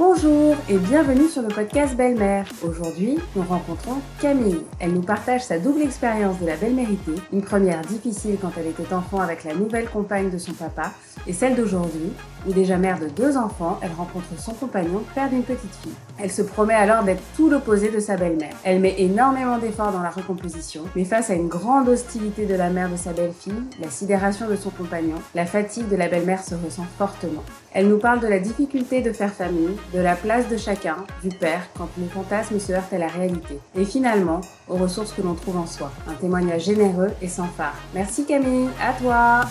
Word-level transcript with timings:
Woo! 0.00 0.09
Bonjour 0.22 0.56
et 0.68 0.76
bienvenue 0.76 1.28
sur 1.28 1.40
le 1.40 1.48
podcast 1.48 1.96
Belle-Mère. 1.96 2.44
Aujourd'hui, 2.62 3.16
nous 3.34 3.42
rencontrons 3.42 3.96
Camille. 4.20 4.60
Elle 4.78 4.92
nous 4.92 5.00
partage 5.00 5.44
sa 5.44 5.58
double 5.58 5.80
expérience 5.80 6.38
de 6.40 6.46
la 6.46 6.56
belle-mérité, 6.56 7.12
une 7.32 7.40
première 7.40 7.80
difficile 7.80 8.36
quand 8.40 8.50
elle 8.58 8.66
était 8.66 8.92
enfant 8.92 9.20
avec 9.20 9.44
la 9.44 9.54
nouvelle 9.54 9.88
compagne 9.88 10.28
de 10.28 10.36
son 10.36 10.52
papa, 10.52 10.92
et 11.26 11.32
celle 11.32 11.56
d'aujourd'hui, 11.56 12.12
où 12.46 12.52
déjà 12.52 12.76
mère 12.76 12.98
de 12.98 13.08
deux 13.08 13.36
enfants, 13.36 13.78
elle 13.82 13.92
rencontre 13.92 14.26
son 14.38 14.52
compagnon, 14.52 15.02
père 15.14 15.30
d'une 15.30 15.42
petite 15.42 15.74
fille. 15.82 15.92
Elle 16.18 16.30
se 16.30 16.42
promet 16.42 16.74
alors 16.74 17.02
d'être 17.02 17.22
tout 17.36 17.48
l'opposé 17.48 17.90
de 17.90 18.00
sa 18.00 18.16
belle-mère. 18.16 18.54
Elle 18.62 18.80
met 18.80 18.96
énormément 18.98 19.58
d'efforts 19.58 19.92
dans 19.92 20.02
la 20.02 20.10
recomposition, 20.10 20.82
mais 20.96 21.04
face 21.04 21.30
à 21.30 21.34
une 21.34 21.48
grande 21.48 21.88
hostilité 21.88 22.44
de 22.44 22.54
la 22.54 22.68
mère 22.68 22.90
de 22.90 22.96
sa 22.96 23.12
belle-fille, 23.12 23.62
la 23.80 23.88
sidération 23.88 24.48
de 24.48 24.56
son 24.56 24.70
compagnon, 24.70 25.16
la 25.34 25.46
fatigue 25.46 25.88
de 25.88 25.96
la 25.96 26.08
belle-mère 26.08 26.42
se 26.42 26.54
ressent 26.54 26.86
fortement. 26.98 27.42
Elle 27.72 27.88
nous 27.88 27.98
parle 27.98 28.20
de 28.20 28.26
la 28.26 28.38
difficulté 28.38 29.00
de 29.00 29.12
faire 29.12 29.32
famille, 29.32 29.76
de 29.94 30.00
la 30.00 30.09
place 30.16 30.48
de 30.48 30.56
chacun, 30.56 31.06
du 31.22 31.28
père, 31.28 31.68
quand 31.76 31.88
les 31.98 32.06
fantasmes 32.06 32.58
se 32.58 32.72
heurtent 32.72 32.92
à 32.92 32.98
la 32.98 33.08
réalité, 33.08 33.58
et 33.76 33.84
finalement 33.84 34.40
aux 34.68 34.76
ressources 34.76 35.12
que 35.12 35.22
l'on 35.22 35.34
trouve 35.34 35.58
en 35.58 35.66
soi. 35.66 35.92
Un 36.08 36.14
témoignage 36.14 36.64
généreux 36.64 37.10
et 37.22 37.28
sans 37.28 37.46
phare. 37.46 37.78
Merci 37.94 38.26
Camille, 38.26 38.68
à 38.80 38.92
toi 38.94 39.48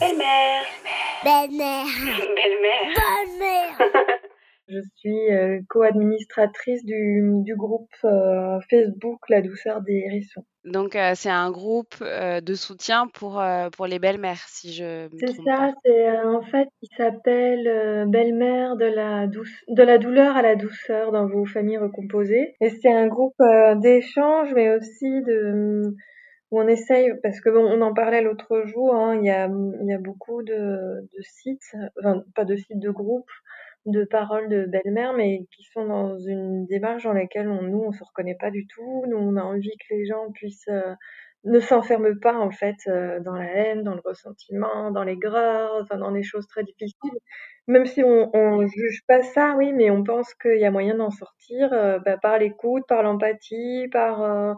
Belle-mère 0.00 0.64
Belle-mère. 1.24 1.86
Belle-mère 2.34 2.94
Belle-mère. 2.96 3.88
Je 4.68 4.78
suis 4.96 5.32
euh, 5.32 5.60
co-administratrice 5.68 6.84
du, 6.84 7.22
du 7.42 7.56
groupe 7.56 7.90
euh, 8.04 8.58
Facebook 8.70 9.20
La 9.28 9.42
douceur 9.42 9.82
des 9.82 10.04
hérissons. 10.06 10.44
Donc 10.64 10.94
euh, 10.94 11.12
c'est 11.16 11.30
un 11.30 11.50
groupe 11.50 11.94
euh, 12.02 12.40
de 12.40 12.54
soutien 12.54 13.08
pour, 13.08 13.40
euh, 13.40 13.68
pour 13.70 13.86
les 13.86 13.98
belles-mères, 13.98 14.44
si 14.46 14.72
je 14.72 15.08
me 15.08 15.18
C'est 15.18 15.34
ça, 15.44 15.72
c'est 15.84 16.08
euh, 16.08 16.36
en 16.36 16.42
fait, 16.42 16.68
il 16.82 16.88
s'appelle 16.96 17.66
euh, 17.66 18.04
Belle-mère 18.06 18.76
de 18.76 18.84
la 18.84 19.26
douce, 19.26 19.52
de 19.68 19.82
la 19.82 19.98
douleur 19.98 20.36
à 20.36 20.42
la 20.42 20.54
douceur 20.54 21.10
dans 21.10 21.26
vos 21.26 21.44
familles 21.46 21.78
recomposées. 21.78 22.54
Et 22.60 22.70
c'est 22.70 22.92
un 22.92 23.08
groupe 23.08 23.34
euh, 23.40 23.74
d'échange, 23.74 24.52
mais 24.54 24.70
aussi 24.74 25.22
de 25.22 25.82
où 26.52 26.60
on 26.60 26.68
essaye, 26.68 27.10
parce 27.22 27.40
que 27.40 27.48
bon, 27.48 27.64
on 27.64 27.80
en 27.80 27.94
parlait 27.94 28.20
l'autre 28.20 28.64
jour, 28.66 28.94
hein, 28.94 29.16
il 29.16 29.24
y 29.26 29.30
a, 29.30 29.48
il 29.48 29.88
y 29.88 29.94
a 29.94 29.98
beaucoup 29.98 30.42
de, 30.42 30.52
de 30.54 31.22
sites, 31.22 31.74
enfin 31.98 32.22
pas 32.34 32.44
de 32.44 32.56
sites 32.56 32.78
de 32.78 32.90
groupes, 32.90 33.30
de 33.86 34.04
paroles 34.04 34.48
de 34.48 34.64
belle-mère, 34.64 35.12
mais 35.12 35.44
qui 35.50 35.64
sont 35.64 35.86
dans 35.86 36.18
une 36.18 36.66
démarche 36.66 37.04
dans 37.04 37.12
laquelle 37.12 37.48
on, 37.48 37.62
nous 37.62 37.82
on 37.86 37.92
se 37.92 38.04
reconnaît 38.04 38.36
pas 38.38 38.50
du 38.50 38.66
tout. 38.66 39.04
Nous 39.08 39.16
on 39.16 39.36
a 39.36 39.42
envie 39.42 39.76
que 39.78 39.94
les 39.94 40.06
gens 40.06 40.30
puissent 40.32 40.68
euh, 40.68 40.94
ne 41.44 41.58
s'enferment 41.60 42.18
pas 42.20 42.38
en 42.38 42.50
fait 42.50 42.76
euh, 42.86 43.20
dans 43.20 43.34
la 43.34 43.46
haine, 43.46 43.82
dans 43.82 43.94
le 43.94 44.02
ressentiment, 44.04 44.90
dans 44.92 45.02
l'aigreur, 45.02 45.72
enfin 45.82 45.96
dans 45.98 46.12
des 46.12 46.22
choses 46.22 46.46
très 46.46 46.62
difficiles. 46.62 47.18
Même 47.66 47.86
si 47.86 48.02
on, 48.04 48.30
on 48.34 48.66
juge 48.66 49.02
pas 49.06 49.22
ça, 49.22 49.54
oui, 49.56 49.72
mais 49.72 49.90
on 49.90 50.04
pense 50.04 50.34
qu'il 50.34 50.58
y 50.58 50.64
a 50.64 50.70
moyen 50.70 50.96
d'en 50.96 51.10
sortir 51.10 51.72
euh, 51.72 51.98
bah, 52.00 52.16
par 52.18 52.38
l'écoute, 52.38 52.84
par 52.88 53.02
l'empathie, 53.02 53.88
par 53.92 54.56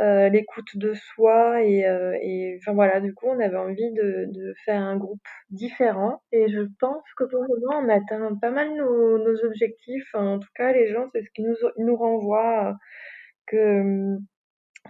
euh, 0.00 0.28
l'écoute 0.28 0.76
de 0.76 0.94
soi 0.94 1.62
et, 1.62 1.86
euh, 1.86 2.16
et 2.22 2.56
enfin 2.60 2.72
voilà 2.72 3.00
du 3.00 3.14
coup 3.14 3.26
on 3.28 3.40
avait 3.40 3.56
envie 3.56 3.92
de, 3.92 4.26
de 4.28 4.54
faire 4.64 4.80
un 4.80 4.96
groupe 4.96 5.20
différent 5.50 6.22
et 6.32 6.48
je 6.48 6.60
pense 6.80 7.02
que 7.16 7.24
pour 7.24 7.42
le 7.42 7.48
moment 7.48 7.84
on 7.84 7.88
atteint 7.88 8.34
pas 8.40 8.50
mal 8.50 8.74
nos, 8.74 9.18
nos 9.18 9.44
objectifs 9.44 10.14
en 10.14 10.38
tout 10.38 10.48
cas 10.54 10.72
les 10.72 10.92
gens 10.92 11.08
c'est 11.12 11.22
ce 11.22 11.30
qui 11.34 11.42
nous 11.42 11.56
nous 11.78 11.96
renvoie 11.96 12.76
que 13.46 13.80
hum, 13.80 14.18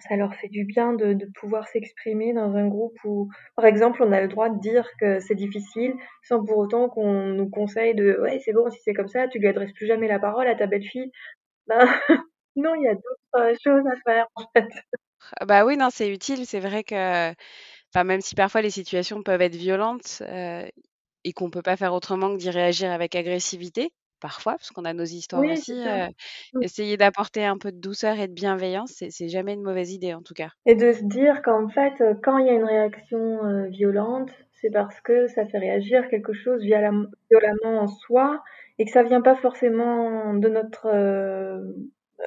ça 0.00 0.16
leur 0.16 0.34
fait 0.34 0.48
du 0.48 0.64
bien 0.64 0.92
de, 0.92 1.12
de 1.12 1.26
pouvoir 1.40 1.66
s'exprimer 1.68 2.32
dans 2.32 2.54
un 2.54 2.68
groupe 2.68 2.96
où, 3.04 3.28
par 3.56 3.64
exemple, 3.64 4.02
on 4.02 4.12
a 4.12 4.20
le 4.20 4.28
droit 4.28 4.48
de 4.48 4.58
dire 4.60 4.88
que 5.00 5.18
c'est 5.20 5.34
difficile 5.34 5.94
sans 6.22 6.44
pour 6.44 6.58
autant 6.58 6.88
qu'on 6.88 7.26
nous 7.34 7.48
conseille 7.50 7.94
de 7.94 8.18
ouais, 8.20 8.38
c'est 8.44 8.52
bon, 8.52 8.70
si 8.70 8.78
c'est 8.84 8.94
comme 8.94 9.08
ça, 9.08 9.28
tu 9.28 9.38
lui 9.38 9.48
adresses 9.48 9.72
plus 9.72 9.86
jamais 9.86 10.08
la 10.08 10.18
parole 10.18 10.46
à 10.46 10.54
ta 10.54 10.66
belle-fille. 10.66 11.10
Ben, 11.66 11.80
non, 12.58 12.74
il 12.74 12.82
y 12.84 12.88
a 12.88 12.94
d'autres 12.94 13.36
euh, 13.36 13.54
choses 13.64 13.86
à 13.86 13.96
faire, 14.10 14.26
en 14.36 14.44
fait. 14.54 14.68
Ah 15.40 15.46
Bah 15.46 15.64
oui, 15.64 15.76
non, 15.76 15.88
c'est 15.90 16.08
utile. 16.10 16.46
C'est 16.46 16.60
vrai 16.60 16.84
que, 16.84 17.30
enfin, 17.94 18.04
même 18.04 18.20
si 18.20 18.34
parfois 18.34 18.62
les 18.62 18.70
situations 18.70 19.22
peuvent 19.22 19.42
être 19.42 19.56
violentes 19.56 20.22
euh, 20.22 20.66
et 21.24 21.32
qu'on 21.34 21.50
peut 21.50 21.62
pas 21.62 21.76
faire 21.76 21.94
autrement 21.94 22.32
que 22.34 22.38
d'y 22.40 22.50
réagir 22.50 22.92
avec 22.92 23.14
agressivité, 23.16 23.92
parfois, 24.20 24.54
parce 24.54 24.70
qu'on 24.70 24.84
a 24.86 24.94
nos 24.94 25.04
histoires 25.04 25.46
Oui, 25.46 25.62
c'est 25.66 25.74
aussi, 25.74 25.82
ça. 25.82 25.96
euh, 25.98 26.08
Mm. 26.54 26.62
essayer 26.62 26.96
d'apporter 26.98 27.44
un 27.46 27.58
peu 27.58 27.72
de 27.72 27.80
douceur 27.80 28.18
et 28.20 28.28
de 28.28 28.34
bienveillance, 28.34 28.92
c'est 28.96 29.10
c'est 29.10 29.28
jamais 29.28 29.54
une 29.54 29.62
mauvaise 29.62 29.92
idée 29.92 30.14
en 30.14 30.22
tout 30.22 30.34
cas. 30.34 30.50
Et 30.66 30.74
de 30.74 30.92
se 30.92 31.02
dire 31.04 31.42
qu'en 31.42 31.68
fait, 31.68 32.00
euh, 32.00 32.14
quand 32.22 32.38
il 32.38 32.46
y 32.46 32.50
a 32.50 32.52
une 32.54 32.64
réaction 32.64 33.44
euh, 33.44 33.66
violente, 33.68 34.30
c'est 34.52 34.70
parce 34.70 35.00
que 35.00 35.26
ça 35.28 35.46
fait 35.46 35.58
réagir 35.58 36.08
quelque 36.08 36.32
chose 36.32 36.62
violemment, 36.62 37.06
violemment 37.30 37.80
en 37.82 37.86
soi 37.88 38.42
et 38.78 38.84
que 38.84 38.90
ça 38.90 39.02
vient 39.02 39.22
pas 39.22 39.34
forcément 39.36 40.34
de 40.34 40.48
notre, 40.48 40.86
euh, 40.86 41.60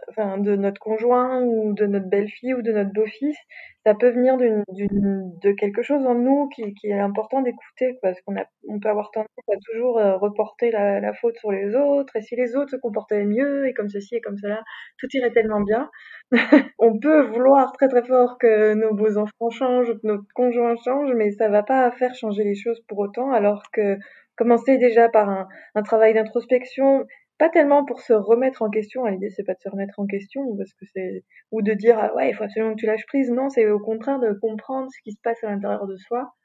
enfin, 0.10 0.38
de 0.38 0.56
notre 0.56 0.80
conjoint 0.80 1.42
ou 1.44 1.74
de 1.74 1.86
notre 1.86 2.08
belle-fille 2.08 2.54
ou 2.54 2.62
de 2.62 2.72
notre 2.72 2.92
beau-fils. 2.94 3.38
Ça 3.86 3.96
peut 3.96 4.10
venir 4.10 4.38
de 4.38 5.52
quelque 5.54 5.82
chose 5.82 6.06
en 6.06 6.14
nous 6.16 6.50
qui, 6.50 6.74
qui 6.76 6.88
est 6.88 7.00
important 7.00 7.42
d'écouter 7.42 7.98
parce 8.02 8.20
qu'on 8.22 8.36
on 8.68 8.80
peut 8.80 8.90
avoir 8.90 9.10
tendance 9.12 9.28
à 9.52 9.58
toujours 9.66 9.98
euh, 9.98 10.18
reporter 10.18 10.72
la, 10.72 11.00
la 11.00 11.14
faute 11.14 11.38
sur 11.38 11.52
les 11.52 11.76
autres 11.76 12.16
et 12.16 12.22
si 12.22 12.36
les 12.36 12.56
autres 12.56 12.72
se 12.72 12.76
comportaient 12.76 13.26
mieux 13.26 13.68
et 13.68 13.74
comme 13.74 13.90
ceci 13.90 14.16
et 14.16 14.22
comme 14.22 14.38
cela, 14.38 14.62
tout 15.00 15.08
irait 15.14 15.32
tellement 15.32 15.62
bien. 15.62 15.90
On 16.80 17.00
peut 17.00 17.22
vouloir 17.22 17.72
très 17.74 17.88
très 17.88 18.04
fort 18.04 18.38
que 18.38 18.74
nos 18.74 18.94
beaux 18.94 19.18
enfants 19.18 19.50
changent, 19.50 19.94
que 19.94 20.08
notre 20.08 20.24
conjoint 20.36 20.76
change, 20.84 21.12
mais 21.16 21.32
ça 21.32 21.50
va 21.50 21.64
pas 21.64 21.90
faire 21.92 22.14
changer 22.16 22.44
les 22.44 22.56
choses 22.56 22.82
pour 22.88 23.00
autant, 23.00 23.32
alors 23.32 23.64
que 23.74 23.98
commencer 24.36 24.78
déjà 24.78 25.10
par 25.10 25.30
un, 25.30 25.48
un 25.76 25.84
travail 25.84 26.14
d'introspection, 26.14 27.06
pas 27.42 27.50
tellement 27.50 27.84
pour 27.84 28.02
se 28.02 28.14
remettre 28.14 28.62
en 28.62 28.70
question, 28.70 29.04
l'idée 29.08 29.32
c'est 29.32 29.44
pas 29.44 29.56
de 29.56 29.60
se 29.60 29.68
remettre 29.68 30.00
en 30.00 30.06
question, 30.06 30.56
parce 30.58 30.72
que 30.74 30.86
c'est, 30.94 31.24
ou 31.52 31.64
de 31.64 31.74
dire, 31.74 31.98
ah 32.00 32.14
ouais, 32.14 32.30
il 32.30 32.36
faut 32.36 32.44
absolument 32.44 32.76
que 32.76 32.80
tu 32.80 32.86
lâches 32.86 33.08
prise, 33.08 33.32
non, 33.32 33.50
c'est 33.50 33.68
au 33.68 33.80
contraire 33.80 34.20
de 34.20 34.32
comprendre 34.34 34.90
ce 34.92 35.02
qui 35.02 35.12
se 35.12 35.18
passe 35.24 35.44
à 35.44 35.50
l'intérieur 35.50 35.88
de 35.88 35.96
soi, 35.96 36.36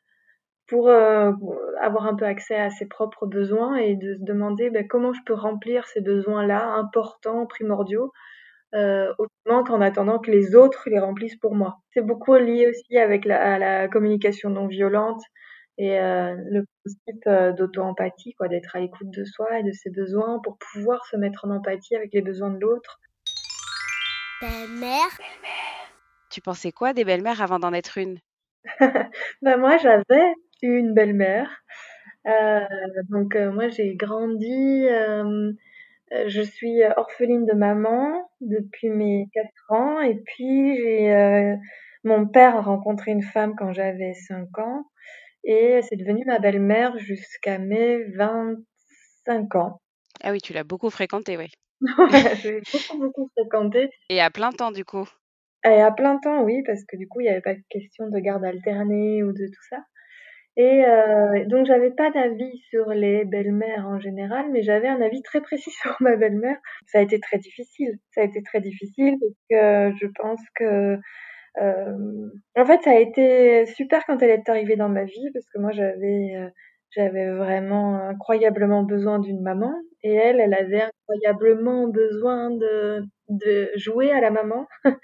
pour 0.67 0.89
euh, 0.89 1.33
avoir 1.83 2.07
un 2.07 2.15
peu 2.17 2.25
accès 2.25 2.57
à 2.57 2.71
ses 2.71 2.87
propres 2.87 3.27
besoins 3.27 3.77
et 3.77 3.95
de 3.95 4.15
se 4.15 4.23
demander 4.23 4.71
ben, 4.71 4.89
comment 4.89 5.13
je 5.13 5.21
peux 5.27 5.35
remplir 5.35 5.87
ces 5.87 6.01
besoins-là, 6.01 6.65
importants, 6.67 7.45
primordiaux, 7.45 8.11
euh, 8.75 9.13
autrement 9.19 9.65
qu'en 9.65 9.83
attendant 9.83 10.19
que 10.19 10.31
les 10.31 10.57
autres 10.57 10.89
les 10.89 10.99
remplissent 10.99 11.37
pour 11.37 11.55
moi. 11.55 11.77
C'est 11.93 12.01
beaucoup 12.01 12.35
lié 12.37 12.69
aussi 12.71 12.97
avec 12.97 13.27
à 13.27 13.59
la 13.59 13.87
communication 13.89 14.49
non 14.49 14.67
violente 14.67 15.21
et 15.79 15.99
euh, 16.01 16.35
le 16.51 16.65
principe 16.83 17.27
euh, 17.27 17.53
d'auto-empathie, 17.53 18.35
quoi, 18.35 18.49
d'être 18.49 18.77
à 18.77 18.81
l'écoute 18.81 19.11
de 19.11 19.25
soi 19.25 19.59
et 19.59 19.63
de 19.63 19.73
ses 19.73 19.91
besoins 19.91 20.41
pour 20.43 20.57
pouvoir 20.59 21.05
se 21.07 21.17
mettre 21.17 21.45
en 21.45 21.51
empathie 21.51 21.97
avec 21.97 22.13
les 22.13 22.23
besoins 22.23 22.51
de 22.51 22.61
l'autre. 22.61 23.01
Belle-mère. 24.41 25.21
Tu 26.31 26.41
pensais 26.41 26.73
quoi 26.73 26.93
des 26.93 27.05
belles-mères 27.05 27.43
avant 27.43 27.59
d'en 27.59 27.73
être 27.73 27.99
une? 27.99 28.19
ben 29.43 29.57
moi, 29.59 29.77
j'avais 29.79 30.35
une 30.63 30.95
belle-mère. 30.95 31.63
Euh, 32.27 32.61
donc 33.11 33.37
euh, 33.37 33.53
moi, 33.53 33.69
j'ai 33.69 33.95
grandi. 33.95 34.87
je 36.27 36.43
suis 36.43 36.83
orpheline 36.97 37.45
de 37.45 37.53
maman 37.53 38.31
depuis 38.41 38.91
mes 38.91 39.29
4 39.33 39.49
ans 39.71 40.01
et 40.01 40.15
puis 40.15 40.77
j'ai 40.77 41.15
euh, 41.15 41.57
mon 42.05 42.27
père 42.27 42.57
a 42.57 42.61
rencontré 42.61 43.11
une 43.11 43.23
femme 43.23 43.55
quand 43.57 43.73
j'avais 43.73 44.15
5 44.15 44.59
ans 44.59 44.85
et 45.47 45.81
c'est 45.89 45.97
devenu 45.97 46.25
ma 46.27 46.39
belle-mère 46.41 46.99
jusqu'à 46.99 47.59
mes 47.59 48.05
25 48.15 49.55
ans. 49.57 49.81
Ah 50.23 50.33
oui, 50.33 50.41
tu 50.41 50.53
l'as 50.53 50.65
beaucoup 50.65 50.91
fréquentée, 50.91 51.37
oui. 51.39 51.49
Voilà, 51.97 52.35
j'ai 52.35 52.61
beaucoup 52.73 52.99
beaucoup 52.99 53.29
fréquenté 53.37 53.91
Et 54.09 54.21
à 54.21 54.31
plein 54.31 54.53
temps 54.53 54.73
du 54.73 54.85
coup. 54.85 55.09
et 55.65 55.81
à 55.83 55.91
plein 55.93 56.19
temps, 56.19 56.43
oui, 56.43 56.63
parce 56.67 56.85
que 56.85 56.97
du 56.97 57.09
coup, 57.09 57.21
il 57.21 57.25
n'y 57.25 57.31
avait 57.31 57.41
pas 57.43 57.55
de 57.55 57.63
question 57.71 58.09
de 58.09 58.19
garde 58.19 58.45
alternée 58.45 59.23
ou 59.23 59.33
de 59.33 59.47
tout 59.47 59.63
ça. 59.71 59.79
Et 60.59 60.85
euh, 60.87 61.45
donc, 61.47 61.67
j'avais 61.67 61.91
pas 61.91 62.11
d'avis 62.11 62.59
sur 62.71 62.89
les 62.91 63.25
belles-mères 63.27 63.87
en 63.87 63.99
général, 64.01 64.47
mais 64.53 64.63
j'avais 64.63 64.89
un 64.89 65.01
avis 65.03 65.23
très 65.23 65.41
précis 65.43 65.71
sur 65.83 65.97
ma 66.01 66.17
belle-mère. 66.17 66.59
Ça 66.87 66.99
a 66.99 67.03
été 67.03 67.21
très 67.21 67.39
difficile. 67.39 67.99
Ça 68.15 68.23
a 68.23 68.25
été 68.25 68.43
très 68.43 68.61
difficile 68.61 69.17
parce 69.21 69.35
que 69.51 69.97
je 70.01 70.07
pense 70.19 70.41
que, 70.57 70.99
en 71.59 72.65
fait, 72.67 72.83
ça 72.83 72.91
a 72.91 72.95
été 72.99 73.67
super 73.67 74.05
quand 74.07 74.23
elle 74.23 74.31
est 74.31 74.49
arrivée 74.49 74.77
dans 74.77 74.89
ma 74.89 75.05
vie 75.05 75.31
parce 75.33 75.47
que 75.47 75.59
moi, 75.59 75.73
j'avais, 75.73 76.35
euh, 76.37 76.49
j'avais 76.91 77.31
vraiment 77.31 77.97
incroyablement 78.09 78.83
besoin 78.83 79.19
d'une 79.19 79.41
maman 79.43 79.73
et 80.03 80.15
elle, 80.15 80.41
elle 80.41 80.55
avait 80.55 80.83
incroyablement 80.83 81.89
besoin 81.89 82.51
de, 82.51 83.03
de 83.29 83.71
jouer 83.77 84.13
à 84.13 84.21
la 84.21 84.31
maman. 84.31 84.67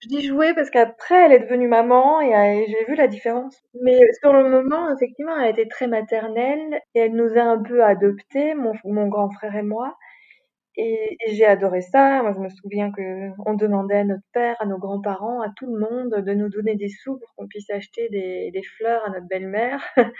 Je 0.00 0.08
dis 0.08 0.24
jouer 0.26 0.54
parce 0.54 0.70
qu'après, 0.70 1.26
elle 1.26 1.32
est 1.32 1.40
devenue 1.40 1.66
maman 1.68 2.20
et, 2.20 2.32
euh, 2.34 2.64
j'ai 2.68 2.84
vu 2.86 2.94
la 2.94 3.08
différence. 3.08 3.60
Mais 3.82 3.98
sur 4.20 4.32
le 4.32 4.48
moment, 4.48 4.94
effectivement, 4.94 5.36
elle 5.38 5.50
était 5.50 5.66
très 5.68 5.88
maternelle 5.88 6.80
et 6.94 7.00
elle 7.00 7.14
nous 7.14 7.36
a 7.36 7.42
un 7.42 7.60
peu 7.60 7.82
adoptés, 7.82 8.54
mon 8.54 9.08
grand 9.08 9.28
frère 9.30 9.56
et 9.56 9.62
moi. 9.62 9.96
Et, 10.78 11.16
et 11.26 11.34
j'ai 11.34 11.44
adoré 11.46 11.82
ça. 11.82 12.22
Moi, 12.22 12.32
je 12.34 12.40
me 12.40 12.48
souviens 12.50 12.92
que 12.92 13.30
on 13.46 13.54
demandait 13.54 13.98
à 13.98 14.04
notre 14.04 14.22
père, 14.32 14.56
à 14.60 14.66
nos 14.66 14.78
grands-parents, 14.78 15.42
à 15.42 15.50
tout 15.56 15.66
le 15.66 15.80
monde 15.80 16.24
de 16.24 16.34
nous 16.34 16.48
donner 16.48 16.76
des 16.76 16.88
sous 16.88 17.18
pour 17.18 17.34
qu'on 17.36 17.48
puisse 17.48 17.68
acheter 17.70 18.08
des, 18.10 18.50
des 18.52 18.62
fleurs 18.62 19.04
à 19.06 19.10
notre 19.10 19.26
belle-mère. 19.28 19.82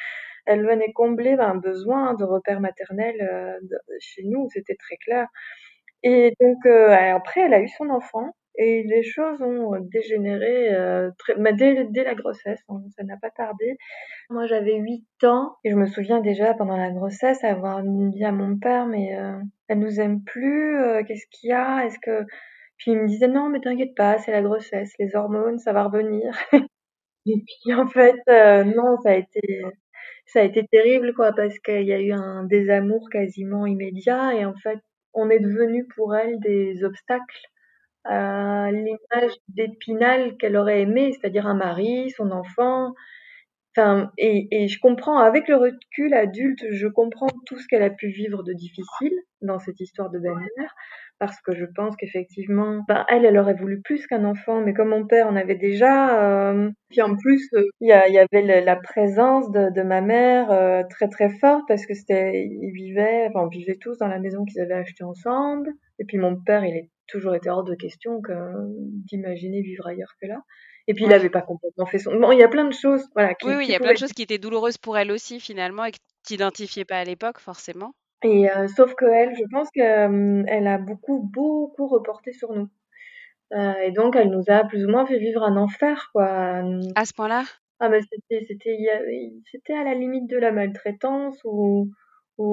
elle 0.47 0.67
venait 0.67 0.93
combler 0.93 1.37
un 1.39 1.57
besoin 1.57 2.15
de 2.15 2.25
repère 2.25 2.61
maternel 2.61 3.17
euh, 3.23 3.59
chez 4.01 4.23
nous, 4.25 4.49
c'était 4.51 4.77
très 4.77 4.97
clair. 4.97 5.29
Et 6.03 6.35
donc 6.41 6.59
euh, 6.67 6.91
après, 7.15 7.43
elle 7.43 7.55
a 7.55 7.61
eu 7.63 7.69
son 7.69 7.91
enfant 7.91 8.35
et 8.59 8.83
les 8.83 9.05
choses 9.05 9.41
ont 9.41 9.79
dégénéré 9.81 10.75
euh, 10.75 11.11
très, 11.17 11.37
bah, 11.37 11.53
dès, 11.53 11.85
dès, 11.85 12.03
la 12.03 12.17
grossesse, 12.17 12.61
hein, 12.69 12.83
ça 12.97 13.05
n'a 13.05 13.17
pas 13.17 13.31
tardé. 13.31 13.79
Moi, 14.31 14.47
j'avais 14.47 14.75
8 14.75 15.07
ans 15.25 15.57
et 15.65 15.71
je 15.71 15.77
me 15.77 15.87
souviens 15.87 16.21
déjà 16.21 16.55
pendant 16.55 16.77
la 16.77 16.91
grossesse 16.91 17.45
avoir 17.45 17.83
dit 17.85 18.25
à 18.25 18.33
mon 18.33 18.59
père, 18.59 18.87
mais 18.87 19.17
euh, 19.17 19.39
elle 19.69 19.79
nous 19.79 20.01
aime 20.01 20.25
plus, 20.25 20.77
euh, 20.77 21.05
qu'est-ce 21.05 21.27
qu'il 21.31 21.51
y 21.51 21.53
a? 21.53 21.87
Est-ce 21.87 21.99
que 22.01 22.25
puis 22.79 22.93
il 22.93 22.99
me 22.99 23.07
disait 23.09 23.29
non, 23.29 23.49
mais 23.49 23.61
t'inquiète 23.61 23.95
pas, 23.97 24.19
c'est 24.19 24.33
la 24.33 24.43
grossesse, 24.43 24.93
les 24.99 25.15
hormones, 25.17 25.59
ça 25.59 25.73
va 25.73 25.85
revenir. 25.85 26.33
et 27.27 27.45
puis 27.47 27.75
en 27.75 27.87
fait, 27.89 28.17
euh, 28.29 28.65
non, 28.65 28.97
ça 29.03 29.11
a 29.11 29.15
été 29.15 29.63
ça 30.27 30.41
a 30.41 30.43
été 30.45 30.67
terrible 30.71 31.15
quoi 31.15 31.33
parce 31.33 31.59
qu'il 31.61 31.85
y 31.85 31.93
a 31.93 32.01
eu 32.01 32.13
un 32.13 32.45
désamour 32.45 33.09
quasiment 33.11 33.67
immédiat 33.67 34.35
et 34.35 34.45
en 34.45 34.55
fait, 34.55 34.79
on 35.15 35.31
est 35.31 35.41
devenu 35.41 35.87
pour 35.97 36.15
elle 36.17 36.39
des 36.41 36.85
obstacles 36.85 37.49
à 38.09 38.71
l'image 38.73 39.33
d'Épinal 39.49 40.37
qu'elle 40.39 40.57
aurait 40.57 40.81
aimé, 40.83 41.13
c'est-à-dire 41.13 41.47
un 41.47 41.55
mari, 41.55 42.11
son 42.11 42.31
enfant. 42.31 42.95
Enfin, 43.77 44.11
et, 44.19 44.67
je 44.67 44.81
comprends, 44.81 45.19
avec 45.19 45.47
le 45.47 45.57
recul 45.57 46.13
adulte, 46.15 46.65
je 46.73 46.89
comprends 46.89 47.29
tout 47.47 47.59
ce 47.59 47.69
qu'elle 47.69 47.83
a 47.83 47.91
pu 47.91 48.09
vivre 48.09 48.43
de 48.43 48.53
difficile 48.53 49.15
dans 49.43 49.59
cette 49.59 49.79
histoire 49.79 50.11
de 50.11 50.19
belle-mère, 50.19 50.75
parce 51.21 51.41
que 51.43 51.55
je 51.55 51.65
pense 51.77 51.95
qu'effectivement, 51.97 52.83
ben, 52.89 53.05
elle, 53.09 53.25
elle 53.25 53.39
aurait 53.39 53.55
voulu 53.55 53.81
plus 53.83 54.07
qu'un 54.07 54.25
enfant, 54.25 54.61
mais 54.61 54.75
comme 54.75 54.89
mon 54.89 55.07
père 55.07 55.29
en 55.29 55.37
avait 55.37 55.55
déjà, 55.55 56.51
euh, 56.51 56.71
puis 56.89 57.03
en 57.03 57.15
plus, 57.17 57.49
euh, 57.55 57.63
il 57.81 57.89
y, 57.89 57.93
avait 57.93 58.63
la 58.63 58.77
présence 58.77 59.51
de, 59.53 59.83
ma 59.83 60.01
mère 60.01 60.51
euh, 60.51 60.83
très 60.91 61.09
très 61.09 61.29
forte, 61.39 61.63
parce 61.69 61.87
que 61.87 61.95
c'était, 61.95 62.47
ils 62.47 62.73
vivaient, 62.73 63.29
enfin, 63.29 63.47
on 63.47 63.75
tous 63.81 63.99
dans 63.99 64.09
la 64.09 64.19
maison 64.19 64.45
qu'ils 64.45 64.61
avaient 64.61 64.75
achetée 64.75 65.05
ensemble, 65.05 65.71
et 66.01 66.05
puis 66.05 66.19
mon 66.19 66.37
père, 66.43 66.65
il 66.65 66.75
est 66.75 66.91
toujours 67.09 67.35
été 67.35 67.51
hors 67.51 67.65
de 67.65 67.75
question 67.75 68.21
que 68.21 68.33
d'imaginer 69.07 69.63
vivre 69.63 69.87
ailleurs 69.87 70.15
que 70.21 70.27
là. 70.27 70.43
Et 70.87 70.95
puis 70.95 71.05
il 71.05 71.11
n'avait 71.11 71.31
pas 71.31 71.43
complètement 71.43 71.87
fait 71.87 71.99
son. 71.99 72.15
Bon, 72.17 72.33
il 72.33 72.39
y 72.39 72.43
a 72.43 72.49
plein 72.49 72.65
de 72.65 72.73
choses, 72.73 73.05
voilà. 73.15 73.35
Qui, 73.35 73.47
oui, 73.47 73.55
oui, 73.57 73.65
il 73.67 73.71
y 73.71 73.75
a 73.75 73.81
plein 73.81 73.93
de 73.93 73.99
choses 73.99 74.13
qui 74.13 74.23
étaient 74.23 74.39
douloureuses 74.39 74.79
pour 74.79 74.97
elle 74.97 75.13
aussi 75.13 75.39
finalement 75.41 75.85
et 75.85 75.93
que 75.93 75.99
tu 76.27 76.35
n'identifiais 76.35 76.85
pas 76.85 76.99
à 76.99 77.05
l'époque 77.05 77.41
forcément. 77.41 77.93
Et 78.25 78.51
euh, 78.51 78.67
sauf 78.69 78.95
que 78.95 79.05
elle, 79.05 79.35
je 79.37 79.45
pense 79.53 79.71
qu'elle 79.71 79.85
euh, 79.87 80.67
a 80.67 80.79
beaucoup, 80.79 81.21
beaucoup 81.33 81.87
reporté 81.87 82.33
sur 82.33 82.53
nous. 82.53 82.69
Euh, 83.53 83.75
et 83.85 83.93
donc 83.93 84.17
elle 84.17 84.31
nous 84.31 84.45
a 84.49 84.65
plus 84.65 84.85
ou 84.85 84.89
moins 84.89 85.07
fait 85.07 85.19
vivre 85.19 85.43
un 85.43 85.57
enfer, 85.57 86.11
quoi. 86.13 86.63
À 86.95 87.05
ce 87.05 87.13
point-là? 87.15 87.45
Ah 87.81 87.89
ben 87.89 88.03
c'était, 88.03 88.45
c'était, 88.47 88.77
c'était 89.51 89.75
à 89.75 89.85
la 89.85 89.95
limite 89.95 90.29
de 90.29 90.37
la 90.37 90.53
maltraitance 90.53 91.39
ou 91.45 91.51
où 91.51 91.93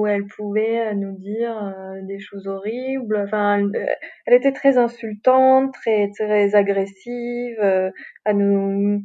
elle 0.08 0.26
pouvait 0.28 0.94
nous 0.96 1.18
dire 1.18 1.56
euh, 1.64 2.02
des 2.04 2.20
choses 2.20 2.48
horribles. 2.48 3.18
Enfin, 3.18 3.60
elle, 3.60 3.96
elle, 4.26 4.34
était 4.34 4.52
très 4.52 4.78
insultante, 4.78 5.74
très 5.74 6.10
très 6.12 6.56
agressive, 6.56 7.58
euh, 7.62 7.92
à 8.26 8.34
nous. 8.34 9.02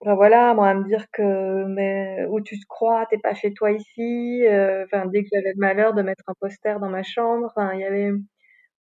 Enfin 0.00 0.14
voilà, 0.14 0.54
moi 0.54 0.68
à 0.68 0.74
me 0.74 0.84
dire 0.84 1.06
que 1.12 1.64
mais 1.66 2.24
où 2.30 2.40
tu 2.40 2.58
te 2.58 2.66
crois, 2.68 3.06
t'es 3.10 3.18
pas 3.18 3.34
chez 3.34 3.52
toi 3.54 3.70
ici. 3.72 4.44
Euh, 4.46 4.84
enfin 4.84 5.06
dès 5.06 5.22
que 5.22 5.28
j'avais 5.32 5.52
le 5.54 5.60
malheur 5.60 5.94
de 5.94 6.02
mettre 6.02 6.24
un 6.28 6.34
poster 6.40 6.78
dans 6.80 6.90
ma 6.90 7.02
chambre, 7.02 7.46
enfin 7.46 7.72
il 7.74 7.80
y 7.80 7.84
avait 7.84 8.10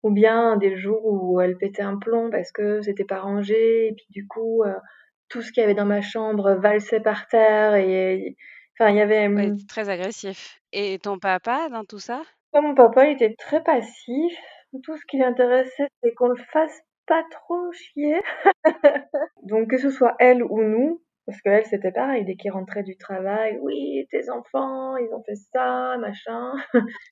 ou 0.03 0.11
bien 0.11 0.57
des 0.57 0.77
jours 0.77 1.01
où 1.05 1.41
elle 1.41 1.57
pétait 1.57 1.81
un 1.81 1.97
plomb 1.97 2.29
parce 2.29 2.51
que 2.51 2.81
c'était 2.81 3.05
pas 3.05 3.19
rangé 3.19 3.87
et 3.87 3.93
puis 3.93 4.05
du 4.11 4.27
coup 4.27 4.63
tout 5.29 5.41
ce 5.41 5.51
qu'il 5.51 5.61
y 5.61 5.63
avait 5.63 5.73
dans 5.75 5.85
ma 5.85 6.01
chambre 6.01 6.53
valsait 6.53 6.99
par 6.99 7.27
terre 7.27 7.75
et 7.75 8.35
Enfin, 8.77 8.91
il 8.91 8.97
y 8.97 9.01
avait. 9.01 9.27
Ouais, 9.27 9.51
très 9.67 9.89
agressif. 9.89 10.59
Et 10.71 10.99
ton 10.99 11.17
papa 11.19 11.69
dans 11.69 11.85
tout 11.85 11.99
ça? 11.99 12.21
Mon 12.53 12.75
papa, 12.75 13.05
il 13.07 13.13
était 13.13 13.35
très 13.35 13.63
passif. 13.63 14.37
Tout 14.83 14.97
ce 14.97 15.05
qui 15.05 15.17
l'intéressait, 15.17 15.87
c'est 16.03 16.13
qu'on 16.15 16.27
le 16.27 16.41
fasse 16.51 16.81
pas 17.05 17.23
trop 17.31 17.71
chier. 17.71 18.21
Donc, 19.43 19.69
que 19.69 19.77
ce 19.77 19.89
soit 19.89 20.15
elle 20.19 20.43
ou 20.43 20.61
nous, 20.63 21.01
parce 21.25 21.41
qu'elle, 21.41 21.65
c'était 21.65 21.91
pareil, 21.91 22.23
dès 22.23 22.35
qu'il 22.35 22.51
rentrait 22.51 22.83
du 22.83 22.97
travail, 22.97 23.57
oui, 23.61 24.07
tes 24.11 24.29
enfants, 24.29 24.95
ils 24.97 25.11
ont 25.13 25.23
fait 25.23 25.35
ça, 25.53 25.97
machin. 25.97 26.53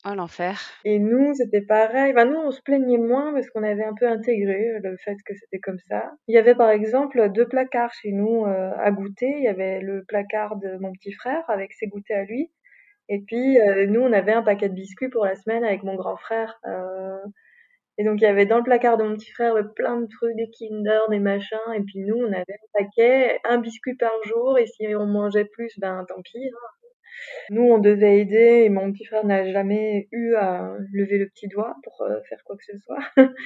Oh, 0.06 0.13
l'enfer. 0.15 0.60
Et 0.86 1.00
nous, 1.00 1.33
c'était 1.33 1.62
pareil. 1.62 2.13
Ben, 2.13 2.25
nous, 2.25 2.38
on 2.38 2.51
se 2.51 2.62
plaignait 2.62 2.98
moins 2.98 3.33
parce 3.33 3.50
qu'on 3.50 3.63
avait 3.63 3.83
un 3.83 3.95
peu 3.95 4.07
intégré 4.07 4.80
le 4.83 4.98
fait 4.98 5.15
que 5.25 5.33
c'était 5.33 5.60
comme 5.60 5.80
ça. 5.89 6.12
Il 6.27 6.36
y 6.36 6.38
avait 6.38 6.56
par 6.56 6.69
exemple 6.69 7.30
deux 7.31 7.48
placards 7.48 7.94
chez 7.94 8.12
nous 8.12 8.45
euh, 8.45 8.71
à 8.77 8.92
goûter. 8.92 9.33
Il 9.38 9.44
y 9.44 9.48
avait 9.48 9.81
le 9.81 10.04
placard 10.07 10.57
de 10.57 10.77
mon 10.77 10.92
petit 10.92 11.13
frère 11.13 11.44
avec 11.48 11.74
ses 11.74 11.88
goûters 11.88 12.19
à 12.19 12.24
lui. 12.24 12.51
Et 13.09 13.19
puis, 13.19 13.59
euh, 13.59 13.88
nous, 13.88 14.01
on 14.01 14.13
avait 14.13 14.31
un 14.31 14.44
paquet 14.44 14.69
de 14.69 14.75
biscuits 14.75 15.09
pour 15.09 15.25
la 15.25 15.36
semaine 15.36 15.63
avec 15.63 15.83
mon 15.83 15.95
grand 15.95 16.18
frère. 16.18 16.59
Euh, 16.66 17.18
et 17.98 18.04
donc, 18.04 18.22
il 18.22 18.24
y 18.24 18.28
avait 18.28 18.48
dans 18.48 18.57
le 18.57 18.63
placard 18.63 18.98
de 18.98 19.04
mon 19.04 19.16
petit 19.16 19.31
frère 19.31 19.56
plein 19.75 20.01
de 20.01 20.07
trucs, 20.07 20.36
des 20.36 20.50
Kinder, 20.50 21.01
des 21.10 21.19
machins. 21.19 21.57
Et 21.75 21.81
puis, 21.81 22.00
nous, 22.00 22.16
on 22.16 22.34
avait 22.34 22.54
un 22.54 22.80
paquet, 22.80 23.40
un 23.44 23.60
biscuit 23.60 23.95
par 23.95 24.12
jour. 24.24 24.57
Et 24.57 24.66
si 24.66 24.88
on 24.95 25.06
mangeait 25.06 25.45
plus, 25.45 25.78
ben 25.78 26.04
tant 26.07 26.22
pis. 26.24 26.48
Hein. 26.48 26.88
Nous, 27.51 27.62
on 27.62 27.78
devait 27.78 28.19
aider. 28.19 28.63
Et 28.66 28.69
mon 28.69 28.92
petit 28.92 29.06
frère 29.06 29.25
n'a 29.25 29.51
jamais 29.51 30.07
eu 30.12 30.34
à 30.36 30.75
lever 30.92 31.19
le 31.19 31.30
petit 31.30 31.48
doigt 31.48 31.75
pour 31.84 32.01
euh, 32.01 32.19
faire 32.28 32.44
quoi 32.45 32.57
que 32.57 32.66
ce 32.66 32.78
soit. 32.80 33.00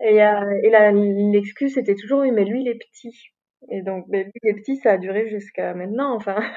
et, 0.00 0.22
euh, 0.22 0.60
et 0.62 0.70
l'excuse, 1.32 1.74
c'était 1.74 1.94
toujours, 1.94 2.20
mais 2.20 2.44
lui, 2.44 2.60
il 2.62 2.68
est 2.68 2.78
petit. 2.78 3.32
Et 3.68 3.82
donc, 3.82 4.08
ben, 4.08 4.24
lui, 4.24 4.32
il 4.42 4.50
est 4.50 4.54
petit, 4.54 4.76
ça 4.76 4.92
a 4.92 4.98
duré 4.98 5.28
jusqu'à 5.28 5.74
maintenant, 5.74 6.14
enfin. 6.14 6.36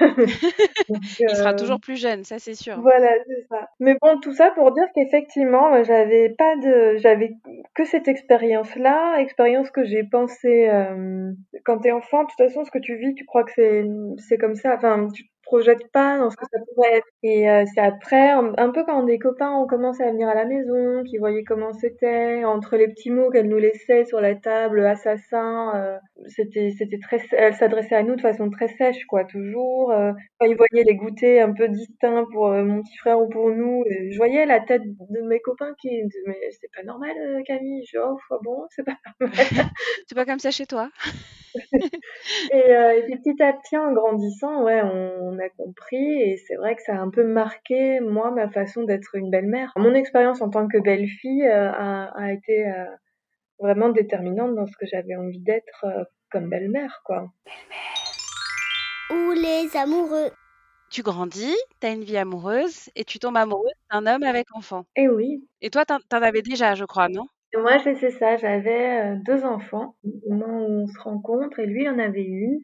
donc, 0.88 1.20
il 1.20 1.36
sera 1.36 1.52
euh, 1.52 1.56
toujours 1.56 1.78
plus 1.78 2.00
jeune, 2.00 2.24
ça 2.24 2.38
c'est 2.38 2.54
sûr. 2.54 2.80
Voilà, 2.80 3.08
c'est 3.26 3.46
ça. 3.48 3.68
Mais 3.78 3.96
bon, 4.00 4.18
tout 4.20 4.32
ça 4.32 4.50
pour 4.52 4.72
dire 4.72 4.86
qu'effectivement, 4.94 5.74
euh, 5.74 5.84
j'avais 5.84 6.30
pas 6.30 6.56
de, 6.56 6.96
j'avais 6.96 7.34
que 7.74 7.84
cette 7.84 8.08
expérience-là, 8.08 9.20
expérience 9.20 9.70
que 9.70 9.84
j'ai 9.84 10.02
pensée 10.02 10.68
euh, 10.68 11.32
quand 11.64 11.78
t'es 11.78 11.92
enfant. 11.92 12.22
De 12.22 12.28
toute 12.28 12.38
façon, 12.38 12.64
ce 12.64 12.70
que 12.70 12.78
tu 12.78 12.96
vis, 12.96 13.14
tu 13.14 13.26
crois 13.26 13.44
que 13.44 13.52
c'est, 13.52 13.84
c'est 14.16 14.38
comme 14.38 14.54
ça. 14.54 14.74
Enfin, 14.74 15.08
tu 15.12 15.24
projette 15.44 15.90
pas 15.92 16.18
dans 16.18 16.30
ce 16.30 16.36
que 16.36 16.44
ça 16.50 16.58
pourrait 16.74 16.96
être. 16.96 17.06
Et 17.22 17.50
euh, 17.50 17.64
c'est 17.72 17.80
après, 17.80 18.30
un, 18.30 18.70
peu 18.70 18.84
quand 18.84 19.02
des 19.04 19.18
copains 19.18 19.52
ont 19.52 19.66
commencé 19.66 20.02
à 20.02 20.10
venir 20.10 20.28
à 20.28 20.34
la 20.34 20.44
maison, 20.44 21.02
qui 21.04 21.18
voyaient 21.18 21.44
comment 21.44 21.72
c'était, 21.72 22.44
entre 22.44 22.76
les 22.76 22.88
petits 22.88 23.10
mots 23.10 23.30
qu'elle 23.30 23.48
nous 23.48 23.58
laissait 23.58 24.04
sur 24.04 24.20
la 24.20 24.34
table, 24.34 24.84
assassin, 24.86 25.72
euh, 25.76 25.98
c'était 26.26 26.72
c'était 26.76 26.98
très, 26.98 27.20
elle 27.32 27.54
s'adressait 27.54 27.94
à 27.94 28.02
nous 28.02 28.16
de 28.16 28.20
façon 28.20 28.50
très 28.50 28.68
sèche, 28.68 29.04
quoi, 29.06 29.24
toujours. 29.24 29.92
Euh, 29.92 30.12
quand 30.38 30.46
ils 30.46 30.56
voyaient 30.56 30.84
les 30.84 30.96
goûters 30.96 31.46
un 31.46 31.52
peu 31.52 31.68
distincts 31.68 32.24
pour 32.32 32.50
mon 32.50 32.82
petit 32.82 32.96
frère 32.98 33.20
ou 33.20 33.28
pour 33.28 33.50
nous, 33.50 33.84
je 34.10 34.16
voyais 34.16 34.46
la 34.46 34.60
tête 34.60 34.82
de 34.84 35.20
mes 35.22 35.40
copains 35.40 35.74
qui, 35.80 36.02
mais 36.26 36.38
c'est 36.60 36.70
pas 36.74 36.82
normal, 36.82 37.14
Camille. 37.46 37.84
Je, 37.86 37.98
oh, 37.98 38.18
bon, 38.42 38.66
c'est 38.70 38.84
pas 38.84 38.96
normal. 39.20 39.36
c'est 40.06 40.14
pas 40.14 40.24
comme 40.24 40.38
ça 40.38 40.50
chez 40.50 40.66
toi? 40.66 40.90
et, 42.52 42.76
euh, 42.76 42.98
et, 42.98 43.02
puis 43.02 43.16
petit 43.16 43.42
à 43.42 43.52
petit, 43.52 43.76
en 43.76 43.92
grandissant, 43.92 44.62
ouais, 44.62 44.82
on, 44.82 45.38
a 45.38 45.48
compris 45.50 46.22
et 46.22 46.36
c'est 46.36 46.56
vrai 46.56 46.76
que 46.76 46.82
ça 46.82 46.94
a 46.94 46.98
un 46.98 47.10
peu 47.10 47.24
marqué 47.24 48.00
moi 48.00 48.30
ma 48.30 48.48
façon 48.48 48.84
d'être 48.84 49.14
une 49.14 49.30
belle-mère. 49.30 49.72
Mon 49.76 49.94
expérience 49.94 50.40
en 50.42 50.50
tant 50.50 50.68
que 50.68 50.78
belle-fille 50.78 51.46
euh, 51.46 51.70
a, 51.70 52.04
a, 52.16 52.32
été 52.32 52.68
euh, 52.68 52.84
vraiment 53.58 53.88
déterminante 53.88 54.54
dans 54.54 54.66
ce 54.66 54.76
que 54.76 54.86
j'avais 54.86 55.16
envie 55.16 55.40
d'être 55.40 55.84
euh, 55.84 56.04
comme 56.30 56.48
belle-mère, 56.48 57.02
quoi. 57.04 57.32
Belle-mère. 57.44 57.94
Ou 59.10 59.32
les 59.32 59.76
amoureux. 59.76 60.30
Tu 60.90 61.02
grandis, 61.02 61.56
tu 61.80 61.86
as 61.86 61.90
une 61.90 62.04
vie 62.04 62.16
amoureuse 62.16 62.90
et 62.94 63.04
tu 63.04 63.18
tombes 63.18 63.36
amoureuse 63.36 63.72
d'un 63.90 64.06
homme 64.06 64.22
avec 64.22 64.46
enfant. 64.54 64.84
Et 64.96 65.08
oui. 65.08 65.44
Et 65.60 65.70
toi, 65.70 65.84
t'en 65.84 65.98
avais 66.22 66.42
déjà, 66.42 66.74
je 66.74 66.84
crois, 66.84 67.08
non? 67.08 67.26
Moi, 67.56 67.78
j'ai 67.78 67.94
fait 67.94 68.10
ça. 68.10 68.36
J'avais 68.36 69.16
deux 69.24 69.44
enfants 69.44 69.96
au 70.04 70.32
moment 70.32 70.66
où 70.66 70.82
on 70.82 70.86
se 70.86 70.98
rencontre 70.98 71.58
et 71.60 71.66
lui 71.66 71.88
en 71.88 71.98
avait 71.98 72.24
une. 72.24 72.60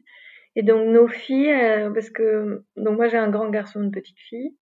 Et 0.55 0.63
donc 0.63 0.85
nos 0.87 1.07
filles, 1.07 1.53
parce 1.93 2.09
que 2.09 2.63
donc 2.75 2.97
moi 2.97 3.07
j'ai 3.07 3.17
un 3.17 3.29
grand 3.29 3.49
garçon, 3.49 3.81
une 3.81 3.91
petite 3.91 4.19
fille, 4.19 4.53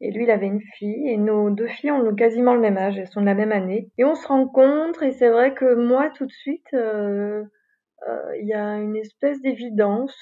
et 0.00 0.10
lui 0.10 0.24
il 0.24 0.30
avait 0.30 0.46
une 0.46 0.60
fille, 0.60 1.08
et 1.08 1.16
nos 1.16 1.50
deux 1.50 1.68
filles 1.68 1.92
ont 1.92 2.14
quasiment 2.16 2.54
le 2.54 2.60
même 2.60 2.76
âge, 2.76 2.98
elles 2.98 3.06
sont 3.06 3.20
de 3.20 3.26
la 3.26 3.34
même 3.34 3.52
année. 3.52 3.88
Et 3.96 4.04
on 4.04 4.16
se 4.16 4.26
rencontre 4.26 5.04
et 5.04 5.12
c'est 5.12 5.28
vrai 5.28 5.54
que 5.54 5.74
moi 5.74 6.10
tout 6.10 6.26
de 6.26 6.32
suite, 6.32 6.66
il 6.72 7.46
y 8.42 8.52
a 8.54 8.78
une 8.78 8.96
espèce 8.96 9.40
d'évidence 9.40 10.16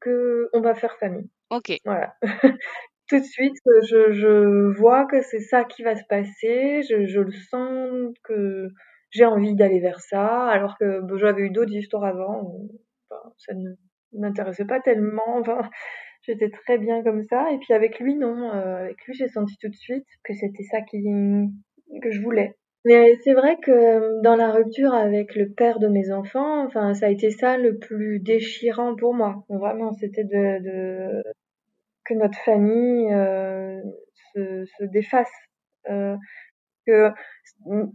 que 0.00 0.48
on 0.52 0.60
va 0.60 0.74
faire 0.74 0.96
famille. 0.98 1.28
Ok. 1.50 1.72
Voilà. 1.84 2.14
tout 3.08 3.18
de 3.18 3.24
suite, 3.24 3.56
je, 3.88 4.12
je 4.12 4.78
vois 4.78 5.06
que 5.06 5.20
c'est 5.22 5.40
ça 5.40 5.64
qui 5.64 5.82
va 5.82 5.96
se 5.96 6.04
passer. 6.08 6.82
Je, 6.88 7.06
je 7.06 7.20
le 7.20 7.32
sens 7.32 8.14
que 8.24 8.68
j'ai 9.10 9.24
envie 9.24 9.54
d'aller 9.54 9.80
vers 9.80 10.00
ça, 10.00 10.46
alors 10.46 10.76
que 10.78 11.00
bon, 11.00 11.16
j'avais 11.16 11.42
eu 11.42 11.50
d'autres 11.50 11.72
histoires 11.74 12.04
avant. 12.04 12.42
Où, 12.42 12.70
ça 13.38 13.54
ne 13.54 13.70
m'intéressait 14.12 14.66
pas 14.66 14.80
tellement. 14.80 15.22
Enfin, 15.40 15.70
j'étais 16.22 16.50
très 16.50 16.78
bien 16.78 17.02
comme 17.02 17.22
ça. 17.24 17.50
Et 17.52 17.58
puis 17.58 17.74
avec 17.74 18.00
lui, 18.00 18.16
non. 18.16 18.50
Euh, 18.54 18.84
avec 18.84 19.04
lui, 19.06 19.14
j'ai 19.14 19.28
senti 19.28 19.56
tout 19.60 19.68
de 19.68 19.76
suite 19.76 20.06
que 20.24 20.34
c'était 20.34 20.64
ça 20.64 20.80
qui 20.82 21.02
que 22.02 22.10
je 22.10 22.20
voulais. 22.22 22.54
Mais 22.86 23.16
c'est 23.24 23.32
vrai 23.34 23.56
que 23.62 24.20
dans 24.22 24.36
la 24.36 24.50
rupture 24.50 24.92
avec 24.92 25.34
le 25.36 25.50
père 25.50 25.78
de 25.78 25.88
mes 25.88 26.10
enfants, 26.12 26.64
enfin, 26.66 26.92
ça 26.94 27.06
a 27.06 27.10
été 27.10 27.30
ça 27.30 27.56
le 27.56 27.78
plus 27.78 28.20
déchirant 28.20 28.94
pour 28.96 29.14
moi. 29.14 29.44
Vraiment, 29.48 29.92
c'était 29.92 30.24
de, 30.24 30.62
de 30.62 31.22
que 32.04 32.14
notre 32.14 32.38
famille 32.38 33.10
se, 34.34 34.64
se, 34.64 34.84
défasse. 34.84 35.32
que 36.86 37.10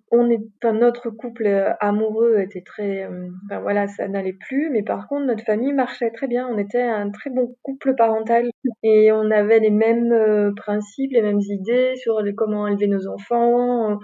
on 0.09 0.29
est, 0.29 0.39
enfin, 0.63 0.73
notre 0.73 1.09
couple 1.11 1.75
amoureux 1.79 2.39
était 2.39 2.61
très, 2.61 3.07
enfin 3.45 3.59
voilà, 3.61 3.87
ça 3.87 4.07
n'allait 4.07 4.33
plus, 4.33 4.69
mais 4.71 4.83
par 4.83 5.07
contre 5.07 5.25
notre 5.25 5.43
famille 5.43 5.73
marchait 5.73 6.11
très 6.11 6.27
bien. 6.27 6.47
On 6.47 6.57
était 6.57 6.81
un 6.81 7.11
très 7.11 7.29
bon 7.29 7.55
couple 7.61 7.95
parental 7.95 8.49
et 8.83 9.11
on 9.11 9.29
avait 9.31 9.59
les 9.59 9.69
mêmes 9.69 10.53
principes, 10.55 11.11
les 11.11 11.21
mêmes 11.21 11.41
idées 11.41 11.95
sur 11.97 12.21
comment 12.35 12.67
élever 12.67 12.87
nos 12.87 13.07
enfants 13.07 13.99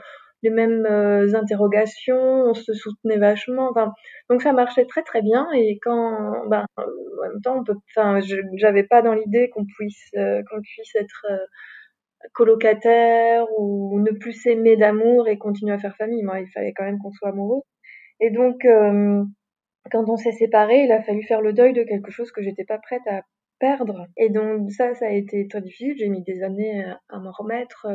les 0.46 0.52
mêmes 0.52 0.86
euh, 0.86 1.34
interrogations, 1.36 2.46
on 2.50 2.54
se 2.54 2.74
soutenait 2.74 3.18
vachement. 3.18 3.70
Enfin, 3.70 3.94
donc 4.30 4.42
ça 4.42 4.54
marchait 4.54 4.86
très 4.86 5.02
très 5.04 5.22
bien. 5.22 5.48
Et 5.54 5.80
quand, 5.82 6.48
ben, 6.48 6.66
en 6.78 6.84
même 7.30 7.42
temps, 7.44 7.58
on 7.60 7.64
peut, 7.64 7.76
enfin, 7.96 8.20
j'avais 8.54 8.84
pas 8.84 9.02
dans 9.02 9.14
l'idée 9.14 9.50
qu'on 9.50 9.66
puisse, 9.66 10.10
euh, 10.16 10.42
qu'on 10.50 10.62
puisse 10.62 10.96
être 10.96 11.26
euh, 11.32 11.38
colocataire 12.34 13.46
ou 13.58 14.00
ne 14.00 14.12
plus 14.12 14.34
s'aimer 14.34 14.78
d'amour 14.78 15.28
et 15.28 15.38
continuer 15.38 15.74
à 15.74 15.80
faire 15.80 15.96
famille. 15.98 16.24
Moi, 16.24 16.42
il 16.42 16.48
fallait 16.48 16.74
quand 16.76 16.86
même 16.86 17.00
qu'on 17.00 17.12
soit 17.12 17.30
amoureux. 17.30 17.62
Et 18.22 18.32
donc, 18.32 18.66
quand 19.92 20.10
on 20.10 20.16
s'est 20.16 20.32
séparés, 20.32 20.84
il 20.86 20.92
a 20.92 21.04
fallu 21.04 21.24
faire 21.24 21.42
le 21.42 21.54
deuil 21.54 21.74
de 21.74 21.84
quelque 21.84 22.12
chose 22.12 22.32
que 22.32 22.42
j'étais 22.42 22.64
pas 22.64 22.78
prête 22.80 23.06
à 23.08 23.24
perdre. 23.60 24.08
Et 24.18 24.30
donc 24.30 24.72
ça, 24.72 24.94
ça 24.96 25.08
a 25.08 25.12
été 25.12 25.48
très 25.48 25.62
difficile. 25.62 25.96
J'ai 25.98 26.10
mis 26.10 26.24
des 26.24 26.44
années 26.44 26.86
à 27.10 27.20
m'en 27.20 27.32
remettre. 27.32 27.88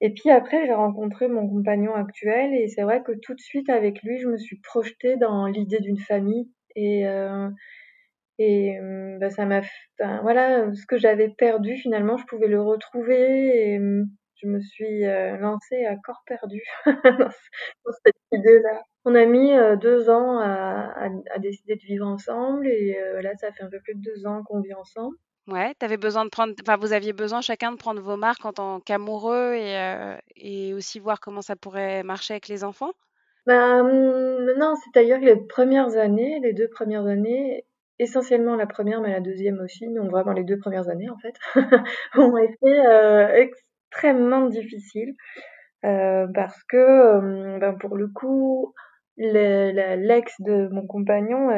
Et 0.00 0.10
puis 0.12 0.30
après, 0.30 0.66
j'ai 0.66 0.74
rencontré 0.74 1.26
mon 1.28 1.48
compagnon 1.48 1.94
actuel 1.94 2.54
et 2.54 2.68
c'est 2.68 2.82
vrai 2.82 3.02
que 3.02 3.12
tout 3.12 3.34
de 3.34 3.40
suite 3.40 3.70
avec 3.70 4.02
lui, 4.02 4.18
je 4.20 4.28
me 4.28 4.36
suis 4.36 4.60
projetée 4.60 5.16
dans 5.16 5.46
l'idée 5.46 5.80
d'une 5.80 5.98
famille 5.98 6.50
et 6.74 7.06
euh, 7.08 7.48
et 8.38 8.78
euh, 8.78 9.18
bah, 9.18 9.30
ça 9.30 9.46
m'a 9.46 9.62
voilà, 10.22 10.72
ce 10.74 10.86
que 10.86 10.98
j'avais 10.98 11.30
perdu 11.30 11.76
finalement, 11.78 12.18
je 12.18 12.26
pouvais 12.26 12.48
le 12.48 12.60
retrouver 12.60 13.72
et 13.72 13.78
euh, 13.78 14.04
je 14.36 14.48
me 14.48 14.60
suis 14.60 15.02
lancée 15.40 15.86
à 15.86 15.96
corps 15.96 16.22
perdu 16.26 16.62
dans, 16.86 17.30
cette 18.04 18.14
idée-là. 18.32 18.82
On 19.06 19.14
a 19.14 19.24
mis 19.24 19.52
deux 19.80 20.10
ans 20.10 20.38
à, 20.38 20.92
à, 20.94 21.08
à, 21.34 21.38
décider 21.38 21.76
de 21.76 21.82
vivre 21.86 22.06
ensemble 22.06 22.66
et 22.68 22.98
là, 23.22 23.32
ça 23.40 23.50
fait 23.52 23.64
un 23.64 23.70
peu 23.70 23.80
plus 23.80 23.94
de 23.94 24.02
deux 24.02 24.26
ans 24.26 24.42
qu'on 24.44 24.60
vit 24.60 24.74
ensemble. 24.74 25.16
Ouais, 25.48 25.74
tu 25.78 25.96
besoin 25.96 26.24
de 26.24 26.30
prendre 26.30 26.54
enfin, 26.60 26.76
vous 26.76 26.92
aviez 26.92 27.12
besoin 27.12 27.40
chacun 27.40 27.70
de 27.70 27.76
prendre 27.76 28.00
vos 28.02 28.16
marques 28.16 28.44
en 28.44 28.52
tant 28.52 28.80
qu'amoureux 28.80 29.54
et 29.54 29.76
euh, 29.78 30.16
et 30.34 30.74
aussi 30.74 30.98
voir 30.98 31.20
comment 31.20 31.40
ça 31.42 31.54
pourrait 31.54 32.02
marcher 32.02 32.34
avec 32.34 32.48
les 32.48 32.64
enfants? 32.64 32.92
Ben, 33.46 33.84
mmh, 33.84 34.58
non, 34.58 34.74
c'est-à-dire 34.74 35.20
que 35.20 35.24
les 35.24 35.36
premières 35.36 35.96
années, 35.96 36.40
les 36.40 36.52
deux 36.52 36.68
premières 36.68 37.06
années, 37.06 37.64
essentiellement 38.00 38.56
la 38.56 38.66
première 38.66 39.00
mais 39.00 39.12
la 39.12 39.20
deuxième 39.20 39.60
aussi, 39.60 39.86
donc 39.94 40.10
vraiment 40.10 40.32
les 40.32 40.42
deux 40.44 40.58
premières 40.58 40.88
années 40.88 41.08
en 41.10 41.18
fait, 41.18 41.34
ont 42.16 42.36
été, 42.38 42.86
euh, 42.86 43.28
extrêmement 43.34 44.46
difficiles, 44.48 45.14
euh, 45.84 46.26
parce 46.34 46.62
que, 46.64 47.58
ben, 47.60 47.74
pour 47.74 47.96
le 47.96 48.08
coup, 48.08 48.74
l'ex 49.16 50.34
de 50.40 50.68
mon 50.72 50.86
compagnon, 50.86 51.50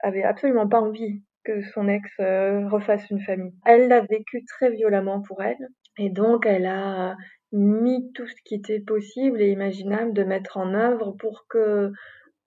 avait 0.00 0.24
absolument 0.24 0.68
pas 0.68 0.80
envie 0.80 1.22
que 1.46 1.62
son 1.62 1.88
ex 1.88 2.10
euh, 2.20 2.68
refasse 2.68 3.08
une 3.10 3.20
famille. 3.20 3.54
Elle 3.64 3.88
l'a 3.88 4.00
vécu 4.00 4.44
très 4.44 4.70
violemment 4.70 5.22
pour 5.22 5.42
elle 5.42 5.68
et 5.98 6.10
donc 6.10 6.44
elle 6.44 6.66
a 6.66 7.16
mis 7.52 8.12
tout 8.14 8.26
ce 8.26 8.34
qui 8.44 8.56
était 8.56 8.80
possible 8.80 9.40
et 9.40 9.50
imaginable 9.50 10.12
de 10.12 10.24
mettre 10.24 10.56
en 10.56 10.74
œuvre 10.74 11.12
pour 11.12 11.46
que 11.48 11.92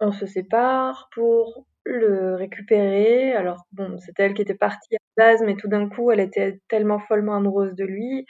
on 0.02 0.12
se 0.12 0.26
sépare, 0.26 1.10
pour 1.14 1.66
le 1.86 2.36
récupérer. 2.36 3.34
Alors 3.34 3.66
bon, 3.72 3.98
c'était 3.98 4.24
elle 4.24 4.34
qui 4.34 4.42
était 4.42 4.54
partie 4.56 4.96
à 4.96 5.00
la 5.18 5.32
base, 5.32 5.44
mais 5.46 5.56
tout 5.56 5.68
d'un 5.68 5.90
coup, 5.90 6.12
elle 6.12 6.20
était 6.20 6.60
tellement 6.68 7.00
follement 7.00 7.36
amoureuse 7.36 7.76
de 7.76 7.86
lui 7.86 8.26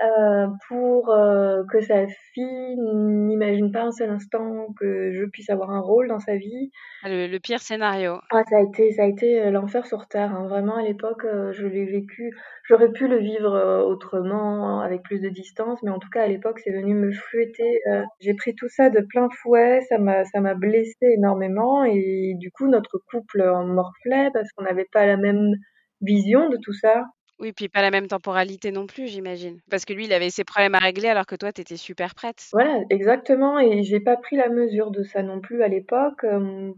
euh, 0.00 0.46
pour 0.68 1.10
euh, 1.10 1.62
que 1.70 1.80
sa 1.80 2.06
fille 2.32 2.76
n'imagine 2.76 3.70
pas 3.70 3.82
un 3.82 3.92
seul 3.92 4.10
instant 4.10 4.68
que 4.80 5.12
je 5.12 5.24
puisse 5.26 5.50
avoir 5.50 5.70
un 5.70 5.80
rôle 5.80 6.08
dans 6.08 6.18
sa 6.18 6.34
vie. 6.34 6.70
Ah, 7.02 7.08
le, 7.08 7.38
pire 7.38 7.60
scénario. 7.60 8.18
Ah, 8.30 8.42
ça 8.48 8.56
a 8.56 8.60
été, 8.62 8.90
ça 8.92 9.02
a 9.02 9.06
été 9.06 9.40
euh, 9.42 9.50
l'enfer 9.50 9.86
sur 9.86 10.08
terre. 10.08 10.34
Hein. 10.34 10.48
Vraiment, 10.48 10.76
à 10.76 10.82
l'époque, 10.82 11.24
je 11.52 11.66
l'ai 11.66 11.84
vécu. 11.84 12.34
J'aurais 12.64 12.90
pu 12.90 13.06
le 13.06 13.18
vivre 13.18 13.84
autrement, 13.86 14.80
avec 14.80 15.02
plus 15.02 15.20
de 15.20 15.28
distance, 15.28 15.82
mais 15.82 15.90
en 15.90 15.98
tout 15.98 16.10
cas, 16.10 16.22
à 16.22 16.26
l'époque, 16.26 16.60
c'est 16.64 16.72
venu 16.72 16.94
me 16.94 17.12
fouetter. 17.12 17.80
J'ai 18.20 18.34
pris 18.34 18.54
tout 18.54 18.68
ça 18.68 18.88
de 18.88 19.00
plein 19.00 19.28
fouet. 19.42 19.82
Ça 19.88 19.98
m'a, 19.98 20.24
ça 20.24 20.40
m'a 20.40 20.54
blessé 20.54 21.06
énormément, 21.16 21.84
et 21.84 22.34
du 22.38 22.50
coup, 22.50 22.66
notre 22.66 22.98
couple 23.10 23.42
en 23.42 23.66
morflait 23.66 24.30
parce 24.32 24.50
qu'on 24.52 24.64
n'avait 24.64 24.88
pas 24.90 25.06
la 25.06 25.16
même 25.16 25.52
vision 26.00 26.48
de 26.48 26.56
tout 26.56 26.72
ça. 26.72 27.04
Oui, 27.42 27.52
puis 27.52 27.68
pas 27.68 27.82
la 27.82 27.90
même 27.90 28.06
temporalité 28.06 28.70
non 28.70 28.86
plus, 28.86 29.08
j'imagine. 29.08 29.58
Parce 29.68 29.84
que 29.84 29.92
lui, 29.92 30.04
il 30.04 30.12
avait 30.12 30.30
ses 30.30 30.44
problèmes 30.44 30.76
à 30.76 30.78
régler 30.78 31.08
alors 31.08 31.26
que 31.26 31.34
toi, 31.34 31.52
tu 31.52 31.60
étais 31.60 31.76
super 31.76 32.14
prête. 32.14 32.46
Voilà, 32.52 32.84
exactement. 32.88 33.58
Et 33.58 33.82
j'ai 33.82 33.98
pas 33.98 34.16
pris 34.16 34.36
la 34.36 34.48
mesure 34.48 34.92
de 34.92 35.02
ça 35.02 35.24
non 35.24 35.40
plus 35.40 35.64
à 35.64 35.68
l'époque. 35.68 36.24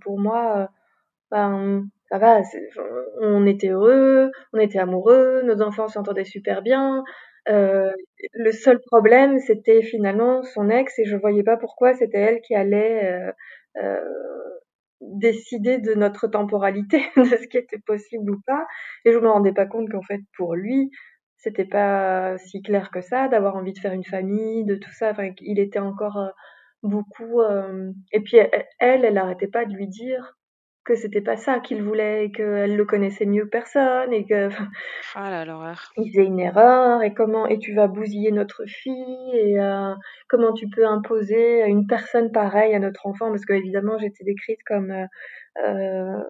pour 0.00 0.18
moi, 0.18 0.70
ben, 1.30 1.86
ça 2.08 2.16
va, 2.16 2.40
on 3.20 3.46
était 3.46 3.68
heureux, 3.68 4.30
on 4.54 4.58
était 4.58 4.78
amoureux, 4.78 5.42
nos 5.42 5.60
enfants 5.60 5.88
s'entendaient 5.88 6.24
super 6.24 6.62
bien. 6.62 7.04
le 7.46 8.52
seul 8.52 8.80
problème, 8.80 9.40
c'était 9.40 9.82
finalement 9.82 10.42
son 10.44 10.70
ex 10.70 10.98
et 10.98 11.04
je 11.04 11.16
voyais 11.16 11.42
pas 11.42 11.58
pourquoi 11.58 11.92
c'était 11.92 12.20
elle 12.20 12.40
qui 12.40 12.54
allait 12.54 13.34
décider 15.00 15.78
de 15.78 15.94
notre 15.94 16.28
temporalité, 16.28 17.02
de 17.16 17.24
ce 17.24 17.46
qui 17.46 17.58
était 17.58 17.78
possible 17.78 18.30
ou 18.30 18.40
pas. 18.46 18.66
Et 19.04 19.12
je 19.12 19.18
me 19.18 19.28
rendais 19.28 19.52
pas 19.52 19.66
compte 19.66 19.90
qu'en 19.90 20.02
fait, 20.02 20.20
pour 20.36 20.54
lui, 20.54 20.90
c'était 21.36 21.66
pas 21.66 22.38
si 22.38 22.62
clair 22.62 22.90
que 22.90 23.00
ça, 23.00 23.28
d'avoir 23.28 23.56
envie 23.56 23.72
de 23.72 23.78
faire 23.78 23.92
une 23.92 24.04
famille, 24.04 24.64
de 24.64 24.76
tout 24.76 24.92
ça. 24.92 25.10
Enfin, 25.10 25.30
il 25.40 25.58
était 25.58 25.78
encore 25.78 26.18
euh, 26.18 26.30
beaucoup. 26.82 27.40
Euh, 27.40 27.92
et 28.12 28.20
puis 28.20 28.38
elle, 28.38 29.04
elle 29.04 29.18
arrêtait 29.18 29.48
pas 29.48 29.64
de 29.66 29.74
lui 29.74 29.88
dire 29.88 30.36
que 30.84 30.94
c'était 30.94 31.20
pas 31.20 31.36
ça 31.36 31.60
qu'il 31.60 31.82
voulait, 31.82 32.30
qu'elle 32.30 32.76
le 32.76 32.84
connaissait 32.84 33.24
mieux 33.24 33.44
que 33.44 33.50
personne 33.50 34.12
et 34.12 34.24
que 34.26 34.48
oh 34.48 35.18
là, 35.18 35.44
l'horreur. 35.44 35.92
il 35.96 36.10
faisait 36.10 36.24
une 36.24 36.40
erreur 36.40 37.02
et 37.02 37.14
comment 37.14 37.46
et 37.46 37.58
tu 37.58 37.74
vas 37.74 37.86
bousiller 37.86 38.30
notre 38.32 38.64
fille 38.66 39.30
et 39.32 39.58
euh, 39.58 39.94
comment 40.28 40.52
tu 40.52 40.68
peux 40.68 40.86
imposer 40.86 41.64
une 41.66 41.86
personne 41.86 42.30
pareille 42.32 42.74
à 42.74 42.78
notre 42.78 43.06
enfant 43.06 43.30
parce 43.30 43.44
que 43.46 43.54
évidemment 43.54 43.98
j'étais 43.98 44.24
décrite 44.24 44.60
comme 44.66 44.90
euh, 44.90 45.06
euh 45.66 46.22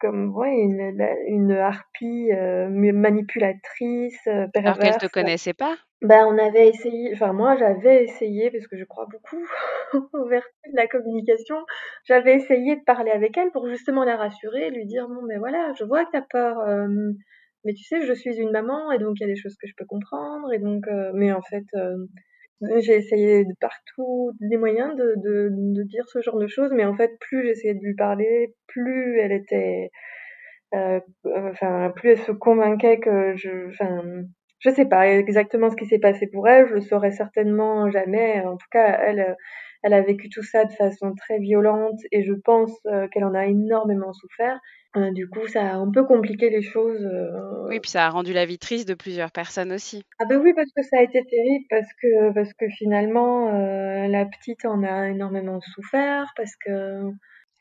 comme 0.00 0.34
ouais, 0.36 0.54
une, 0.54 0.94
une 1.26 1.52
harpie 1.52 2.32
euh, 2.32 2.68
manipulatrice, 2.68 4.18
perverse. 4.24 4.56
Alors 4.56 4.78
qu'elle 4.78 5.08
te 5.08 5.12
connaissait 5.12 5.54
pas? 5.54 5.76
Ben, 6.02 6.24
on 6.26 6.38
avait 6.38 6.68
essayé, 6.68 7.10
enfin 7.12 7.34
moi 7.34 7.56
j'avais 7.56 8.04
essayé, 8.04 8.50
parce 8.50 8.66
que 8.66 8.76
je 8.78 8.84
crois 8.84 9.06
beaucoup 9.10 9.44
au 10.14 10.24
vertu 10.28 10.48
de 10.72 10.76
la 10.76 10.86
communication, 10.86 11.56
j'avais 12.04 12.36
essayé 12.36 12.76
de 12.76 12.84
parler 12.84 13.10
avec 13.10 13.36
elle 13.36 13.50
pour 13.50 13.68
justement 13.68 14.02
la 14.04 14.16
rassurer, 14.16 14.70
lui 14.70 14.86
dire 14.86 15.08
bon 15.08 15.20
mais 15.28 15.36
voilà, 15.36 15.74
je 15.78 15.84
vois 15.84 16.06
que 16.06 16.12
t'as 16.12 16.22
peur, 16.22 16.58
euh, 16.60 16.88
mais 17.64 17.74
tu 17.74 17.84
sais 17.84 18.00
je 18.00 18.14
suis 18.14 18.38
une 18.38 18.50
maman 18.50 18.90
et 18.92 18.98
donc 18.98 19.16
il 19.20 19.24
y 19.24 19.30
a 19.30 19.34
des 19.34 19.36
choses 19.38 19.56
que 19.60 19.66
je 19.66 19.74
peux 19.76 19.84
comprendre 19.84 20.50
et 20.54 20.58
donc 20.58 20.88
euh, 20.88 21.10
mais 21.12 21.32
en 21.32 21.42
fait 21.42 21.66
euh, 21.74 22.06
j'ai 22.78 22.96
essayé 22.96 23.44
de 23.44 23.54
partout 23.60 24.32
des 24.40 24.56
moyens 24.56 24.94
de, 24.96 25.14
de, 25.16 25.82
dire 25.84 26.04
ce 26.08 26.20
genre 26.20 26.38
de 26.38 26.46
choses, 26.46 26.70
mais 26.72 26.84
en 26.84 26.96
fait 26.96 27.12
plus 27.20 27.46
j'essayais 27.46 27.74
de 27.74 27.80
lui 27.82 27.94
parler, 27.94 28.54
plus 28.66 29.18
elle 29.18 29.32
était 29.32 29.90
enfin 30.72 31.90
plus 31.96 32.10
elle 32.10 32.18
se 32.18 32.32
convainquait 32.32 33.00
que 33.00 33.34
je 33.36 33.68
enfin 33.68 34.02
je 34.60 34.70
sais 34.70 34.84
pas 34.84 35.08
exactement 35.08 35.70
ce 35.70 35.76
qui 35.76 35.86
s'est 35.86 35.98
passé 35.98 36.26
pour 36.26 36.46
elle, 36.48 36.68
je 36.68 36.74
le 36.74 36.80
saurais 36.82 37.12
certainement 37.12 37.90
jamais. 37.90 38.40
En 38.42 38.56
tout 38.56 38.66
cas, 38.70 39.00
elle, 39.06 39.36
elle 39.82 39.94
a 39.94 40.02
vécu 40.02 40.28
tout 40.28 40.42
ça 40.42 40.66
de 40.66 40.72
façon 40.72 41.14
très 41.14 41.38
violente 41.38 41.98
et 42.12 42.22
je 42.22 42.34
pense 42.34 42.72
euh, 42.86 43.08
qu'elle 43.08 43.24
en 43.24 43.34
a 43.34 43.46
énormément 43.46 44.12
souffert. 44.12 44.60
Euh, 44.96 45.12
du 45.12 45.28
coup, 45.28 45.46
ça 45.46 45.62
a 45.62 45.74
un 45.76 45.90
peu 45.90 46.04
compliqué 46.04 46.50
les 46.50 46.62
choses. 46.62 47.04
Euh. 47.04 47.68
Oui, 47.68 47.78
puis 47.80 47.90
ça 47.90 48.06
a 48.06 48.10
rendu 48.10 48.32
la 48.32 48.44
vie 48.44 48.58
triste 48.58 48.88
de 48.88 48.94
plusieurs 48.94 49.30
personnes 49.30 49.72
aussi. 49.72 50.04
Ah 50.18 50.24
ben 50.24 50.40
oui, 50.40 50.52
parce 50.54 50.70
que 50.76 50.82
ça 50.82 50.98
a 50.98 51.02
été 51.02 51.24
terrible, 51.24 51.64
parce 51.70 51.92
que 52.00 52.32
parce 52.32 52.52
que 52.54 52.68
finalement 52.68 53.50
la 54.08 54.24
petite 54.26 54.64
en 54.64 54.82
a 54.82 55.08
énormément 55.08 55.60
souffert, 55.60 56.32
parce 56.36 56.56
que 56.56 57.12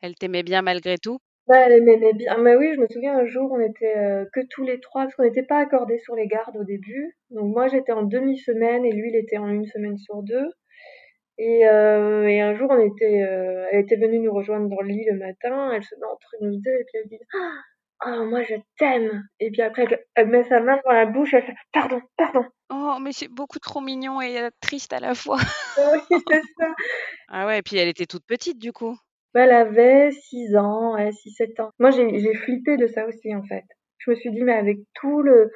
elle 0.01 0.15
t'aimait 0.15 0.43
bien 0.43 0.61
malgré 0.61 0.97
tout. 0.97 1.19
Bah, 1.49 1.57
elle 1.65 1.83
m'aimait 1.83 2.13
bien. 2.13 2.37
Mais 2.37 2.55
oui, 2.55 2.73
je 2.75 2.79
me 2.79 2.87
souviens 2.87 3.17
un 3.17 3.25
jour, 3.25 3.51
on 3.51 3.59
était 3.59 3.97
euh, 3.97 4.25
que 4.33 4.41
tous 4.51 4.63
les 4.63 4.79
trois, 4.79 5.03
parce 5.05 5.15
qu'on 5.15 5.23
n'était 5.23 5.43
pas 5.43 5.57
accordés 5.57 5.97
sur 5.97 6.15
les 6.15 6.27
gardes 6.27 6.55
au 6.55 6.63
début. 6.63 7.17
Donc 7.31 7.53
moi, 7.53 7.67
j'étais 7.67 7.91
en 7.91 8.03
demi-semaine 8.03 8.85
et 8.85 8.91
lui, 8.91 9.09
il 9.09 9.15
était 9.15 9.39
en 9.39 9.49
une 9.49 9.65
semaine 9.65 9.97
sur 9.97 10.21
deux. 10.21 10.45
Et, 11.41 11.65
euh, 11.65 12.27
et 12.27 12.41
un 12.41 12.53
jour, 12.53 12.69
on 12.69 12.79
était, 12.79 13.23
euh, 13.23 13.65
elle 13.71 13.79
était 13.79 13.95
venue 13.95 14.19
nous 14.19 14.33
rejoindre 14.33 14.67
dans 14.67 14.81
le 14.81 14.89
lit 14.89 15.05
le 15.09 15.17
matin. 15.17 15.71
Elle 15.71 15.83
se 15.83 15.95
met 15.95 16.05
entre 16.05 16.35
nous 16.41 16.51
deux 16.51 16.71
et 16.71 16.83
puis 16.85 16.99
elle 17.01 17.07
dit 17.07 17.19
Ah, 18.01 18.17
oh, 18.19 18.25
moi, 18.25 18.43
je 18.43 18.55
t'aime. 18.77 19.23
Et 19.39 19.49
puis 19.49 19.61
après, 19.61 19.87
elle, 20.15 20.27
met 20.27 20.43
sa 20.43 20.59
main 20.59 20.77
dans 20.83 20.91
la 20.91 21.05
bouche. 21.05 21.33
Elle 21.33 21.43
fait 21.43 21.55
Pardon, 21.71 22.01
pardon. 22.17 22.43
Oh, 22.69 22.97
mais 23.01 23.13
c'est 23.13 23.29
beaucoup 23.29 23.59
trop 23.59 23.79
mignon 23.79 24.19
et 24.19 24.49
triste 24.59 24.91
à 24.91 24.99
la 24.99 25.15
fois. 25.15 25.37
oui, 25.77 26.19
c'est 26.27 26.41
ça. 26.59 26.67
Ah 27.29 27.45
ouais, 27.45 27.59
et 27.59 27.61
puis 27.61 27.77
elle 27.77 27.87
était 27.87 28.05
toute 28.05 28.25
petite 28.27 28.59
du 28.59 28.73
coup. 28.73 28.97
Bah, 29.33 29.45
elle 29.45 29.53
avait 29.53 30.11
6 30.11 30.57
ans, 30.57 30.95
ouais, 30.95 31.11
6-7 31.11 31.61
ans. 31.61 31.69
Moi, 31.79 31.91
j'ai 31.91 32.19
j'ai 32.19 32.33
flippé 32.33 32.75
de 32.75 32.87
ça 32.87 33.05
aussi, 33.05 33.33
en 33.33 33.43
fait. 33.43 33.63
je 33.99 34.11
me 34.11 34.15
suis 34.15 34.31
dit: 34.31 34.43
«Mais 34.43 34.55
avec 34.55 34.79
tout 34.93 35.21
le 35.21 35.49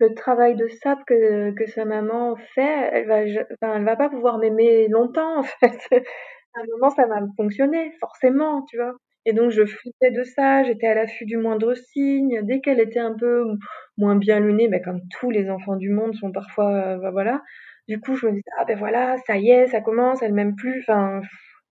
le 0.00 0.14
travail 0.14 0.56
de 0.56 0.68
sape 0.68 1.00
que 1.06 1.52
que 1.52 1.66
sa 1.66 1.84
maman 1.84 2.36
fait, 2.54 2.90
elle 2.92 3.06
va 3.08 3.20
enfin, 3.62 3.76
elle 3.76 3.84
va 3.84 3.96
pas 3.96 4.08
pouvoir 4.10 4.38
m'aimer 4.38 4.88
longtemps, 4.88 5.38
en 5.40 5.42
fait». 5.44 6.04
À 6.54 6.60
un 6.60 6.64
moment, 6.72 6.90
ça 6.90 7.06
va 7.06 7.20
fonctionner, 7.36 7.92
forcément, 8.00 8.64
tu 8.68 8.76
vois? 8.76 8.94
Et 9.26 9.32
donc 9.32 9.50
je 9.50 9.64
flippais 9.66 10.10
de 10.10 10.24
ça, 10.24 10.64
j'étais 10.64 10.86
à 10.88 10.94
l'affût 10.94 11.24
du 11.26 11.36
moindre 11.36 11.74
signe. 11.74 12.40
Dès 12.44 12.60
qu'elle 12.60 12.80
était 12.80 12.98
un 13.00 13.14
peu 13.14 13.44
moins 13.98 14.16
bien 14.16 14.40
lunée, 14.40 14.68
bah, 14.68 14.80
comme 14.80 15.00
tous 15.20 15.30
les 15.30 15.50
enfants 15.50 15.76
du 15.76 15.90
monde 15.90 16.14
sont 16.16 16.32
parfois, 16.32 16.96
bah, 16.98 17.10
voilà. 17.12 17.42
Du 17.88 18.00
coup, 18.00 18.16
je 18.16 18.26
me 18.26 18.32
disais: 18.32 18.42
«Ah 18.58 18.64
ben 18.64 18.78
voilà, 18.78 19.16
ça 19.26 19.36
y 19.36 19.50
est, 19.50 19.66
ça 19.68 19.80
commence, 19.80 20.22
elle 20.22 20.32
m'aime 20.34 20.56
plus», 20.56 20.80
enfin 20.88 21.20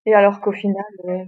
et 0.08 0.14
alors 0.16 0.42
qu'au 0.42 0.54
final, 0.54 0.84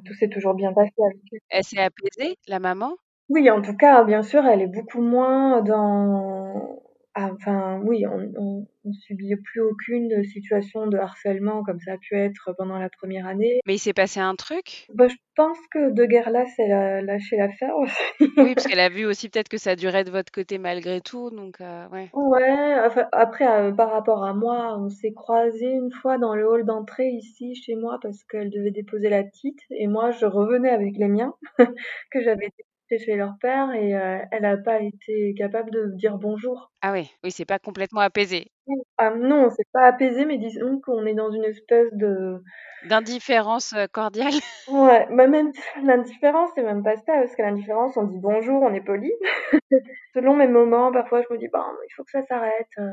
tout 0.05 0.13
s'est 0.15 0.29
toujours 0.29 0.53
bien 0.55 0.73
passé 0.73 0.91
avec 1.05 1.17
elle. 1.33 1.39
Elle 1.49 1.63
s'est 1.63 1.79
apaisée, 1.79 2.37
la 2.47 2.59
maman? 2.59 2.95
Oui, 3.29 3.49
en 3.51 3.61
tout 3.61 3.75
cas, 3.77 4.03
bien 4.03 4.23
sûr, 4.23 4.45
elle 4.45 4.61
est 4.61 4.67
beaucoup 4.67 5.01
moins 5.01 5.61
dans 5.61 6.81
enfin, 7.15 7.81
oui, 7.83 8.05
on 8.07 8.31
on 8.37 8.67
on 8.85 8.93
subit 8.93 9.35
plus 9.35 9.61
aucune 9.61 10.23
situation 10.23 10.87
de 10.87 10.97
harcèlement 10.97 11.63
comme 11.63 11.79
ça 11.79 11.93
a 11.93 11.97
pu 11.97 12.15
être 12.15 12.53
pendant 12.57 12.77
la 12.79 12.89
première 12.89 13.27
année. 13.27 13.59
Mais 13.65 13.75
il 13.75 13.79
s'est 13.79 13.93
passé 13.93 14.19
un 14.19 14.35
truc? 14.35 14.91
Bah, 14.93 15.07
je 15.07 15.15
pense 15.35 15.57
que 15.71 15.91
de 15.91 16.05
Guerlas, 16.05 16.47
elle 16.57 16.71
a 16.71 17.01
lâché 17.01 17.37
l'affaire 17.37 17.75
aussi. 17.77 18.31
Oui, 18.39 18.55
parce 18.55 18.65
qu'elle 18.67 18.79
a 18.79 18.89
vu 18.89 19.05
aussi 19.05 19.29
peut-être 19.29 19.49
que 19.49 19.57
ça 19.57 19.75
durait 19.75 20.03
de 20.03 20.11
votre 20.11 20.31
côté 20.31 20.57
malgré 20.57 20.99
tout, 21.01 21.29
donc 21.29 21.61
heu, 21.61 21.87
ouais. 21.91 22.13
Ouais, 22.13 22.75
enfin, 22.85 23.07
après, 23.11 23.45
heu, 23.69 23.75
par 23.75 23.91
rapport 23.91 24.23
à 24.23 24.33
moi, 24.33 24.75
on 24.79 24.89
s'est 24.89 25.13
croisés 25.13 25.69
une 25.71 25.91
fois 25.91 26.17
dans 26.17 26.33
le 26.35 26.47
hall 26.47 26.65
d'entrée 26.65 27.09
ici 27.09 27.53
chez 27.55 27.75
moi 27.75 27.99
parce 28.01 28.23
qu'elle 28.23 28.49
devait 28.49 28.71
déposer 28.71 29.09
la 29.09 29.23
petite 29.23 29.59
et 29.69 29.87
moi 29.87 30.09
je 30.11 30.25
revenais 30.25 30.69
avec 30.69 30.97
les 30.97 31.07
miens 31.07 31.35
que 32.11 32.21
j'avais 32.23 32.49
déposés 32.89 33.05
chez 33.05 33.15
leur 33.15 33.33
père 33.41 33.71
et 33.73 33.93
heu, 33.95 34.19
elle 34.31 34.45
a 34.45 34.57
pas 34.57 34.81
été 34.81 35.33
capable 35.37 35.71
de 35.71 35.91
dire 35.95 36.17
bonjour. 36.17 36.71
Ah 36.81 36.91
oui, 36.91 37.09
oui, 37.23 37.31
c'est 37.31 37.45
pas 37.45 37.57
complètement 37.59 38.01
apaisé. 38.01 38.51
Ah 38.97 39.09
non, 39.15 39.49
c'est 39.49 39.67
pas 39.73 39.87
apaisé, 39.87 40.25
mais 40.25 40.37
disons 40.37 40.79
qu'on 40.81 41.05
est 41.05 41.13
dans 41.15 41.31
une 41.31 41.43
espèce 41.43 41.91
de 41.93 42.41
D'indifférence, 42.81 43.71
heu, 43.73 43.87
cordiale? 43.87 44.33
Ouais, 44.67 45.07
bah, 45.11 45.27
même 45.27 45.51
l'indifférence, 45.83 46.51
c'est 46.55 46.63
même 46.63 46.83
pas 46.83 46.95
ça, 46.97 47.13
parce 47.13 47.35
que 47.35 47.41
l'indifférence, 47.41 47.97
on 47.97 48.03
dit 48.03 48.19
bonjour, 48.19 48.61
on 48.61 48.73
est 48.73 48.81
poli. 48.81 49.11
Selon 50.15 50.35
mes 50.35 50.47
moments, 50.47 50.91
parfois 50.91 51.21
je 51.21 51.33
me 51.33 51.39
dis: 51.39 51.47
«Bon, 51.53 51.59
il 51.89 51.93
faut 51.95 52.03
que 52.03 52.11
ça 52.11 52.23
s'arrête, 52.25 52.67
heu, 52.79 52.91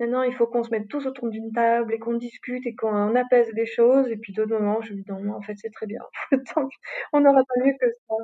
maintenant 0.00 0.22
il 0.24 0.34
faut 0.34 0.46
qu'on 0.48 0.64
se 0.64 0.70
mette 0.70 0.88
tous 0.88 1.06
autour 1.06 1.30
d'une 1.30 1.52
table 1.52 1.94
et 1.94 1.98
qu'on 2.00 2.14
discute 2.16 2.66
et 2.66 2.74
qu'on 2.76 3.14
apaise 3.16 3.50
les 3.54 3.66
choses» 3.66 4.08
et 4.10 4.16
puis 4.18 4.32
d'autres 4.34 4.52
moments, 4.58 4.82
je 4.82 4.94
me 4.94 4.98
dis: 5.02 5.04
«Non, 5.12 5.34
en 5.34 5.42
fait, 5.42 5.54
c'est 5.58 5.70
très 5.72 5.86
bien. 5.86 6.02
On 7.14 7.20
n'aura 7.20 7.42
pas 7.44 7.64
mieux 7.64 7.74
que 7.80 7.86
ça». 8.08 8.14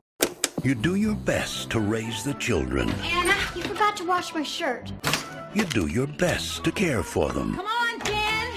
You 0.65 0.75
do 0.75 0.97
your 0.97 1.15
best 1.15 1.71
to 1.71 1.79
raise 1.79 2.25
the 2.25 2.35
children. 2.35 2.91
Anna, 2.91 3.35
you 3.55 3.63
forgot 3.63 3.97
to 3.99 4.05
wash 4.05 4.35
my 4.35 4.43
shirt. 4.43 4.93
You 5.55 5.65
do 5.67 5.87
your 5.87 6.09
best 6.09 6.65
to 6.65 6.73
care 6.73 7.05
for 7.05 7.31
them. 7.33 7.55
Come 7.55 7.65
on, 7.65 8.01
Ken! 8.01 8.49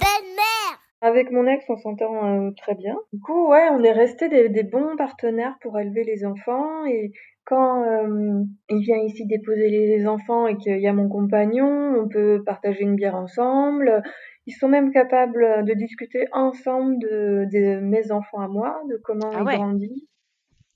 Belle-mère! 0.00 0.78
Avec 1.00 1.30
mon 1.30 1.46
ex, 1.46 1.64
on 1.68 1.76
s'entend, 1.76 2.48
heu, 2.48 2.54
très 2.56 2.74
bien. 2.74 2.96
Du 3.12 3.20
coup, 3.20 3.50
ouais, 3.50 3.68
on 3.70 3.84
est 3.84 3.92
restés 3.92 4.28
des 4.28 4.48
des 4.48 4.64
bons 4.64 4.96
partenaires 4.96 5.54
pour 5.60 5.78
élever 5.78 6.02
les 6.02 6.24
enfants 6.24 6.84
et 6.84 7.12
quand, 7.44 7.84
hem, 7.84 8.46
il 8.68 8.80
vient 8.80 8.98
ici 8.98 9.26
déposer 9.26 9.68
les 9.68 10.06
enfants 10.08 10.48
et 10.48 10.56
qu'il 10.56 10.80
y 10.80 10.88
a 10.88 10.92
mon 10.92 11.08
compagnon, 11.08 11.94
on 12.00 12.08
peut 12.08 12.42
partager 12.44 12.82
une 12.82 12.96
bière 12.96 13.14
ensemble. 13.14 14.02
Ils 14.46 14.52
sont 14.52 14.68
même 14.68 14.92
capables, 14.92 15.64
de 15.64 15.74
discuter 15.74 16.26
ensemble 16.32 16.98
de 16.98 17.46
de 17.52 17.80
mes 17.80 18.10
enfants 18.10 18.40
à 18.40 18.48
moi, 18.48 18.80
de 18.88 18.96
comment 19.04 19.32
Ah 19.34 19.40
ils 19.40 19.44
ouais. 19.44 19.56
grandissent. 19.56 20.08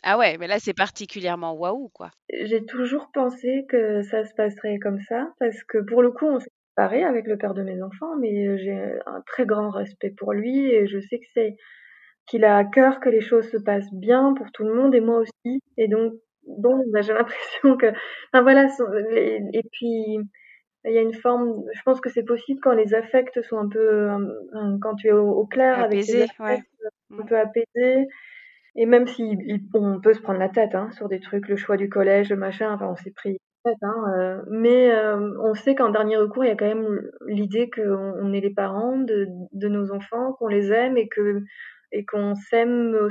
Ah 0.02 0.18
ouais, 0.18 0.36
mais 0.38 0.46
là, 0.46 0.58
c'est 0.60 0.74
particulièrement 0.74 1.54
waouh, 1.54 1.88
quoi. 1.88 2.10
J'ai 2.44 2.64
toujours 2.64 3.10
pensé 3.12 3.66
que 3.68 4.02
ça 4.02 4.24
se 4.24 4.34
passerait 4.34 4.78
comme 4.78 5.00
ça 5.00 5.32
parce 5.38 5.62
que 5.64 5.78
pour 5.78 6.02
le 6.02 6.10
coup, 6.10 6.26
on 6.26 6.38
s'est 6.38 6.50
séparés 6.70 7.04
avec 7.04 7.26
le 7.26 7.36
père 7.36 7.54
de 7.54 7.62
mes 7.62 7.82
enfants, 7.82 8.16
mais 8.20 8.46
heu, 8.46 8.56
j'ai 8.56 8.72
un 9.06 9.20
très 9.26 9.46
grand 9.46 9.70
respect 9.70 10.10
pour 10.16 10.32
lui 10.32 10.70
et 10.70 10.86
je 10.86 11.00
sais 11.00 11.18
que 11.18 11.26
c'est 11.34 11.56
qu'il 12.26 12.44
a 12.44 12.56
à 12.56 12.64
cœur 12.64 13.00
que 13.00 13.08
les 13.08 13.20
choses 13.20 13.48
se 13.50 13.56
passent 13.56 13.92
bien 13.92 14.34
pour 14.34 14.52
tout 14.52 14.64
le 14.64 14.74
monde 14.74 14.94
et 14.94 15.00
moi 15.00 15.18
aussi 15.20 15.60
et 15.76 15.88
donc 15.88 16.14
bon, 16.46 16.82
bah, 16.92 17.02
j'ai 17.02 17.12
l'impression 17.14 17.76
que 17.76 17.86
enfin 18.32 18.42
voilà, 18.42 18.66
et 19.52 19.62
puis 19.72 20.18
il 20.86 20.94
y 20.94 20.98
a 20.98 21.02
une 21.02 21.14
forme 21.14 21.64
je 21.74 21.82
pense 21.84 22.00
que 22.00 22.10
c'est 22.10 22.24
possible 22.24 22.60
quand 22.62 22.72
les 22.74 22.94
affects 22.94 23.40
sont 23.42 23.58
un 23.58 23.68
peu, 23.68 24.10
enfin, 24.10 24.78
quand 24.82 24.94
tu 24.96 25.08
es 25.08 25.12
au 25.12 25.30
au 25.30 25.46
clair 25.46 25.80
avec 25.80 26.08
ouais. 26.38 26.62
affects, 26.62 26.64
un 27.18 27.24
Mmh. 27.24 27.26
peu 27.26 27.38
apaisés 27.38 28.08
et 28.76 28.86
même 28.86 29.06
si 29.08 29.38
on 29.74 30.00
peut 30.00 30.14
se 30.14 30.20
prendre 30.22 30.38
la 30.40 30.48
tête, 30.50 30.74
hein, 30.74 30.90
sur 30.92 31.08
des 31.08 31.20
trucs, 31.20 31.48
le 31.48 31.56
choix 31.56 31.76
du 31.78 31.88
collège, 31.90 32.30
le 32.30 32.36
machin, 32.36 32.72
enfin, 32.74 32.88
on 32.88 32.96
s'est 32.96 33.10
pris 33.12 33.38
la 33.64 33.72
tête, 33.72 33.78
hein, 33.82 34.04
heu, 34.18 34.44
mais 34.50 34.92
on 35.42 35.54
sait 35.54 35.74
qu'en 35.74 35.90
dernier 35.90 36.16
recours, 36.18 36.44
il 36.44 36.48
y 36.48 36.50
a 36.52 36.56
quand 36.56 36.66
même 36.66 37.10
l'idée 37.26 37.70
qu'on 37.70 37.82
on 38.22 38.32
est 38.32 38.40
les 38.40 38.54
parents 38.54 38.98
de 38.98 39.28
de 39.52 39.68
nos 39.68 39.92
enfants, 39.92 40.34
qu'on 40.34 40.48
les 40.48 40.72
aime 40.72 40.96
et 40.98 41.08
que 41.08 41.42
et 41.92 42.04
qu'on 42.06 42.34
s'aime 42.34 43.08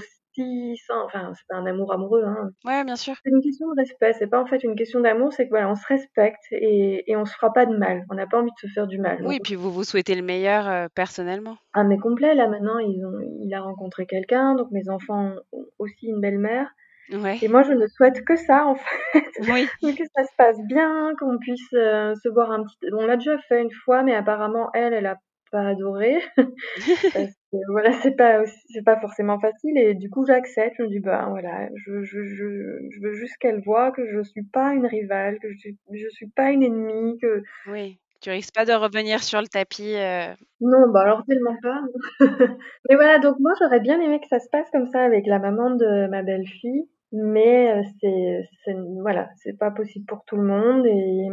sans 0.87 1.05
enfin, 1.05 1.31
c'est 1.35 1.47
pas 1.49 1.57
un 1.57 1.65
amour 1.67 1.93
amoureux, 1.93 2.23
hein. 2.25 2.51
Ouais, 2.65 2.83
bien 2.83 2.95
sûr. 2.97 3.15
C'est 3.25 3.31
une 3.31 3.41
question 3.41 3.67
de 3.73 3.81
respect, 3.81 4.13
c'est 4.13 4.27
pas 4.27 4.41
en 4.41 4.47
fait 4.47 4.63
une 4.63 4.75
question 4.75 5.01
d'amour, 5.01 5.33
c'est 5.33 5.45
que 5.45 5.51
voilà, 5.51 5.69
on 5.71 5.75
se 5.75 5.87
respecte 5.87 6.43
et 6.51 7.09
et 7.11 7.17
on 7.17 7.25
se 7.25 7.33
fera 7.35 7.53
pas 7.53 7.65
de 7.67 7.77
mal. 7.77 8.03
On 8.11 8.15
n'a 8.15 8.27
pas 8.27 8.39
envie 8.41 8.51
de 8.51 8.67
se 8.69 8.73
faire 8.73 8.87
du 8.87 8.99
mal, 8.99 9.23
donc 9.23 9.35
Oui, 9.35 9.39
puis 9.41 9.55
vous 9.55 9.71
vous 9.73 9.83
souhaitez 9.83 10.15
le 10.15 10.21
meilleur, 10.21 10.67
heu, 10.69 10.89
personnellement. 10.93 11.57
ah 11.73 11.83
mais 11.83 11.97
complet, 11.97 12.35
là 12.35 12.47
maintenant 12.47 12.77
ils 12.79 13.05
ont 13.05 13.19
il 13.41 13.53
a 13.53 13.61
rencontré 13.61 14.05
quelqu'un, 14.05 14.55
donc 14.55 14.71
mes 14.71 14.89
enfants 14.89 15.33
ont 15.51 15.65
aussi 15.79 16.07
une 16.07 16.21
belle-mère 16.21 16.69
Ouais. 17.09 17.41
et 17.41 17.49
moi 17.49 17.63
je 17.63 17.73
ne 17.73 17.87
souhaite 17.87 18.23
que 18.25 18.35
ça 18.37 18.65
en 18.67 18.75
fait, 18.75 19.25
Oui. 19.37 19.71
que 19.99 20.05
ça 20.15 20.23
se 20.25 20.35
passe 20.37 20.59
bien, 20.67 21.13
qu'on 21.19 21.37
puisse, 21.39 21.73
heu, 21.73 22.13
se 22.23 22.29
voir 22.29 22.51
un 22.51 22.63
petit 22.63 22.77
on 22.93 23.05
l'a 23.07 23.17
déjà 23.17 23.37
fait 23.39 23.61
une 23.61 23.71
fois, 23.71 24.03
mais 24.03 24.15
apparemment 24.15 24.69
elle, 24.73 24.93
elle 24.93 25.07
a 25.07 25.17
pas 25.51 25.67
adoré 25.69 26.19
parce 27.13 27.31
que 27.51 27.57
voilà, 27.71 27.91
c'est 28.01 28.15
pas 28.15 28.43
c'est 28.73 28.83
pas 28.83 28.99
forcément 28.99 29.39
facile 29.39 29.77
et 29.77 29.93
du 29.95 30.09
coup 30.09 30.25
j'accepte. 30.25 30.75
Je 30.77 30.83
me 30.83 30.89
dis: 30.89 30.99
«Bah 30.99 31.27
voilà, 31.29 31.69
je 31.75 32.03
je 32.03 32.23
je 32.23 32.79
je 32.91 33.01
veux 33.01 33.13
juste 33.13 33.37
qu'elle 33.39 33.61
voie 33.61 33.91
que 33.91 34.05
je 34.07 34.21
suis 34.23 34.43
pas 34.43 34.73
une 34.73 34.85
rivale, 34.87 35.39
que 35.39 35.51
je 35.51 35.57
suis 35.57 35.77
je 35.93 36.09
suis 36.09 36.29
pas 36.29 36.51
une 36.51 36.63
ennemie, 36.63 37.17
que» 37.21 37.43
Oui, 37.65 37.99
tu 38.21 38.29
risques 38.29 38.53
pas 38.53 38.65
de 38.65 38.73
revenir 38.73 39.23
sur 39.23 39.41
le 39.41 39.47
tapis, 39.47 39.95
heu 39.95 40.35
non, 40.61 40.89
bah 40.91 41.01
alors 41.01 41.23
tellement 41.27 41.57
pas. 41.61 41.81
Mais 42.89 42.95
voilà, 42.95 43.19
donc 43.19 43.35
moi 43.39 43.51
j'aurais 43.59 43.79
bien 43.81 43.99
aimé 43.99 44.19
que 44.21 44.27
ça 44.27 44.39
se 44.39 44.49
passe 44.49 44.69
comme 44.71 44.87
ça 44.87 45.03
avec 45.03 45.25
la 45.27 45.39
maman 45.39 45.71
de 45.71 46.07
ma 46.07 46.23
belle-fille, 46.23 46.87
mais 47.11 47.71
heu, 47.79 47.83
c'est 48.01 48.49
c'est 48.63 48.75
voilà, 49.01 49.29
c'est 49.37 49.57
pas 49.57 49.71
possible 49.71 50.05
pour 50.05 50.23
tout 50.25 50.37
le 50.37 50.43
monde 50.47 50.85
et 50.85 51.27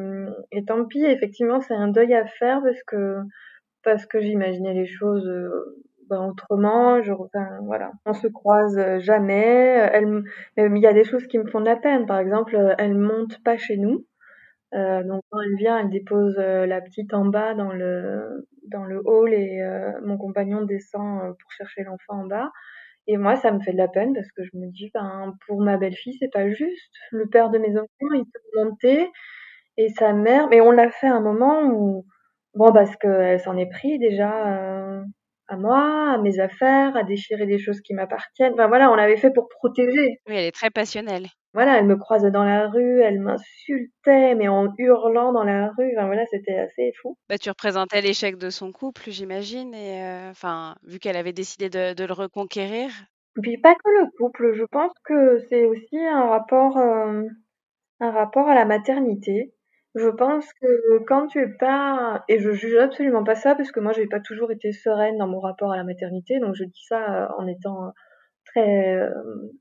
et 0.58 0.64
tant 0.64 0.84
pis, 0.86 1.04
effectivement, 1.04 1.60
c'est 1.60 1.74
un 1.74 1.88
deuil 1.88 2.14
à 2.14 2.26
faire 2.26 2.60
parce 2.62 2.82
que 2.84 3.18
parce 3.84 4.06
que 4.06 4.20
j'imaginais 4.20 4.74
les 4.74 4.86
choses, 4.86 5.26
heu, 5.28 5.76
bah, 6.08 6.20
autrement. 6.20 7.02
Je 7.02 7.12
enfin 7.12 7.46
voilà, 7.64 7.92
on 8.06 8.14
se 8.14 8.28
croise, 8.28 8.78
heu, 8.78 9.00
jamais, 9.00 9.88
elle 9.92 10.24
il 10.58 10.78
y 10.78 10.86
a 10.86 10.92
des 10.94 11.04
choses 11.04 11.26
qui 11.28 11.38
me 11.38 11.46
font 11.50 11.60
de 11.60 11.66
la 11.66 11.76
peine. 11.76 12.06
Par 12.06 12.18
exemple, 12.20 12.56
heu, 12.56 12.74
elle 12.78 12.94
monte 12.96 13.42
pas 13.44 13.56
chez 13.58 13.76
nous, 13.78 14.06
heu, 14.74 15.04
donc 15.04 15.22
quand 15.30 15.40
elle 15.42 15.56
vient, 15.58 15.78
elle 15.80 15.90
dépose, 15.90 16.36
la 16.38 16.80
petite 16.82 17.14
en 17.14 17.26
bas 17.26 17.54
dans 17.54 17.72
le 17.72 18.46
dans 18.70 18.84
le 18.84 19.02
hall 19.06 19.34
et 19.34 19.60
heu, 19.62 19.94
mon 20.04 20.18
compagnon 20.18 20.62
descend, 20.64 21.36
pour 21.38 21.52
chercher 21.52 21.84
l'enfant 21.84 22.22
en 22.24 22.26
bas 22.26 22.50
et 23.08 23.16
moi 23.18 23.36
ça 23.36 23.52
me 23.52 23.60
fait 23.60 23.72
de 23.72 23.78
la 23.78 23.88
peine 23.88 24.14
parce 24.14 24.30
que 24.32 24.44
je 24.44 24.50
me 24.56 24.68
dis: 24.70 24.90
«Ben, 24.94 25.34
pour 25.46 25.60
ma 25.62 25.76
belle-fille, 25.78 26.16
c'est 26.20 26.32
pas 26.32 26.50
juste. 26.50 26.94
Le 27.12 27.26
père 27.28 27.50
de 27.50 27.58
mes 27.58 27.76
enfants, 27.78 28.14
il 28.14 28.24
peut 28.26 28.64
monter 28.64 29.10
et 29.78 29.88
sa 29.90 30.12
mère» 30.14 30.48
mais 30.50 30.60
on 30.62 30.70
l'a 30.72 30.90
fait 30.90 31.08
à 31.08 31.16
un 31.16 31.20
moment 31.22 31.62
où 31.64 32.06
bon, 32.54 32.72
parce 32.72 32.94
qu'elle 32.96 33.40
s'en 33.40 33.56
est 33.56 33.68
pris 33.70 33.98
déjà, 33.98 34.30
heu, 35.00 35.04
à 35.48 35.56
moi, 35.56 36.12
à 36.14 36.18
mes 36.18 36.38
affaires, 36.40 36.96
à 36.96 37.02
déchirer 37.04 37.46
des 37.46 37.58
choses 37.58 37.80
qui 37.80 37.94
m'appartiennent. 37.94 38.54
Enfin 38.54 38.68
voilà, 38.68 38.90
on 38.90 38.94
l'avait 38.94 39.16
fait 39.16 39.32
pour 39.32 39.48
protéger. 39.48 40.18
oui, 40.28 40.34
elle 40.36 40.44
est 40.44 40.52
très 40.52 40.70
passionnelle. 40.70 41.28
Voilà, 41.54 41.78
elle 41.78 41.86
me 41.86 41.96
croisait 41.96 42.30
dans 42.30 42.44
la 42.44 42.68
rue, 42.68 43.00
elle 43.02 43.20
m'insultait, 43.20 44.34
mais 44.34 44.48
en 44.48 44.68
hurlant 44.78 45.32
dans 45.32 45.44
la 45.44 45.68
rue, 45.76 45.92
enfin 45.96 46.06
voilà, 46.06 46.24
c'était 46.30 46.58
assez 46.58 46.92
fou. 47.02 47.16
Bah, 47.28 47.36
tu 47.36 47.50
représentais 47.50 48.00
l'échec 48.00 48.36
de 48.38 48.48
son 48.48 48.72
couple, 48.72 49.10
j'imagine 49.10 49.74
et 49.74 50.02
heu, 50.02 50.30
enfin, 50.30 50.76
vu 50.82 50.98
qu'elle 50.98 51.16
avait 51.16 51.34
décidé 51.34 51.68
de 51.68 51.92
de 51.94 52.04
le 52.04 52.12
reconquérir. 52.14 52.90
Et 53.36 53.40
puis 53.42 53.58
pas 53.58 53.74
que 53.74 53.90
le 54.00 54.06
couple, 54.16 54.54
je 54.54 54.64
pense 54.64 54.92
que 55.04 55.38
c'est 55.50 55.66
aussi 55.66 55.98
un 55.98 56.28
rapport, 56.28 56.78
hem, 56.78 57.28
un 58.00 58.10
rapport 58.12 58.48
à 58.48 58.54
la 58.54 58.64
maternité. 58.66 59.54
Je 59.94 60.08
pense 60.08 60.46
que 60.54 60.98
quand 61.06 61.26
tu 61.26 61.38
es 61.40 61.48
pas 61.48 62.24
et 62.28 62.38
je 62.40 62.50
juge 62.52 62.76
absolument 62.76 63.24
pas 63.24 63.34
ça 63.34 63.54
parce 63.54 63.70
que 63.72 63.80
moi 63.80 63.92
j'ai 63.92 64.06
pas 64.06 64.20
toujours 64.20 64.50
été 64.50 64.72
sereine 64.72 65.18
dans 65.18 65.28
mon 65.28 65.40
rapport 65.40 65.70
à 65.72 65.76
la 65.76 65.84
maternité, 65.84 66.38
donc 66.40 66.54
je 66.54 66.64
dis 66.64 66.84
ça, 66.88 67.24
heu, 67.24 67.28
en 67.38 67.46
étant 67.46 67.92
très, 68.46 68.62
hem, 68.62 69.12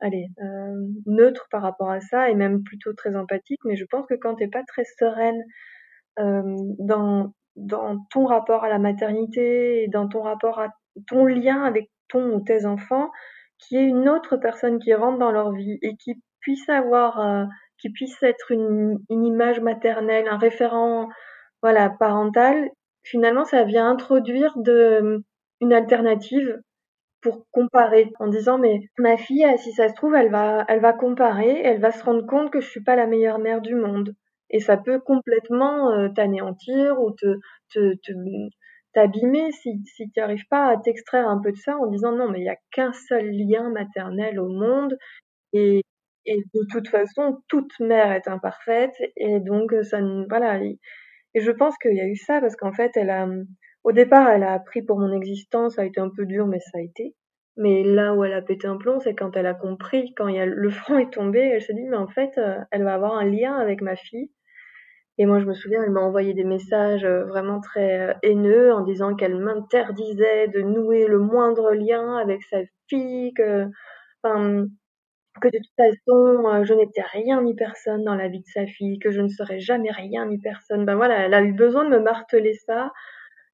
allez, 0.01 0.27
hem, 0.39 0.93
neutre 1.07 1.47
par 1.51 1.61
rapport 1.63 1.91
à 1.91 1.99
ça 2.01 2.29
et 2.29 2.35
même 2.35 2.63
plutôt 2.63 2.93
très 2.93 3.15
empathique, 3.17 3.59
mais 3.65 3.75
je 3.77 3.85
pense 3.85 4.05
que 4.07 4.15
quand 4.15 4.35
tu 4.35 4.45
es 4.45 4.47
pas 4.49 4.63
très 4.67 4.83
sereine, 4.99 5.41
dans 6.17 7.33
dans 7.57 7.99
ton 8.11 8.25
rapport 8.25 8.63
à 8.63 8.69
la 8.69 8.79
maternité 8.79 9.83
et 9.83 9.87
dans 9.89 10.07
ton 10.07 10.21
rapport 10.23 10.59
à 10.59 10.69
ton 11.07 11.25
lien 11.25 11.63
avec 11.63 11.89
ton 12.09 12.31
ou 12.35 12.41
tes 12.41 12.65
enfants, 12.65 13.11
qu'il 13.59 13.79
y 13.79 13.81
ait 13.83 13.87
une 13.87 14.09
autre 14.09 14.37
personne 14.37 14.79
qui 14.79 14.93
rentre 14.93 15.19
dans 15.19 15.31
leur 15.31 15.51
vie 15.53 15.77
et 15.81 15.95
qui 15.97 16.21
puisse 16.41 16.67
avoir, 16.69 17.19
euh, 17.21 17.45
qui 17.81 17.89
puisse 17.89 18.21
être 18.23 18.51
une, 18.51 18.99
image 19.09 19.59
maternelle, 19.59 20.27
un 20.27 20.37
référent, 20.37 21.09
voilà, 21.61 21.89
parental, 21.89 22.69
finalement, 23.03 23.45
ça 23.45 23.63
vient 23.63 23.89
introduire 23.89 24.55
une 25.61 25.73
alternative 25.73 26.61
pour 27.21 27.45
comparer 27.51 28.11
en 28.19 28.27
disant 28.27 28.57
mais 28.57 28.79
ma 28.97 29.15
fille 29.15 29.45
si 29.59 29.71
ça 29.73 29.89
se 29.89 29.93
trouve 29.93 30.15
elle 30.15 30.31
va 30.31 30.65
elle 30.67 30.79
va 30.79 30.91
comparer 30.91 31.61
elle 31.63 31.79
va 31.79 31.91
se 31.91 32.03
rendre 32.03 32.25
compte 32.25 32.51
que 32.51 32.61
je 32.61 32.67
suis 32.67 32.83
pas 32.83 32.95
la 32.95 33.05
meilleure 33.07 33.39
mère 33.39 33.61
du 33.61 33.75
monde. 33.75 34.15
Et 34.49 34.59
ça 34.59 34.75
peut 34.75 34.99
complètement 34.99 35.91
euh, 35.91 36.09
t'anéantir 36.09 36.99
ou 36.99 37.11
te 37.11 37.37
t'abîmer 38.93 39.51
si 39.51 39.81
si 39.85 40.09
tu 40.11 40.19
n'arrives 40.19 40.47
pas 40.49 40.67
à 40.67 40.77
t'extraire 40.77 41.27
un 41.29 41.39
peu 41.39 41.51
de 41.51 41.57
ça 41.57 41.77
en 41.77 41.87
disant 41.87 42.11
non 42.11 42.29
mais 42.29 42.39
il 42.41 42.45
y 42.45 42.49
a 42.49 42.57
qu'un 42.71 42.91
seul 42.93 43.29
lien 43.31 43.69
maternel 43.69 44.39
au 44.39 44.49
monde 44.49 44.97
et 45.53 45.83
et 46.25 46.37
de 46.37 46.61
toute 46.71 46.87
façon 46.87 47.41
toute 47.47 47.79
mère 47.79 48.11
est 48.11 48.27
imparfaite. 48.27 48.95
Et 49.17 49.39
donc 49.39 49.73
ça 49.83 49.99
voilà 50.29 50.61
et, 50.61 50.79
je 51.35 51.51
pense 51.51 51.77
qu'il 51.77 51.95
y 51.95 52.01
a 52.01 52.07
eu 52.07 52.15
ça 52.15 52.41
parce 52.41 52.55
qu'en 52.55 52.73
fait 52.73 52.91
elle 52.95 53.09
a 53.09 53.27
au 53.83 53.91
départ 53.91 54.29
elle 54.29 54.43
a 54.43 54.53
appris 54.53 54.81
pour 54.81 54.99
mon 54.99 55.13
existence 55.15 55.75
ça 55.75 55.83
a 55.83 55.85
été 55.85 56.01
un 56.01 56.09
peu 56.09 56.25
dur 56.25 56.47
mais 56.47 56.59
ça 56.59 56.77
a 56.77 56.81
été. 56.81 57.15
Mais 57.57 57.83
là 57.83 58.13
où 58.13 58.23
elle 58.23 58.33
a 58.33 58.41
pété 58.41 58.67
un 58.67 58.77
plomb 58.77 58.99
c'est 58.99 59.15
quand 59.15 59.35
elle 59.37 59.47
a 59.47 59.53
compris 59.53 60.13
quand 60.15 60.27
y 60.27 60.39
a 60.39 60.45
le 60.45 60.69
front 60.69 60.97
est 60.97 61.11
tombé 61.13 61.39
elle 61.39 61.61
s'est 61.61 61.73
dit 61.73 61.87
mais 61.87 61.97
en 61.97 62.07
fait 62.07 62.37
euh, 62.37 62.57
elle 62.71 62.83
va 62.83 62.93
avoir 62.95 63.15
un 63.15 63.25
lien 63.25 63.55
avec 63.57 63.81
ma 63.81 63.95
fille. 63.95 64.31
Et 65.17 65.25
moi, 65.25 65.39
je 65.39 65.45
me 65.45 65.53
souviens, 65.53 65.83
elle 65.83 65.91
m'a 65.91 66.01
envoyé 66.01 66.33
des 66.33 66.43
messages 66.43 67.03
euh, 67.03 67.25
vraiment 67.25 67.59
très 67.59 68.09
euh, 68.09 68.13
haineux 68.23 68.73
en 68.73 68.81
disant 68.81 69.15
qu'elle 69.15 69.37
m'interdisait 69.37 70.47
de 70.47 70.61
nouer 70.61 71.05
le 71.05 71.19
moindre 71.19 71.73
lien 71.73 72.17
avec 72.17 72.41
sa 72.43 72.61
fille, 72.87 73.33
que, 73.35 73.67
enfin, 74.23 74.65
que 75.39 75.47
de 75.47 75.57
toute 75.57 75.75
façon, 75.77 76.45
euh, 76.47 76.63
je 76.65 76.73
n'étais 76.73 77.01
rien 77.01 77.41
ni 77.41 77.55
personne 77.55 78.03
dans 78.03 78.15
la 78.15 78.27
vie 78.27 78.41
de 78.41 78.47
sa 78.53 78.65
fille, 78.65 78.99
que 78.99 79.11
je 79.11 79.21
ne 79.21 79.29
serais 79.29 79.59
jamais 79.59 79.91
rien 79.91 80.25
ni 80.25 80.37
personne. 80.39 80.85
Ben 80.85 80.95
voilà, 80.95 81.25
elle 81.25 81.33
a 81.33 81.41
eu 81.41 81.53
besoin 81.53 81.85
de 81.85 81.89
me 81.89 81.99
marteler 81.99 82.53
ça 82.65 82.91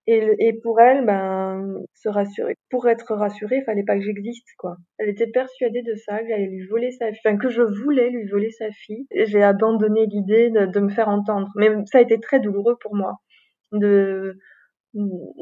et, 0.10 0.58
pour 0.63 0.80
elle, 0.80 1.06
ben, 1.06 1.82
se 1.94 2.08
rassurer, 2.08 2.56
pour 2.70 2.88
être 2.88 3.13
rassurée, 3.13 3.58
il 3.58 3.63
fallait 3.66 3.84
pas 3.84 3.98
que 3.98 4.04
j'existe, 4.04 4.48
quoi. 4.58 4.78
Elle 4.98 5.10
était 5.10 5.28
persuadée 5.28 5.82
de 5.82 5.96
ça, 5.96 6.20
que 6.20 6.30
j'allais 6.30 6.48
lui 6.48 6.66
voler 6.66 6.92
sa 6.92 7.12
fille, 7.12 7.20
enfin, 7.26 7.38
que 7.38 7.50
je 7.50 7.62
voulais 7.62 8.10
lui 8.10 8.26
voler 8.26 8.50
sa 8.52 8.72
fille. 8.72 9.06
Et 9.12 9.26
j'ai 9.26 9.44
abandonné 9.44 10.06
l'idée 10.06 10.50
de, 10.50 10.66
de, 10.66 10.80
me 10.80 10.88
faire 10.88 11.10
entendre. 11.10 11.50
Mais 11.58 11.70
ça 11.92 11.98
a 11.98 12.02
été 12.02 12.22
très 12.22 12.40
douloureux 12.40 12.78
pour 12.80 12.96
moi. 12.96 13.16
De, 13.74 14.38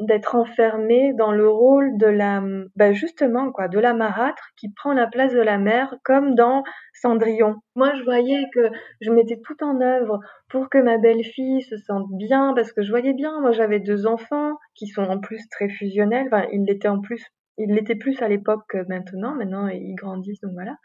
d'être 0.00 0.34
enfermée 0.34 1.14
dans 1.14 1.32
le 1.32 1.48
rôle 1.48 1.96
de 1.96 2.06
la 2.06 2.42
bah 2.76 2.92
justement 2.92 3.50
quoi 3.52 3.68
de 3.68 3.78
la 3.78 3.94
marâtre 3.94 4.50
qui 4.56 4.70
prend 4.72 4.92
la 4.92 5.06
place 5.06 5.32
de 5.32 5.40
la 5.40 5.56
mère 5.56 5.94
comme 6.04 6.34
dans 6.34 6.62
Cendrillon. 6.94 7.56
Moi 7.74 7.94
je 7.94 8.02
voyais 8.02 8.44
que 8.52 8.70
je 9.00 9.10
mettais 9.10 9.40
tout 9.42 9.56
en 9.64 9.80
œuvre 9.80 10.20
pour 10.50 10.68
que 10.68 10.78
ma 10.78 10.98
belle-fille 10.98 11.62
se 11.62 11.76
sente 11.78 12.06
bien 12.10 12.52
parce 12.54 12.72
que 12.72 12.82
je 12.82 12.90
voyais 12.90 13.14
bien 13.14 13.40
moi 13.40 13.52
j'avais 13.52 13.80
deux 13.80 14.06
enfants 14.06 14.58
qui 14.74 14.88
sont 14.88 15.04
en 15.04 15.20
plus 15.20 15.48
très 15.48 15.70
fusionnels 15.70 16.26
enfin 16.26 16.46
ils 16.52 16.64
l'étaient 16.64 16.88
en 16.88 17.00
plus 17.00 17.24
ils 17.56 17.72
l'étaient 17.72 17.94
plus 17.94 18.20
à 18.20 18.28
l'époque 18.28 18.64
que 18.68 18.86
maintenant 18.88 19.34
maintenant 19.34 19.68
ils 19.68 19.94
grandissent 19.94 20.40
donc 20.40 20.52
voilà. 20.52 20.76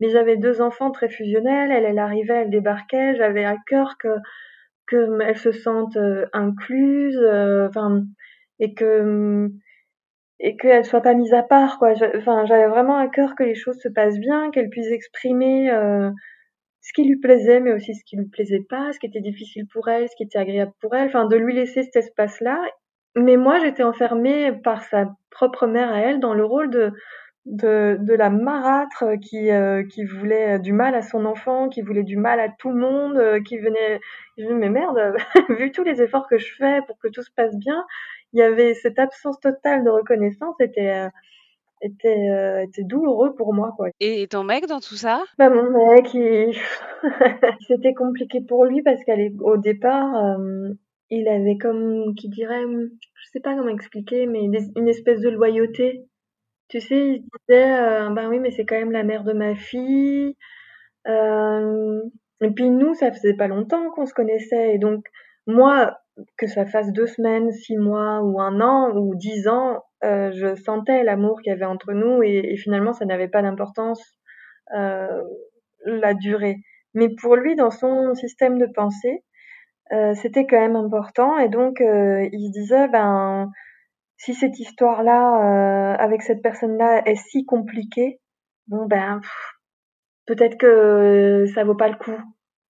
Mais 0.00 0.10
j'avais 0.10 0.36
deux 0.36 0.60
enfants 0.60 0.90
très 0.90 1.08
fusionnels, 1.08 1.70
elle 1.70 1.84
elle 1.84 1.98
arrivait, 1.98 2.42
elle 2.42 2.50
débarquait, 2.50 3.14
j'avais 3.16 3.44
à 3.44 3.56
cœur 3.66 3.96
que 3.98 4.08
qu'elles 4.92 5.38
se 5.38 5.52
sentent 5.52 5.96
euh, 5.96 6.26
incluses, 6.32 7.18
euh, 7.18 7.68
enfin, 7.68 8.04
et 8.58 8.74
que 8.74 9.50
et 10.40 10.56
qu'elles 10.56 10.84
soient 10.84 11.02
pas 11.02 11.14
mises 11.14 11.32
à 11.34 11.42
part, 11.42 11.78
quoi. 11.78 11.92
Enfin, 12.16 12.44
j'avais 12.46 12.66
vraiment 12.66 12.98
à 12.98 13.08
cœur 13.08 13.36
que 13.36 13.44
les 13.44 13.54
choses 13.54 13.78
se 13.80 13.88
passent 13.88 14.18
bien, 14.18 14.50
qu'elle 14.50 14.70
puisse 14.70 14.90
exprimer 14.90 15.70
euh, 15.70 16.10
ce 16.80 16.92
qui 16.92 17.04
lui 17.04 17.16
plaisait, 17.20 17.60
mais 17.60 17.72
aussi 17.72 17.94
ce 17.94 18.04
qui 18.04 18.16
lui 18.16 18.26
plaisait 18.26 18.64
pas, 18.68 18.92
ce 18.92 18.98
qui 18.98 19.06
était 19.06 19.20
difficile 19.20 19.66
pour 19.72 19.88
elle, 19.88 20.08
ce 20.08 20.16
qui 20.16 20.24
était 20.24 20.38
agréable 20.38 20.72
pour 20.80 20.94
elle, 20.96 21.06
enfin, 21.08 21.26
de 21.26 21.36
lui 21.36 21.54
laisser 21.54 21.84
cet 21.84 21.96
espace-là. 21.96 22.60
Mais 23.16 23.36
moi, 23.36 23.60
j'étais 23.60 23.84
enfermée 23.84 24.52
par 24.64 24.82
sa 24.84 25.14
propre 25.30 25.66
mère 25.66 25.92
à 25.92 26.00
elle 26.00 26.18
dans 26.18 26.34
le 26.34 26.44
rôle 26.44 26.70
de 26.70 26.92
de, 27.46 27.96
de 28.00 28.14
la 28.14 28.30
marâtre 28.30 29.18
qui, 29.20 29.50
euh, 29.50 29.82
qui 29.84 30.04
voulait 30.04 30.58
du 30.58 30.72
mal 30.72 30.94
à 30.94 31.02
son 31.02 31.24
enfant, 31.24 31.68
qui 31.68 31.82
voulait 31.82 32.04
du 32.04 32.16
mal 32.16 32.38
à 32.38 32.48
tout 32.48 32.70
le 32.70 32.78
monde, 32.78 33.16
euh, 33.16 33.40
qui 33.42 33.58
venait, 33.58 34.00
je 34.38 34.44
me 34.44 34.54
mais 34.54 34.70
merde, 34.70 35.16
vu 35.58 35.72
tous 35.72 35.82
les 35.82 36.00
efforts 36.02 36.28
que 36.28 36.38
je 36.38 36.54
fais 36.56 36.80
pour 36.86 36.98
que 36.98 37.08
tout 37.08 37.22
se 37.22 37.32
passe 37.34 37.56
bien, 37.56 37.84
il 38.32 38.38
y 38.38 38.42
avait 38.42 38.74
cette 38.74 38.98
absence 38.98 39.40
totale 39.40 39.84
de 39.84 39.90
reconnaissance 39.90 40.54
était 40.60 40.90
euh, 40.90 41.08
était 41.82 42.62
était 42.62 42.84
douloureux 42.84 43.34
pour 43.34 43.52
moi 43.52 43.72
quoi. 43.76 43.88
Et 43.98 44.28
ton 44.28 44.44
mec 44.44 44.66
dans 44.66 44.78
tout 44.78 44.94
ça? 44.94 45.24
Bah 45.36 45.50
mon 45.50 45.68
mec, 45.70 46.14
il... 46.14 46.56
c'était 47.66 47.92
compliqué 47.92 48.40
pour 48.40 48.64
lui 48.66 48.82
parce 48.82 49.02
qu'au 49.04 49.56
départ, 49.56 50.38
il 51.10 51.26
avait 51.26 51.58
comme 51.60 52.14
qui 52.14 52.28
dirait, 52.28 52.62
je 52.62 53.30
sais 53.32 53.40
pas 53.40 53.56
comment 53.56 53.68
expliquer, 53.68 54.26
mais 54.26 54.44
une 54.44 54.88
espèce 54.88 55.20
de 55.20 55.28
loyauté 55.28 56.06
tu 56.72 56.80
sais, 56.80 56.96
il 56.96 57.22
disait, 57.48 57.72
euh, 57.74 58.08
«Ben 58.10 58.28
oui, 58.30 58.38
mais 58.40 58.50
c'est 58.50 58.64
quand 58.64 58.76
même 58.76 58.92
la 58.92 59.04
mère 59.04 59.24
de 59.24 59.34
ma 59.34 59.54
fille». 59.54 60.36
et 61.06 62.50
puis 62.56 62.70
nous, 62.70 62.94
ça 62.94 63.12
faisait 63.12 63.34
pas 63.34 63.46
longtemps 63.48 63.90
qu'on 63.90 64.06
se 64.06 64.14
connaissait 64.14 64.74
et 64.74 64.78
donc 64.78 65.04
moi, 65.46 65.98
que 66.38 66.46
ça 66.46 66.64
fasse 66.66 66.92
deux 66.92 67.06
semaines, 67.06 67.52
six 67.52 67.76
mois 67.76 68.20
ou 68.22 68.40
un 68.40 68.60
an 68.60 68.96
ou 68.96 69.14
dix 69.16 69.48
ans, 69.48 69.82
euh, 70.04 70.30
je 70.32 70.54
sentais 70.54 71.04
l'amour 71.04 71.40
qu'il 71.42 71.50
y 71.52 71.54
avait 71.54 71.64
entre 71.66 71.92
nous 71.92 72.22
et 72.22 72.56
finalement 72.56 72.92
ça 72.94 73.04
n'avait 73.04 73.28
pas 73.28 73.42
d'importance, 73.42 74.02
euh, 74.76 75.22
la 75.84 76.14
durée. 76.14 76.56
Mais 76.94 77.08
pour 77.20 77.36
lui, 77.36 77.54
dans 77.56 77.70
son 77.70 78.14
système 78.14 78.58
de 78.58 78.66
pensée, 78.66 79.24
c'était 80.14 80.46
quand 80.46 80.58
même 80.58 80.76
important 80.76 81.38
et 81.38 81.50
donc 81.50 81.80
il 81.80 82.46
se 82.48 82.52
disait: 82.52 82.88
«Ben, 82.88 83.50
si 84.22 84.34
cette 84.34 84.60
histoire-là, 84.60 85.94
euh, 85.94 85.96
avec 85.98 86.22
cette 86.22 86.42
personne-là, 86.42 87.02
est 87.06 87.16
si 87.16 87.44
compliquée, 87.44 88.20
bon 88.68 88.86
ben, 88.86 89.20
peut-être 90.26 90.56
que 90.58 91.44
ça 91.52 91.64
vaut 91.64 91.74
pas 91.74 91.88
le 91.88 91.96
coup. 91.96 92.16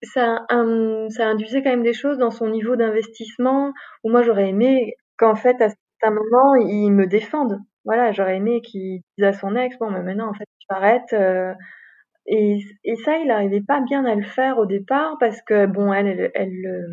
Ça, 0.02 0.46
ça 0.48 1.28
induisait 1.28 1.62
quand 1.62 1.70
même 1.70 1.84
des 1.84 1.94
choses 1.94 2.18
dans 2.18 2.32
son 2.32 2.50
niveau 2.50 2.76
d'investissement 2.78 3.74
où 4.04 4.10
moi 4.10 4.24
j'aurais 4.24 4.50
aimé 4.50 4.96
qu'en 5.18 5.36
fait 5.36 5.62
à 5.62 5.68
un 6.04 6.12
moment 6.12 6.56
il 6.56 6.90
me 6.92 7.06
défende. 7.06 7.60
Voilà, 7.84 8.14
j'aurais 8.14 8.38
aimé 8.38 8.62
qu'il 8.62 9.02
dise 9.18 9.26
à 9.26 9.34
son 9.34 9.56
ex, 9.56 9.78
bon, 9.78 9.92
mais 9.92 10.04
maintenant 10.04 10.30
en 10.30 10.34
fait 10.34 10.46
tu 10.60 10.68
arrêtes. 10.70 11.14
Euh, 11.14 11.54
et, 12.28 12.60
ça, 13.04 13.18
il 13.18 13.28
n'arrivait 13.28 13.62
pas 13.62 13.82
bien 13.82 14.06
à 14.06 14.16
le 14.16 14.24
faire 14.24 14.58
au 14.58 14.66
départ 14.66 15.18
parce 15.20 15.42
que 15.42 15.66
bon, 15.66 15.92
elle, 15.92 16.08
elle, 16.08 16.32
elle, 16.34 16.86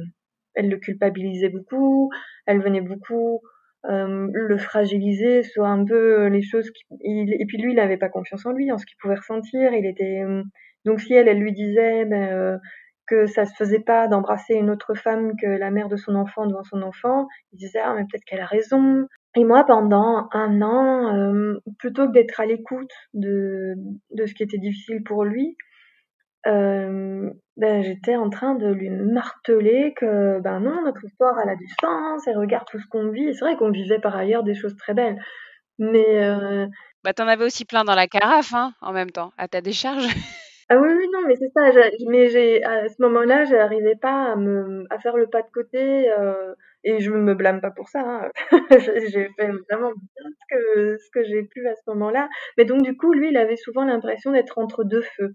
elle 0.54 0.68
le 0.68 0.78
culpabilisait 0.78 1.50
beaucoup, 1.50 2.10
elle 2.46 2.60
venait 2.60 2.80
beaucoup 2.80 3.40
euh, 3.86 4.28
le 4.32 4.58
fragiliser, 4.58 5.42
soit 5.42 5.68
un 5.68 5.84
peu 5.84 6.22
euh, 6.22 6.28
les 6.28 6.42
choses. 6.42 6.70
Qui, 6.70 6.84
et 7.00 7.46
puis 7.46 7.58
lui, 7.58 7.72
il 7.72 7.76
n'avait 7.76 7.96
pas 7.96 8.08
confiance 8.08 8.44
en 8.44 8.52
lui, 8.52 8.72
en 8.72 8.78
ce 8.78 8.86
qu'il 8.86 8.96
pouvait 9.00 9.14
ressentir. 9.14 9.72
Il 9.72 9.86
était 9.86 10.22
euh, 10.24 10.42
donc 10.84 11.00
si 11.00 11.14
elle, 11.14 11.28
elle 11.28 11.38
lui 11.38 11.52
disait 11.52 12.04
ben, 12.04 12.60
que 13.06 13.26
ça 13.26 13.44
se 13.46 13.54
faisait 13.54 13.80
pas 13.80 14.08
d'embrasser 14.08 14.54
une 14.54 14.70
autre 14.70 14.94
femme 14.94 15.32
que 15.40 15.46
la 15.46 15.70
mère 15.70 15.88
de 15.88 15.96
son 15.96 16.14
enfant 16.14 16.46
devant 16.46 16.64
son 16.64 16.82
enfant, 16.82 17.26
il 17.52 17.58
disait 17.58 17.80
ah 17.82 17.94
mais 17.94 18.02
peut-être 18.02 18.24
qu'elle 18.24 18.40
a 18.40 18.46
raison. 18.46 19.06
Et 19.36 19.44
moi, 19.44 19.64
pendant 19.64 20.28
un 20.32 20.62
an, 20.62 21.54
plutôt 21.78 22.06
que 22.08 22.12
d'être 22.12 22.40
à 22.40 22.46
l'écoute 22.46 22.90
de, 23.14 23.74
de 24.10 24.26
ce 24.26 24.34
qui 24.34 24.42
était 24.42 24.58
difficile 24.58 25.02
pour 25.04 25.24
lui, 25.24 25.56
euh, 26.48 27.30
ben, 27.56 27.82
j'étais 27.82 28.16
en 28.16 28.30
train 28.30 28.54
de 28.54 28.68
lui 28.68 28.90
marteler 28.90 29.92
que, 29.96 30.40
ben 30.40 30.60
non, 30.60 30.82
notre 30.84 31.04
histoire, 31.04 31.38
elle 31.42 31.50
a 31.50 31.56
du 31.56 31.68
sens, 31.80 32.26
et 32.26 32.34
regarde 32.34 32.66
tout 32.70 32.78
ce 32.78 32.86
qu'on 32.86 33.10
vit. 33.10 33.34
C'est 33.34 33.44
vrai 33.44 33.56
qu'on 33.56 33.70
vivait 33.70 33.98
par 33.98 34.16
ailleurs 34.16 34.44
des 34.44 34.54
choses 34.54 34.76
très 34.76 34.94
belles. 34.94 35.20
Mais. 35.78 36.24
Euh... 36.24 36.66
Bah, 37.04 37.12
t'en 37.12 37.28
avais 37.28 37.44
aussi 37.44 37.64
plein 37.64 37.84
dans 37.84 37.94
la 37.94 38.06
carafe, 38.06 38.54
hein, 38.54 38.72
en 38.80 38.92
même 38.92 39.10
temps, 39.10 39.32
à 39.38 39.48
ta 39.48 39.60
décharge. 39.60 40.06
Ah 40.70 40.76
oui, 40.76 40.90
oui, 40.94 41.06
non, 41.14 41.20
mais 41.26 41.34
c'est 41.34 41.48
ça. 41.54 41.62
Mais 42.08 42.28
j'ai, 42.28 42.62
à 42.62 42.90
ce 42.90 43.00
moment-là, 43.00 43.46
j'arrivais 43.46 43.96
pas 43.96 44.32
à 44.32 44.36
me, 44.36 44.84
à 44.90 44.98
faire 44.98 45.16
le 45.16 45.26
pas 45.26 45.40
de 45.40 45.48
côté, 45.50 46.10
euh, 46.10 46.54
et 46.84 47.00
je 47.00 47.10
me 47.10 47.34
blâme 47.34 47.62
pas 47.62 47.70
pour 47.70 47.88
ça. 47.88 48.00
Hein. 48.00 48.30
j'ai 48.70 49.30
fait 49.38 49.50
vraiment 49.70 49.92
bien 49.94 50.30
ce 50.30 50.54
que, 50.54 50.96
ce 50.98 51.10
que 51.10 51.24
j'ai 51.24 51.44
pu 51.44 51.66
à 51.66 51.74
ce 51.74 51.80
moment-là. 51.86 52.28
Mais 52.58 52.66
donc, 52.66 52.82
du 52.82 52.98
coup, 52.98 53.14
lui, 53.14 53.30
il 53.30 53.38
avait 53.38 53.56
souvent 53.56 53.86
l'impression 53.86 54.32
d'être 54.32 54.58
entre 54.58 54.84
deux 54.84 55.00
feux 55.00 55.34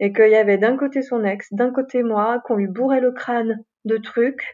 et 0.00 0.12
qu'il 0.12 0.30
y 0.30 0.36
avait 0.36 0.58
d'un 0.58 0.76
côté 0.76 1.02
son 1.02 1.24
ex, 1.24 1.48
d'un 1.52 1.72
côté 1.72 2.02
moi, 2.02 2.40
qu'on 2.46 2.56
lui 2.56 2.68
bourrait 2.68 3.00
le 3.02 3.12
crâne 3.12 3.64
de 3.86 3.98
trucs. 3.98 4.44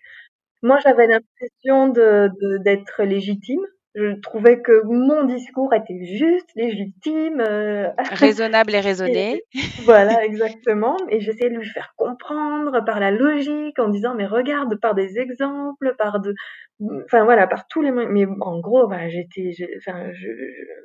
Moi, 0.62 0.78
j'avais 0.84 1.06
l'impression 1.08 1.88
de, 1.88 2.30
d'être 2.64 3.04
légitime. 3.04 3.60
Je 3.96 4.20
trouvais 4.20 4.60
que 4.60 4.82
mon 4.84 5.24
discours 5.24 5.72
était 5.74 6.04
juste, 6.04 6.48
légitime, 6.54 7.40
euh, 7.40 7.88
Raisonnable 8.12 8.74
et 8.74 8.80
raisonné. 8.80 9.42
et 9.54 9.60
voilà, 9.84 10.24
exactement. 10.24 10.96
Et 11.08 11.20
j'essayais 11.20 11.50
de 11.50 11.56
lui 11.58 11.66
faire 11.66 11.92
comprendre 11.96 12.84
par 12.84 13.00
la 13.00 13.10
logique, 13.10 13.78
en 13.78 13.88
disant 13.88 14.14
mais 14.14 14.26
regarde 14.26 14.78
par 14.80 14.94
des 14.94 15.18
exemples, 15.18 15.94
par 15.98 16.20
de, 16.20 16.34
enfin 17.04 17.24
voilà, 17.24 17.46
par 17.46 17.66
tous 17.68 17.82
les 17.82 17.90
moyens. 17.90 18.12
Mais 18.12 18.26
en 18.40 18.60
gros, 18.60 18.86
bah, 18.86 19.08
j'étais, 19.08 19.52
je- 19.52 19.64
enfin, 19.78 20.12
je, 20.12 20.28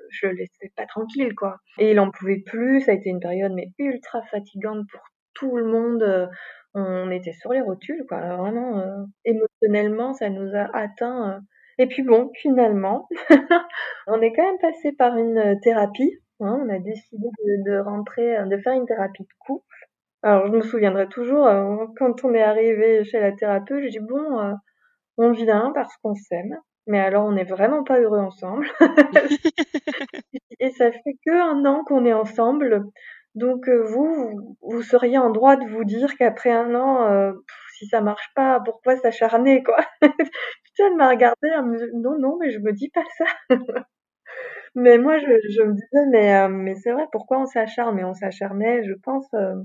je, 0.10 0.28
laissais 0.28 0.72
pas 0.76 0.86
tranquille, 0.86 1.36
quoi. 1.36 1.58
Et 1.78 1.92
il 1.92 2.00
en 2.00 2.12
pouvait 2.12 2.42
plus. 2.46 2.82
Ça 2.82 2.92
a 2.92 2.96
été 2.96 3.10
une 3.10 3.20
période 3.20 3.52
mais 3.54 3.68
ultra 3.78 4.22
fatigante 4.24 4.86
pour 4.92 5.02
tout 5.34 5.58
le 5.58 5.66
monde. 5.66 6.04
euh, 6.04 6.28
On 6.74 7.12
était 7.12 7.34
sur 7.34 7.52
les 7.54 7.62
rotules, 7.62 8.06
quoi. 8.08 8.38
Vraiment, 8.38 8.80
euh, 8.80 9.04
émotionnellement, 9.26 10.14
ça 10.14 10.30
nous 10.30 10.56
a 10.56 10.70
atteints. 10.78 11.42
Et 11.78 11.88
puis 11.88 12.04
bon, 12.04 12.32
finalement, 12.36 13.08
on 14.08 14.22
est 14.22 14.34
quand 14.34 14.44
même 14.44 14.60
passé 14.60 14.92
par 14.94 15.16
une 15.18 15.38
euh, 15.38 15.56
thérapie. 15.62 16.14
hein. 16.42 16.60
On 16.66 16.70
a 16.70 16.80
décidé 16.80 17.28
de, 17.46 17.72
de 17.72 17.80
rentrer, 17.80 18.38
euh, 18.38 18.46
de 18.46 18.58
faire 18.58 18.74
une 18.74 18.86
thérapie 18.86 19.24
de 19.24 19.30
couple. 19.40 19.66
Alors, 20.24 20.48
je 20.48 20.52
me 20.52 20.62
souviendrai 20.62 21.08
toujours, 21.10 21.48
euh, 21.48 21.86
quand 21.98 22.24
on 22.24 22.34
est 22.34 22.44
arrivé 22.44 23.04
chez 23.06 23.20
la 23.20 23.32
thérapeute, 23.32 23.82
j'ai 23.84 23.90
dit 23.90 24.00
bon, 24.00 24.40
euh, 24.40 24.54
on 25.18 25.32
vient 25.32 25.72
parce 25.74 25.96
qu'on 25.98 26.14
s'aime, 26.16 26.58
mais 26.88 27.00
alors 27.00 27.26
on 27.26 27.32
n'est 27.34 27.44
vraiment 27.44 27.84
pas 27.84 28.00
heureux 28.00 28.20
ensemble. 28.20 28.68
Et 30.60 30.72
ça 30.72 30.92
fait 30.92 31.16
que 31.26 31.32
un 31.32 31.66
an 31.66 31.84
qu'on 31.86 32.06
est 32.06 32.14
ensemble. 32.14 32.86
Donc 33.36 33.68
vous, 33.70 34.58
vous, 34.62 34.82
seriez 34.84 35.18
en 35.18 35.30
droit 35.32 35.56
de 35.56 35.66
vous 35.68 35.86
dire 35.86 36.16
qu'après 36.18 36.52
un 36.52 36.76
an, 36.76 37.10
euh, 37.12 37.34
si 37.82 37.88
ça 37.88 38.02
marche 38.02 38.30
pas, 38.36 38.60
pourquoi 38.64 38.98
s'acharner, 38.98 39.64
quoi? 39.64 39.78
Putain, 40.66 40.88
elle 40.88 40.96
m'a 40.98 41.10
regardée, 41.10 41.50
elle 41.54 41.66
me 41.66 41.78
dit, 41.78 41.92
non, 41.98 42.18
non, 42.20 42.38
mais 42.40 42.52
je 42.52 42.60
me 42.60 42.74
dis 42.74 42.90
pas 42.90 43.04
ça. 43.18 43.26
Mais 44.76 44.98
moi, 44.98 45.18
je, 45.20 45.26
je 45.26 45.64
me 45.64 45.74
disais, 45.74 46.06
mais, 46.12 46.36
euh, 46.36 46.48
mais 46.48 46.76
c'est 46.76 46.92
vrai, 46.94 47.06
pourquoi 47.12 47.40
on 47.42 47.46
s'acharne? 47.46 47.96
Mais 47.96 48.04
on 48.04 48.14
s'acharnait, 48.14 48.84
je 48.84 48.94
pense, 48.94 49.28
euh, 49.34 49.56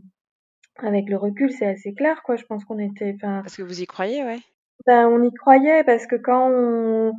avec 0.78 1.08
le 1.10 1.16
recul, 1.16 1.50
c'est 1.52 1.66
assez 1.66 1.94
clair, 1.94 2.22
quoi. 2.24 2.36
Je 2.36 2.44
pense 2.46 2.64
qu'on 2.64 2.78
était, 2.78 3.16
Parce 3.42 3.56
que 3.56 3.62
vous 3.62 3.80
y 3.82 3.86
croyez, 3.86 4.24
ouais. 4.24 4.40
ben, 4.86 5.06
on 5.08 5.22
y 5.22 5.32
croyait 5.32 5.84
parce 5.84 6.06
que 6.06 6.16
quand 6.16 6.50
on, 6.50 7.12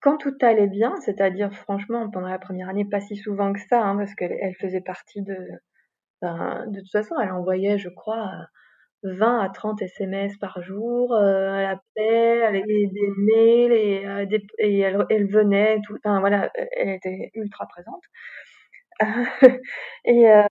quand 0.00 0.18
tout 0.18 0.36
allait 0.42 0.68
bien, 0.68 0.94
c'est-à-dire 1.02 1.52
franchement 1.54 2.10
pendant 2.10 2.28
la 2.28 2.38
première 2.38 2.68
année, 2.68 2.84
pas 2.84 3.00
si 3.00 3.16
souvent 3.16 3.52
que 3.52 3.60
ça, 3.60 3.82
hein, 3.82 3.96
parce 3.96 4.14
qu'elle 4.14 4.36
elle 4.40 4.54
faisait 4.56 4.80
partie 4.82 5.22
de, 5.22 5.36
ben, 6.22 6.66
de 6.68 6.80
toute 6.80 6.90
façon, 6.92 7.16
elle 7.22 7.32
envoyait, 7.32 7.78
je 7.78 7.88
crois, 7.90 8.30
20 9.04 9.40
à 9.40 9.48
30 9.50 9.82
SMS 9.82 10.36
par 10.38 10.62
jour, 10.62 11.14
euh, 11.14 11.56
elle 11.58 11.66
appelait, 11.66 12.38
elle 12.38 12.56
avait 12.56 12.86
des 12.92 13.10
mails 13.18 13.72
et, 13.72 14.06
euh, 14.06 14.26
des- 14.26 14.46
et 14.58 14.80
elle, 14.80 15.04
elle 15.10 15.26
venait, 15.26 15.80
tout, 15.86 15.96
enfin 16.04 16.20
voilà, 16.20 16.50
elle 16.76 16.90
était 16.90 17.30
ultra 17.34 17.66
présente. 17.66 18.02
et 20.04 20.30
euh, 20.30 20.44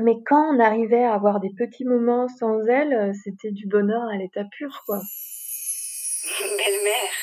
mais 0.00 0.16
quand 0.26 0.54
on 0.54 0.60
arrivait 0.60 1.04
à 1.04 1.14
avoir 1.14 1.40
des 1.40 1.50
petits 1.56 1.84
moments 1.84 2.28
sans 2.28 2.60
elle, 2.66 2.92
euh, 2.92 3.12
c'était 3.24 3.50
du 3.50 3.66
bonheur 3.66 4.02
à 4.12 4.16
l'état 4.16 4.44
pur, 4.44 4.82
quoi. 4.86 4.98
Belle-mère. 6.40 7.14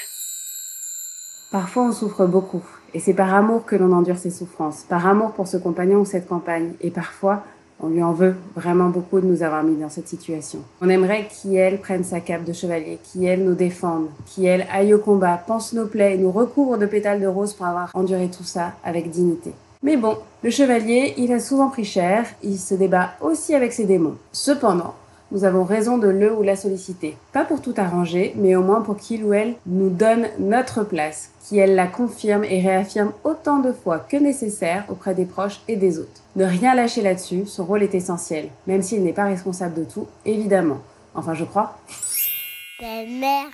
Parfois 1.52 1.84
on 1.84 1.92
souffre 1.94 2.26
beaucoup, 2.26 2.64
et 2.94 3.00
c'est 3.00 3.14
par 3.14 3.34
amour 3.34 3.66
que 3.66 3.76
l'on 3.78 3.92
endure 3.94 4.18
ces 4.18 4.32
souffrances, 4.32 4.84
par 4.84 5.08
amour 5.08 5.34
pour 5.34 5.48
ce 5.48 5.58
compagnon 5.58 6.00
ou 6.02 6.06
cette 6.06 6.28
compagne, 6.28 6.74
et 6.82 6.92
parfois 6.92 7.44
on 7.82 7.90
lui 7.90 8.02
en 8.02 8.14
veut 8.14 8.36
vraiment 8.56 8.90
beaucoup 8.90 9.20
de 9.20 9.26
nous 9.26 9.44
avoir 9.44 9.64
mis 9.64 9.76
dans 9.76 9.90
cette 9.90 10.08
situation. 10.08 10.60
On 10.82 10.90
aimerait 10.90 11.28
qu'elle 11.28 11.80
prenne 11.80 12.04
sa 12.04 12.20
cape 12.20 12.46
de 12.46 12.54
chevalier, 12.54 13.00
qu'elle 13.14 13.44
nous 13.44 13.56
défende, 13.56 14.08
qu'elle 14.36 14.66
aille 14.72 14.94
au 14.94 15.00
combat, 15.00 15.42
pense 15.46 15.74
nos 15.74 15.88
plaies 15.88 16.16
et 16.16 16.18
nous 16.18 16.32
recouvre 16.32 16.78
de 16.78 16.86
pétales 16.86 17.22
de 17.22 17.28
rose 17.28 17.54
pour 17.54 17.66
avoir 17.66 17.92
enduré 17.94 18.30
tout 18.30 18.44
ça 18.44 18.74
avec 18.84 19.10
dignité. 19.10 19.52
Mais 19.84 19.98
bon, 19.98 20.18
le 20.42 20.50
chevalier, 20.50 21.14
il 21.18 21.32
a 21.32 21.40
souvent 21.40 21.70
pris 21.70 21.86
cher, 21.86 22.26
il 22.42 22.58
se 22.58 22.74
débat 22.74 23.12
aussi 23.22 23.54
avec 23.54 23.72
ses 23.72 23.86
démons. 23.86 24.16
Cependant, 24.32 24.96
nous 25.36 25.43
avons 25.43 25.65
raison 25.65 25.98
de 25.98 26.08
le 26.08 26.34
ou 26.34 26.43
la 26.43 26.56
solliciter. 26.56 27.17
Pas 27.34 27.43
pour 27.43 27.62
tout 27.62 27.74
arranger, 27.76 28.32
mais 28.38 28.56
au 28.56 28.63
moins 28.63 28.80
pour 28.80 28.95
qu'il 28.95 29.21
ou 29.26 29.34
elle 29.34 29.56
nous 29.65 29.89
donne 29.89 30.30
notre 30.39 30.86
place, 30.86 31.32
qu'elle 31.50 31.76
la 31.76 31.88
confirme 31.88 32.45
et 32.45 32.62
réaffirme 32.62 33.12
autant 33.26 33.60
de 33.60 33.74
fois 33.74 34.00
que 34.00 34.15
nécessaire 34.15 34.86
auprès 34.88 35.13
des 35.13 35.26
proches 35.26 35.60
et 35.67 35.76
des 35.76 36.00
autres. 36.00 36.21
Ne 36.38 36.45
rien 36.45 36.74
lâcher 36.74 37.02
là-dessus, 37.02 37.45
son 37.48 37.65
rôle 37.65 37.84
est 37.84 37.93
essentiel, 37.95 38.48
même 38.65 38.82
s'il 38.82 39.04
n'est 39.04 39.12
pas 39.12 39.26
responsable 39.26 39.76
de 39.76 39.84
tout, 39.84 40.08
évidemment. 40.26 40.80
Enfin, 41.13 41.34
je 41.34 41.43
crois. 41.43 41.78
Belle-mère. 42.80 43.48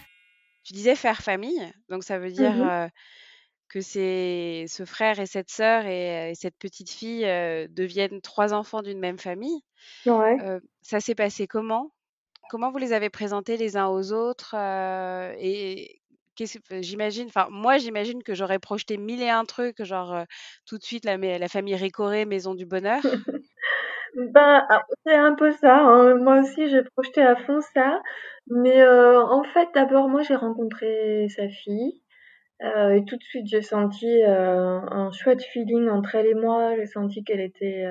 Tu 0.64 0.74
disais 0.74 0.96
faire 0.96 1.22
famille, 1.24 1.74
donc 1.90 2.04
ça 2.04 2.20
veut 2.20 2.32
dire 2.32 2.54
Mhm. 2.54 2.70
euh, 2.70 2.88
que 3.70 3.82
c'est 3.82 4.66
ce 4.68 4.86
frère 4.86 5.20
et 5.20 5.26
cette 5.26 5.50
sœur 5.50 5.86
et, 5.88 6.30
et 6.30 6.36
cette 6.36 6.58
petite 6.60 6.92
fille 6.92 7.26
euh, 7.26 7.68
deviennent 7.72 8.22
trois 8.22 8.54
enfants 8.54 8.84
d'une 8.84 9.00
même 9.00 9.18
famille? 9.18 9.62
Ouais. 10.06 10.38
Euh, 10.42 10.60
ça 10.82 11.00
s'est 11.00 11.16
passé 11.16 11.48
comment? 11.48 11.92
Comment 12.50 12.72
vous 12.72 12.80
les 12.80 12.94
avez 12.94 13.10
présentés 13.10 13.58
les 13.58 13.78
uns 13.78 13.88
aux 13.88 14.12
autres? 14.12 14.56
euh, 14.58 15.34
et 15.40 16.02
j'imagine, 16.82 17.28
enfin 17.28 17.48
moi 17.52 17.78
j'imagine 17.78 18.24
que 18.24 18.34
j'aurais 18.34 18.60
projeté 18.60 18.98
mille 18.98 19.22
et 19.22 19.30
un 19.30 19.46
trucs, 19.46 19.84
genre 19.84 20.14
euh, 20.14 20.24
tout 20.66 20.78
de 20.78 20.84
suite 20.84 21.06
la, 21.06 21.48
famille 21.48 21.76
Ricoré, 21.76 22.26
maison 22.26 22.56
du 22.56 22.66
bonheur. 22.66 23.02
Ben, 24.14 24.66
ah, 24.70 24.84
c'est 25.06 25.16
un 25.16 25.36
peu 25.36 25.52
ça, 25.52 25.78
hein. 25.78 26.16
Moi 26.16 26.42
aussi, 26.42 26.68
j'ai 26.70 26.84
projeté 26.84 27.22
à 27.22 27.38
fond 27.38 27.62
ça. 27.74 28.02
Mais 28.48 28.82
euh, 28.82 29.24
en 29.24 29.42
fait, 29.46 29.70
d'abord, 29.74 30.10
moi, 30.10 30.22
j'ai 30.22 30.36
rencontré 30.36 31.30
sa 31.30 31.48
fille. 31.48 32.02
euh, 32.62 32.92
et 32.92 33.06
tout 33.06 33.16
de 33.16 33.24
suite, 33.24 33.48
j'ai 33.48 33.62
senti 33.62 34.22
un 34.26 35.12
chouette 35.14 35.42
feeling 35.44 35.88
entre 35.88 36.16
elle 36.16 36.28
et 36.28 36.34
moi. 36.34 36.76
J'ai 36.76 36.88
senti 36.88 37.24
qu'elle 37.24 37.40
était 37.40 37.86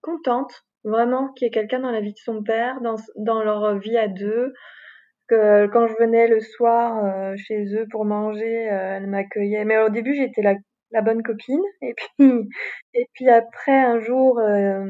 contente, 0.00 0.64
vraiment, 0.84 1.28
qu'il 1.32 1.46
y 1.46 1.48
ait 1.48 1.50
quelqu'un 1.52 1.80
dans 1.80 1.90
la 1.90 2.00
vie 2.00 2.12
de 2.12 2.18
son 2.18 2.42
père, 2.42 2.80
dans, 2.80 2.96
dans 3.16 3.42
leur 3.42 3.78
vie 3.78 3.96
à 3.98 4.08
deux. 4.08 4.52
Que 5.28 5.66
quand 5.68 5.86
je 5.88 5.94
venais 6.00 6.26
le 6.28 6.40
soir 6.40 7.04
euh, 7.04 7.36
chez 7.36 7.64
eux 7.76 7.86
pour 7.90 8.04
manger, 8.06 8.70
euh, 8.70 8.96
elle 8.96 9.06
m'accueillait. 9.08 9.64
Mais 9.64 9.78
au 9.78 9.90
début, 9.90 10.14
j'étais 10.14 10.42
la, 10.42 10.54
la 10.90 11.02
bonne 11.02 11.22
copine. 11.22 11.60
Et 11.82 11.94
puis, 11.94 12.48
et 12.94 13.06
puis 13.14 13.28
après, 13.28 13.78
un 13.78 14.00
jour... 14.00 14.38
euh, 14.38 14.86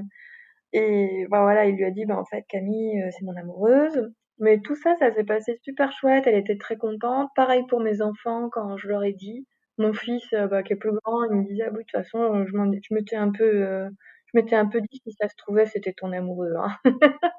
et 0.72 1.26
ben 1.30 1.42
voilà, 1.42 1.66
il 1.66 1.76
lui 1.76 1.84
a 1.84 1.90
dit, 1.90 2.04
ben 2.06 2.16
en 2.16 2.24
fait, 2.24 2.44
Camille, 2.48 3.02
c'est 3.12 3.24
mon 3.24 3.36
amoureuse. 3.36 4.10
Mais 4.38 4.60
tout 4.60 4.76
ça, 4.76 4.94
ça 4.98 5.12
s'est 5.12 5.24
passé 5.24 5.58
super 5.64 5.92
chouette. 5.92 6.24
Elle 6.26 6.36
était 6.36 6.58
très 6.58 6.76
contente. 6.76 7.30
Pareil 7.36 7.64
pour 7.68 7.80
mes 7.80 8.02
enfants 8.02 8.48
quand 8.52 8.76
je 8.76 8.88
leur 8.88 9.02
ai 9.04 9.12
dit. 9.14 9.46
Mon 9.78 9.92
fils, 9.92 10.26
bah, 10.50 10.62
qui 10.62 10.72
est 10.74 10.76
plus 10.76 10.92
grand, 11.04 11.24
il 11.24 11.36
me 11.36 11.44
disait, 11.44 11.64
ah 11.66 11.70
oui, 11.72 11.78
de 11.78 11.82
toute 11.82 11.92
façon, 11.92 12.44
je 12.46 12.50
je 12.52 12.94
m'étais 12.94 13.16
un 13.16 13.30
peu, 13.30 13.88
je 14.32 14.38
m'étais 14.38 14.56
un 14.56 14.66
peu 14.66 14.80
dit, 14.80 15.00
si 15.04 15.12
ça 15.12 15.28
se 15.28 15.36
trouvait, 15.36 15.66
c'était 15.66 15.92
ton 15.92 16.12
amoureux. 16.12 16.54
Hein. 16.58 16.76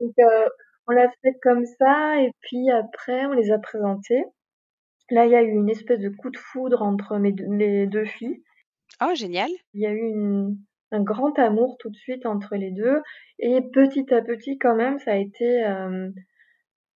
Donc, 0.00 0.12
euh, 0.20 0.48
on 0.86 0.92
l'a 0.92 1.08
fait 1.22 1.34
comme 1.42 1.64
ça. 1.64 2.20
Et 2.22 2.30
puis 2.40 2.70
après, 2.70 3.26
on 3.26 3.32
les 3.32 3.50
a 3.50 3.58
présentés. 3.58 4.24
Là, 5.10 5.24
il 5.26 5.32
y 5.32 5.36
a 5.36 5.42
eu 5.42 5.50
une 5.50 5.70
espèce 5.70 6.00
de 6.00 6.08
coup 6.08 6.30
de 6.30 6.38
foudre 6.38 6.82
entre 6.82 7.18
mes 7.18 7.32
deux, 7.32 7.44
les 7.50 7.86
deux 7.86 8.04
filles. 8.04 8.42
Oh, 9.02 9.14
génial. 9.14 9.50
Il 9.74 9.82
y 9.82 9.86
a 9.86 9.92
eu 9.92 9.98
une, 9.98 10.58
un 10.92 11.02
grand 11.02 11.38
amour 11.38 11.76
tout 11.78 11.90
de 11.90 11.96
suite 11.96 12.26
entre 12.26 12.56
les 12.56 12.70
deux. 12.72 13.00
Et 13.38 13.60
petit 13.72 14.12
à 14.12 14.22
petit, 14.22 14.58
quand 14.58 14.74
même, 14.74 14.98
ça 14.98 15.12
a 15.12 15.16
été. 15.16 15.64
euh, 15.64 16.08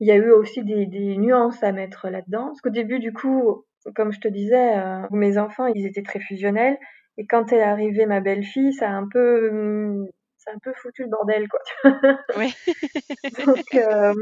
il 0.01 0.09
y 0.09 0.13
a 0.13 0.17
eu 0.17 0.31
aussi 0.31 0.65
des, 0.65 0.87
des 0.87 1.17
nuances 1.19 1.63
à 1.63 1.73
mettre 1.73 2.09
là-dedans. 2.09 2.47
Parce 2.47 2.61
qu'au 2.63 2.71
début, 2.71 2.99
du 3.01 3.13
coup, 3.13 3.65
comme 3.95 4.13
je 4.13 4.21
te 4.21 4.29
disais, 4.29 4.79
euh, 4.79 5.03
mes 5.11 5.37
enfants, 5.39 5.67
ils 5.67 5.87
étaient 5.87 6.03
très 6.03 6.21
fusionnels. 6.21 6.79
Et 7.21 7.27
quand 7.27 7.53
est 7.53 7.61
arrivée 7.61 8.07
ma 8.07 8.21
belle-fille, 8.21 8.73
ça 8.73 8.89
a 8.89 8.93
un 8.93 9.07
peu, 9.07 9.51
hum, 9.51 10.09
a 10.47 10.53
un 10.53 10.59
peu 10.63 10.73
foutu 10.73 11.03
le 11.03 11.11
bordel, 11.11 11.49
quoi. 11.49 11.61
Oui. 12.39 12.55
Donc, 13.47 13.75
euh, 13.75 14.15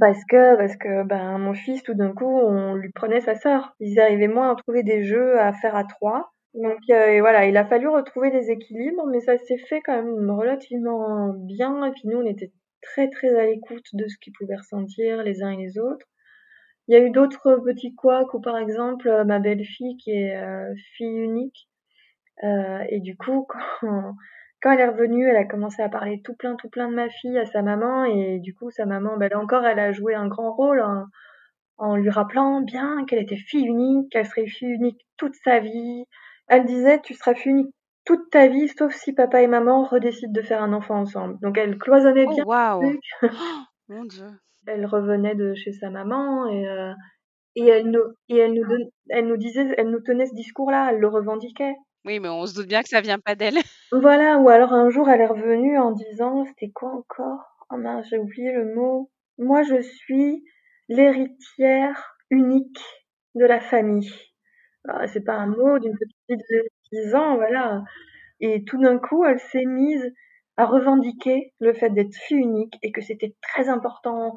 parce 0.00 0.18
que, 0.28 0.56
parce 0.56 0.76
que, 0.76 1.04
ben, 1.04 1.38
mon 1.38 1.54
fils, 1.54 1.84
tout 1.84 1.94
d'un 1.94 2.12
coup, 2.12 2.26
on 2.26 2.74
lui 2.74 2.90
prenait 2.90 3.20
sa 3.20 3.36
sœur. 3.36 3.76
Ils 3.78 4.00
arrivaient 4.00 4.26
moins 4.26 4.50
à 4.50 4.56
trouver 4.56 4.82
des 4.82 5.04
jeux 5.04 5.38
à 5.38 5.52
faire 5.52 5.76
à 5.76 5.84
trois. 5.84 6.32
Donc, 6.54 6.80
euh, 6.90 7.06
et 7.06 7.20
voilà, 7.20 7.46
il 7.46 7.56
a 7.56 7.64
fallu 7.64 7.86
retrouver 7.86 8.32
des 8.32 8.50
équilibres, 8.50 9.06
mais 9.06 9.20
ça 9.20 9.38
s'est 9.38 9.58
fait 9.68 9.80
quand 9.80 10.02
même 10.02 10.28
relativement 10.28 11.28
bien. 11.34 11.86
Et 11.86 11.92
puis 11.92 12.08
nous, 12.08 12.18
on 12.18 12.26
était 12.26 12.50
très, 12.82 13.08
très 13.10 13.32
à 13.38 13.46
l'écoute 13.46 13.86
de 13.92 14.08
ce 14.08 14.16
qu'ils 14.18 14.32
pouvaient 14.36 14.56
ressentir 14.56 15.22
les 15.22 15.44
uns 15.44 15.50
et 15.50 15.56
les 15.56 15.78
autres. 15.78 16.06
Il 16.88 16.94
y 16.94 17.00
a 17.00 17.04
eu 17.04 17.10
d'autres 17.10 17.62
petits 17.64 17.94
couacs 17.94 18.34
où, 18.34 18.40
par 18.40 18.58
exemple, 18.58 19.08
euh, 19.08 19.24
ma 19.24 19.38
belle-fille, 19.38 19.96
qui 19.98 20.10
est 20.10 20.36
euh, 20.36 20.74
fille 20.96 21.06
unique, 21.06 21.68
et 22.42 23.00
du 23.00 23.16
coup, 23.16 23.46
quand, 23.80 24.14
quand 24.62 24.72
elle 24.72 24.80
est 24.80 24.88
revenue, 24.88 25.28
elle 25.28 25.36
a 25.36 25.44
commencé 25.44 25.82
à 25.82 25.88
parler 25.88 26.20
tout 26.22 26.34
plein, 26.34 26.56
tout 26.56 26.68
plein 26.68 26.88
de 26.88 26.94
ma 26.94 27.08
fille 27.08 27.38
à 27.38 27.46
sa 27.46 27.62
maman. 27.62 28.04
Et 28.04 28.38
du 28.40 28.54
coup, 28.54 28.70
sa 28.70 28.86
maman, 28.86 29.16
ben, 29.16 29.28
là 29.30 29.38
encore, 29.38 29.64
elle 29.64 29.78
a 29.78 29.92
joué 29.92 30.14
un 30.14 30.26
grand 30.26 30.52
rôle 30.52 30.80
en, 30.80 31.04
en 31.78 31.96
lui 31.96 32.10
rappelant 32.10 32.60
bien 32.60 33.04
qu'elle 33.04 33.22
était 33.22 33.36
fille 33.36 33.66
unique, 33.66 34.10
qu'elle 34.10 34.26
serait 34.26 34.46
fille 34.46 34.70
unique 34.70 35.00
toute 35.16 35.34
sa 35.44 35.60
vie. 35.60 36.04
Elle 36.48 36.64
disait, 36.64 37.00
tu 37.00 37.14
seras 37.14 37.34
fille 37.34 37.52
unique 37.52 37.74
toute 38.04 38.30
ta 38.30 38.48
vie, 38.48 38.68
sauf 38.68 38.94
si 38.94 39.12
papa 39.12 39.42
et 39.42 39.46
maman 39.46 39.84
redécident 39.84 40.32
de 40.32 40.42
faire 40.42 40.62
un 40.62 40.72
enfant 40.72 41.00
ensemble. 41.00 41.38
Donc 41.40 41.56
elle 41.56 41.78
cloisonnait 41.78 42.26
Oh, 42.26 42.34
bien 42.34 42.44
truc. 42.80 43.00
Oh, 43.22 43.26
mon 43.88 44.04
Dieu. 44.04 44.26
Elle 44.66 44.86
revenait 44.86 45.34
de 45.34 45.54
chez 45.54 45.72
sa 45.72 45.90
maman 45.90 46.46
et, 46.48 46.66
euh, 46.68 46.92
et 47.56 47.66
elle 47.66 47.90
nous, 47.90 48.02
et 48.28 48.38
elle 48.38 48.54
nous, 48.54 48.64
elle 49.10 49.26
nous 49.26 49.36
disait, 49.36 49.74
elle 49.76 49.90
nous 49.90 50.00
tenait 50.00 50.26
ce 50.26 50.34
discours-là, 50.34 50.90
elle 50.90 51.00
le 51.00 51.08
revendiquait. 51.08 51.74
Oui, 52.04 52.20
mais 52.20 52.28
on 52.28 52.46
se 52.46 52.54
doute 52.54 52.68
bien 52.68 52.82
que 52.82 52.88
ça 52.88 53.00
vient 53.00 53.18
pas 53.18 53.34
d'elle. 53.34 53.58
Voilà, 53.92 54.38
ou 54.38 54.48
alors 54.48 54.72
un 54.72 54.90
jour 54.90 55.08
elle 55.08 55.20
est 55.20 55.26
revenue 55.26 55.78
en 55.78 55.92
disant, 55.92 56.44
c'était 56.44 56.70
quoi 56.70 56.90
encore? 56.92 57.56
Oh 57.70 57.76
mince, 57.76 58.06
j'ai 58.10 58.18
oublié 58.18 58.52
le 58.52 58.74
mot. 58.74 59.10
Moi, 59.38 59.62
je 59.62 59.80
suis 59.80 60.44
l'héritière 60.88 62.16
unique 62.30 62.80
de 63.34 63.44
la 63.46 63.60
famille. 63.60 64.10
Ah, 64.88 65.06
c'est 65.08 65.24
pas 65.24 65.34
un 65.34 65.46
mot 65.46 65.78
d'une 65.78 65.96
petite 65.96 66.16
fille 66.28 66.36
de 66.38 66.68
10 66.92 67.14
ans, 67.14 67.36
voilà. 67.36 67.84
Et 68.40 68.64
tout 68.64 68.78
d'un 68.80 68.98
coup, 68.98 69.24
elle 69.24 69.40
s'est 69.40 69.64
mise 69.66 70.12
à 70.56 70.66
revendiquer 70.66 71.52
le 71.60 71.72
fait 71.74 71.90
d'être 71.90 72.14
fille 72.14 72.38
unique 72.38 72.76
et 72.82 72.92
que 72.92 73.02
c'était 73.02 73.34
très 73.42 73.68
important, 73.68 74.34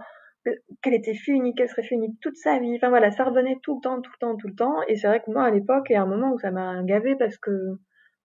qu'elle 0.82 0.94
était 0.94 1.14
fille 1.14 1.36
unique, 1.36 1.58
qu'elle 1.58 1.70
serait 1.70 1.84
fille 1.84 1.98
unique 1.98 2.20
toute 2.22 2.38
sa 2.38 2.60
vie. 2.60 2.76
Enfin 2.76 2.90
voilà, 2.90 3.12
ça 3.12 3.24
revenait 3.24 3.58
tout 3.64 3.76
le 3.76 3.82
temps, 3.82 4.02
tout 4.02 4.12
le 4.14 4.20
temps, 4.20 4.36
tout 4.38 4.48
le 4.48 4.56
temps. 4.56 4.82
Et 4.88 4.96
c'est 4.96 5.08
vrai 5.08 5.22
que 5.22 5.32
moi, 5.32 5.44
à 5.44 5.52
l'époque, 5.52 5.88
il 5.90 5.94
y 5.94 5.96
a 5.96 6.02
un 6.02 6.08
moment 6.08 6.32
où 6.34 6.40
ça 6.40 6.52
m'a 6.52 6.82
gavé 6.84 7.16
parce 7.16 7.38
que 7.38 7.52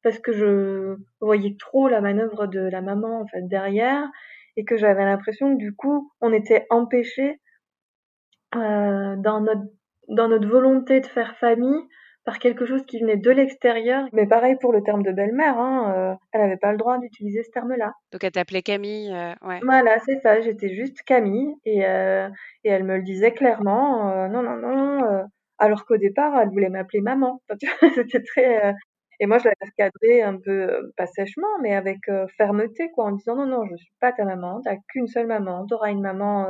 parce 0.03 0.19
que 0.19 0.33
je 0.33 0.97
voyais 1.21 1.57
trop 1.59 1.89
la 1.89 2.01
manœuvre 2.01 2.47
de 2.47 2.61
la 2.61 2.83
maman 2.83 3.21
en 3.21 3.27
fait 3.27 3.43
derrière 3.43 4.09
et 4.57 4.65
que 4.65 4.77
j'avais 4.77 5.05
l'impression 5.05 5.55
que 5.55 5.59
du 5.59 5.75
coup, 5.75 6.13
on 6.21 6.33
était 6.33 6.67
empêché 6.71 7.41
euh, 8.55 9.17
dans 9.17 9.41
notre 9.41 9.63
dans 10.09 10.29
notre 10.29 10.49
volonté 10.49 11.01
de 11.01 11.07
faire 11.07 11.37
famille 11.37 11.87
par 12.25 12.39
quelque 12.39 12.67
chose 12.67 12.83
qui 12.87 13.01
venait 13.01 13.17
de 13.17 13.31
l'extérieur. 13.31 14.07
Mais 14.13 14.27
pareil 14.27 14.57
pour 14.61 14.73
le 14.73 14.83
terme 14.83 15.03
de 15.03 15.13
belle-mère, 15.13 15.59
hein, 15.59 15.93
euh, 15.97 16.15
elle 16.33 16.43
n'avait 16.43 16.57
pas 16.57 16.73
le 16.73 16.79
droit 16.79 16.99
d'utiliser 16.99 17.43
ce 17.43 17.51
terme-là. 17.51 17.93
Donc 18.13 18.23
elle 18.25 18.33
t'appelait 18.33 18.63
Camille, 18.63 19.13
euh, 19.13 19.35
ouais. 19.47 19.61
Voilà, 19.63 19.99
c'est 20.01 20.19
ça, 20.21 20.41
j'étais 20.41 20.75
juste 20.75 21.03
Camille 21.03 21.55
et, 21.65 21.85
euh, 21.87 22.29
et 22.65 22.71
elle 22.71 22.85
me 22.85 22.97
le 22.97 23.03
disait 23.03 23.33
clairement, 23.33 24.11
euh, 24.11 24.29
non, 24.29 24.43
non, 24.43 24.57
non, 24.57 25.05
euh, 25.05 25.23
alors 25.59 25.85
qu'au 25.85 25.97
départ, 25.97 26.39
elle 26.41 26.51
voulait 26.51 26.69
m'appeler 26.69 27.01
maman. 27.01 27.41
C'était 27.95 28.23
très... 28.23 28.67
euh, 28.67 28.73
Et 29.21 29.27
moi, 29.27 29.39
je 29.39 29.45
l'avais 29.45 29.71
recadré 29.71 30.23
un 30.23 30.39
peu, 30.39 30.93
pas 30.97 31.07
sèchement, 31.07 31.47
mais 31.63 31.75
avec 31.75 31.99
fermeté, 32.37 32.91
quoi, 32.95 33.05
en 33.07 33.13
disant, 33.13 33.37
non, 33.37 33.47
non, 33.47 33.65
je 33.71 33.77
suis 33.77 33.95
pas 34.01 34.13
ta 34.13 34.25
maman, 34.25 34.61
t'as 34.65 34.77
qu'une 34.89 35.07
seule 35.07 35.27
maman, 35.27 35.67
t'auras 35.67 35.91
une 35.91 36.01
maman... 36.03 36.49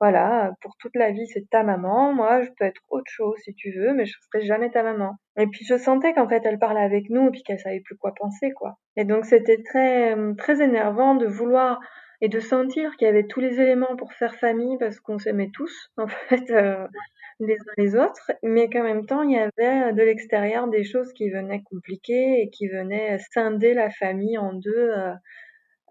voilà, 0.00 0.52
pour 0.62 0.76
toute 0.78 0.96
la 0.96 1.10
vie, 1.10 1.26
c'est 1.26 1.48
ta 1.50 1.62
maman. 1.62 2.14
Moi, 2.14 2.42
je 2.42 2.48
peux 2.58 2.64
être 2.64 2.80
autre 2.88 3.10
chose 3.10 3.36
si 3.44 3.54
tu 3.54 3.70
veux, 3.72 3.92
mais 3.92 4.06
je 4.06 4.14
serai 4.32 4.44
jamais 4.46 4.70
ta 4.70 4.82
maman. 4.82 5.16
Et 5.38 5.46
puis, 5.46 5.64
je 5.66 5.76
sentais 5.76 6.14
qu'en 6.14 6.28
fait, 6.28 6.40
elle 6.44 6.58
parlait 6.58 6.80
avec 6.80 7.10
nous 7.10 7.28
et 7.28 7.30
puis 7.30 7.42
qu'elle 7.42 7.58
savait 7.58 7.80
plus 7.80 7.96
quoi 7.96 8.14
penser, 8.14 8.50
quoi. 8.52 8.78
Et 8.96 9.04
donc, 9.04 9.26
c'était 9.26 9.62
très, 9.62 10.16
euh, 10.16 10.32
très 10.34 10.62
énervant 10.62 11.14
de 11.16 11.26
vouloir 11.26 11.80
et 12.22 12.28
de 12.28 12.40
sentir 12.40 12.96
qu'il 12.96 13.06
y 13.06 13.10
avait 13.10 13.26
tous 13.26 13.40
les 13.40 13.60
éléments 13.60 13.96
pour 13.96 14.12
faire 14.14 14.34
famille 14.36 14.76
parce 14.78 15.00
qu'on 15.00 15.18
s'aimait 15.18 15.50
tous, 15.52 15.90
en 15.98 16.08
fait, 16.08 16.50
euh, 16.50 16.86
les 17.40 17.54
uns 17.54 17.74
les 17.78 17.96
autres, 17.96 18.32
mais 18.42 18.68
qu'en 18.68 18.82
même 18.82 19.06
temps, 19.06 19.22
il 19.22 19.32
y 19.32 19.38
avait 19.38 19.92
de 19.92 20.02
l'extérieur 20.02 20.68
des 20.68 20.84
choses 20.84 21.12
qui 21.14 21.30
venaient 21.30 21.62
compliquer 21.62 22.42
et 22.42 22.50
qui 22.50 22.68
venaient 22.68 23.18
scinder 23.32 23.74
la 23.74 23.90
famille 23.90 24.38
en 24.38 24.52
deux, 24.52 24.90
euh, 24.90 25.12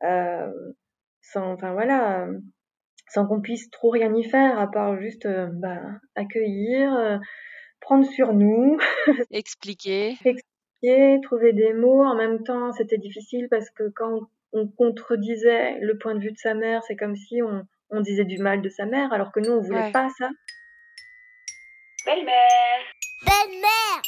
euh, 0.04 0.52
sans, 1.22 1.54
enfin 1.54 1.74
voilà, 1.74 2.28
sans 3.14 3.26
qu'on 3.28 3.42
puisse 3.42 3.70
trop 3.72 3.90
rien 3.90 4.14
y 4.16 4.24
faire, 4.24 4.60
à 4.60 4.70
part 4.70 5.00
juste 5.00 5.26
euh, 5.26 5.48
bah, 5.52 5.80
accueillir, 6.16 6.94
euh, 6.96 7.18
prendre 7.82 8.06
sur 8.06 8.34
nous, 8.34 8.78
Expliquer. 9.32 10.18
expliquer, 10.26 11.20
trouver 11.24 11.54
des 11.54 11.74
mots. 11.74 12.04
En 12.04 12.16
même 12.16 12.44
temps, 12.44 12.72
c'était 12.72 12.98
difficile 12.98 13.48
parce 13.50 13.70
que 13.72 13.90
quand 13.96 14.20
on 14.54 14.68
contredisait 14.68 15.78
le 15.80 15.98
point 15.98 16.16
de 16.16 16.20
vue 16.22 16.32
de 16.32 16.38
sa 16.38 16.54
mère, 16.54 16.82
c'est 16.88 16.96
comme 16.96 17.16
si 17.16 17.42
on, 17.42 17.64
on 17.92 18.02
disait 18.02 18.26
du 18.26 18.38
mal 18.38 18.62
de 18.62 18.70
sa 18.70 18.86
mère, 18.86 19.14
alors 19.14 19.32
que 19.32 19.40
nous, 19.40 19.52
on 19.52 19.62
voulait 19.62 19.84
Ouais. 19.86 19.92
pas 19.92 20.10
ça. 20.18 20.30
Belle-mère. 22.06 22.80
Belle-mère 23.26 24.02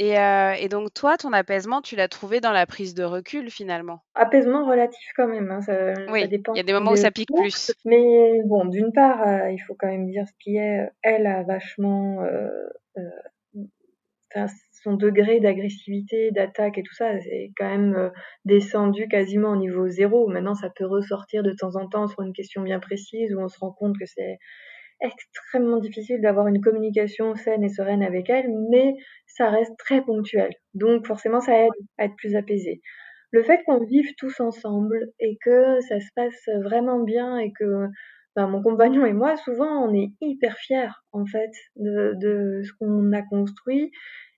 Et, 0.00 0.16
euh, 0.18 0.52
et 0.52 0.68
donc 0.68 0.94
toi, 0.94 1.16
ton 1.16 1.32
apaisement, 1.32 1.82
tu 1.82 1.96
l'as 1.96 2.06
trouvé 2.08 2.40
dans 2.40 2.52
la 2.52 2.66
prise 2.66 2.94
de 2.94 3.02
recul 3.02 3.50
finalement? 3.50 4.00
Apaisement 4.14 4.64
relatif 4.64 5.10
quand 5.16 5.26
même, 5.26 5.50
hein, 5.50 5.60
ça, 5.60 5.94
Oui, 6.10 6.22
ça 6.22 6.26
dépend. 6.28 6.54
il 6.54 6.58
y 6.58 6.60
a 6.60 6.64
des 6.64 6.72
moments 6.72 6.92
où 6.92 6.96
ça 6.96 7.10
pique 7.10 7.30
plus. 7.34 7.72
Mais 7.84 8.40
bon, 8.44 8.64
d'une 8.66 8.92
part, 8.92 9.26
euh, 9.26 9.50
il 9.50 9.58
faut 9.58 9.74
quand 9.76 9.88
même 9.88 10.06
dire 10.06 10.24
ce 10.26 10.32
qui 10.40 10.56
est, 10.56 10.86
euh, 10.86 10.90
elle 11.02 11.26
a 11.26 11.42
vachement, 11.42 12.22
euh, 12.22 12.48
son 14.84 14.92
degré 14.94 15.40
d'agressivité, 15.40 16.30
d'attaque 16.30 16.78
et 16.78 16.82
tout 16.84 16.94
ça, 16.94 17.18
c'est 17.20 17.50
quand 17.56 17.68
même 17.68 18.12
descendu 18.44 19.08
quasiment 19.08 19.50
au 19.52 19.56
niveau 19.56 19.88
zéro. 19.88 20.28
Maintenant, 20.28 20.54
ça 20.54 20.70
peut 20.70 20.86
ressortir 20.86 21.42
de 21.42 21.52
temps 21.52 21.74
en 21.74 21.88
temps 21.88 22.06
sur 22.06 22.22
une 22.22 22.32
question 22.32 22.62
bien 22.62 22.78
précise 22.78 23.34
où 23.34 23.40
on 23.40 23.48
se 23.48 23.58
rend 23.58 23.72
compte 23.72 23.98
que 23.98 24.06
c'est 24.06 24.38
extrêmement 25.00 25.78
difficile 25.78 26.20
d'avoir 26.20 26.48
une 26.48 26.60
communication 26.60 27.34
saine 27.34 27.64
et 27.64 27.68
sereine 27.68 28.02
avec 28.02 28.28
elle, 28.30 28.50
mais 28.70 28.94
ça 29.38 29.50
reste 29.50 29.76
très 29.78 30.02
ponctuel. 30.02 30.50
Donc 30.74 31.06
forcément, 31.06 31.40
ça 31.40 31.56
aide 31.56 31.72
à 31.96 32.04
être 32.04 32.16
plus 32.16 32.36
apaisé. 32.36 32.82
Le 33.30 33.42
fait 33.42 33.62
qu'on 33.64 33.84
vive 33.84 34.14
tous 34.18 34.40
ensemble 34.40 35.10
et 35.20 35.38
que 35.44 35.80
ça 35.80 36.00
se 36.00 36.08
passe 36.14 36.48
vraiment 36.62 37.00
bien 37.00 37.38
et 37.38 37.52
que 37.52 37.86
ben, 38.36 38.48
mon 38.48 38.62
compagnon 38.62 39.06
et 39.06 39.12
moi, 39.12 39.36
souvent, 39.36 39.88
on 39.88 39.94
est 39.94 40.10
hyper 40.20 40.56
fiers 40.56 40.92
en 41.12 41.24
fait 41.24 41.50
de, 41.76 42.62
ce 42.64 42.72
qu'on 42.78 43.12
a 43.12 43.22
construit 43.22 43.90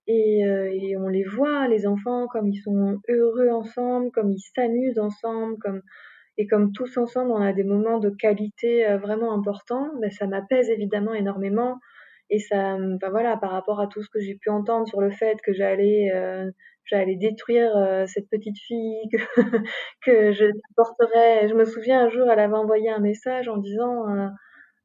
et, 0.06 0.46
euh, 0.46 0.70
et 0.72 0.96
on 0.96 1.08
les 1.08 1.24
voit, 1.24 1.68
les 1.68 1.86
enfants, 1.86 2.26
comme 2.28 2.48
ils 2.48 2.60
sont 2.60 2.98
heureux 3.08 3.50
ensemble, 3.50 4.10
comme 4.10 4.30
ils 4.32 4.44
s'amusent 4.54 4.98
ensemble, 4.98 5.56
comme 5.58 5.82
et 6.38 6.46
comme 6.46 6.72
tous 6.72 6.96
ensemble, 6.96 7.32
on 7.32 7.42
a 7.42 7.52
des 7.52 7.64
moments 7.64 7.98
de 7.98 8.08
qualité 8.08 8.88
euh, 8.88 8.96
vraiment 8.96 9.34
importants, 9.34 9.90
ben, 10.00 10.10
ça 10.10 10.26
m'apaise 10.26 10.70
évidemment 10.70 11.12
énormément. 11.14 11.78
Et 12.30 12.38
ça, 12.38 12.76
ben 12.78 13.10
voilà, 13.10 13.36
par 13.36 13.50
rapport 13.50 13.80
à 13.80 13.88
tout 13.88 14.02
ce 14.02 14.08
que 14.08 14.20
j'ai 14.20 14.36
pu 14.36 14.50
entendre 14.50 14.86
sur 14.86 15.00
le 15.00 15.10
fait 15.10 15.36
que 15.42 15.52
j'allais, 15.52 16.12
euh, 16.14 16.48
j'allais 16.84 17.16
détruire 17.16 17.76
euh, 17.76 18.06
cette 18.06 18.30
petite 18.30 18.56
fille, 18.58 19.08
que, 19.10 19.16
je 20.32 20.50
porterais. 20.76 21.48
Je 21.48 21.54
me 21.54 21.64
souviens 21.64 22.06
un 22.06 22.08
jour, 22.08 22.28
elle 22.30 22.38
avait 22.38 22.54
envoyé 22.54 22.88
un 22.88 23.00
message 23.00 23.48
en 23.48 23.56
disant 23.56 24.04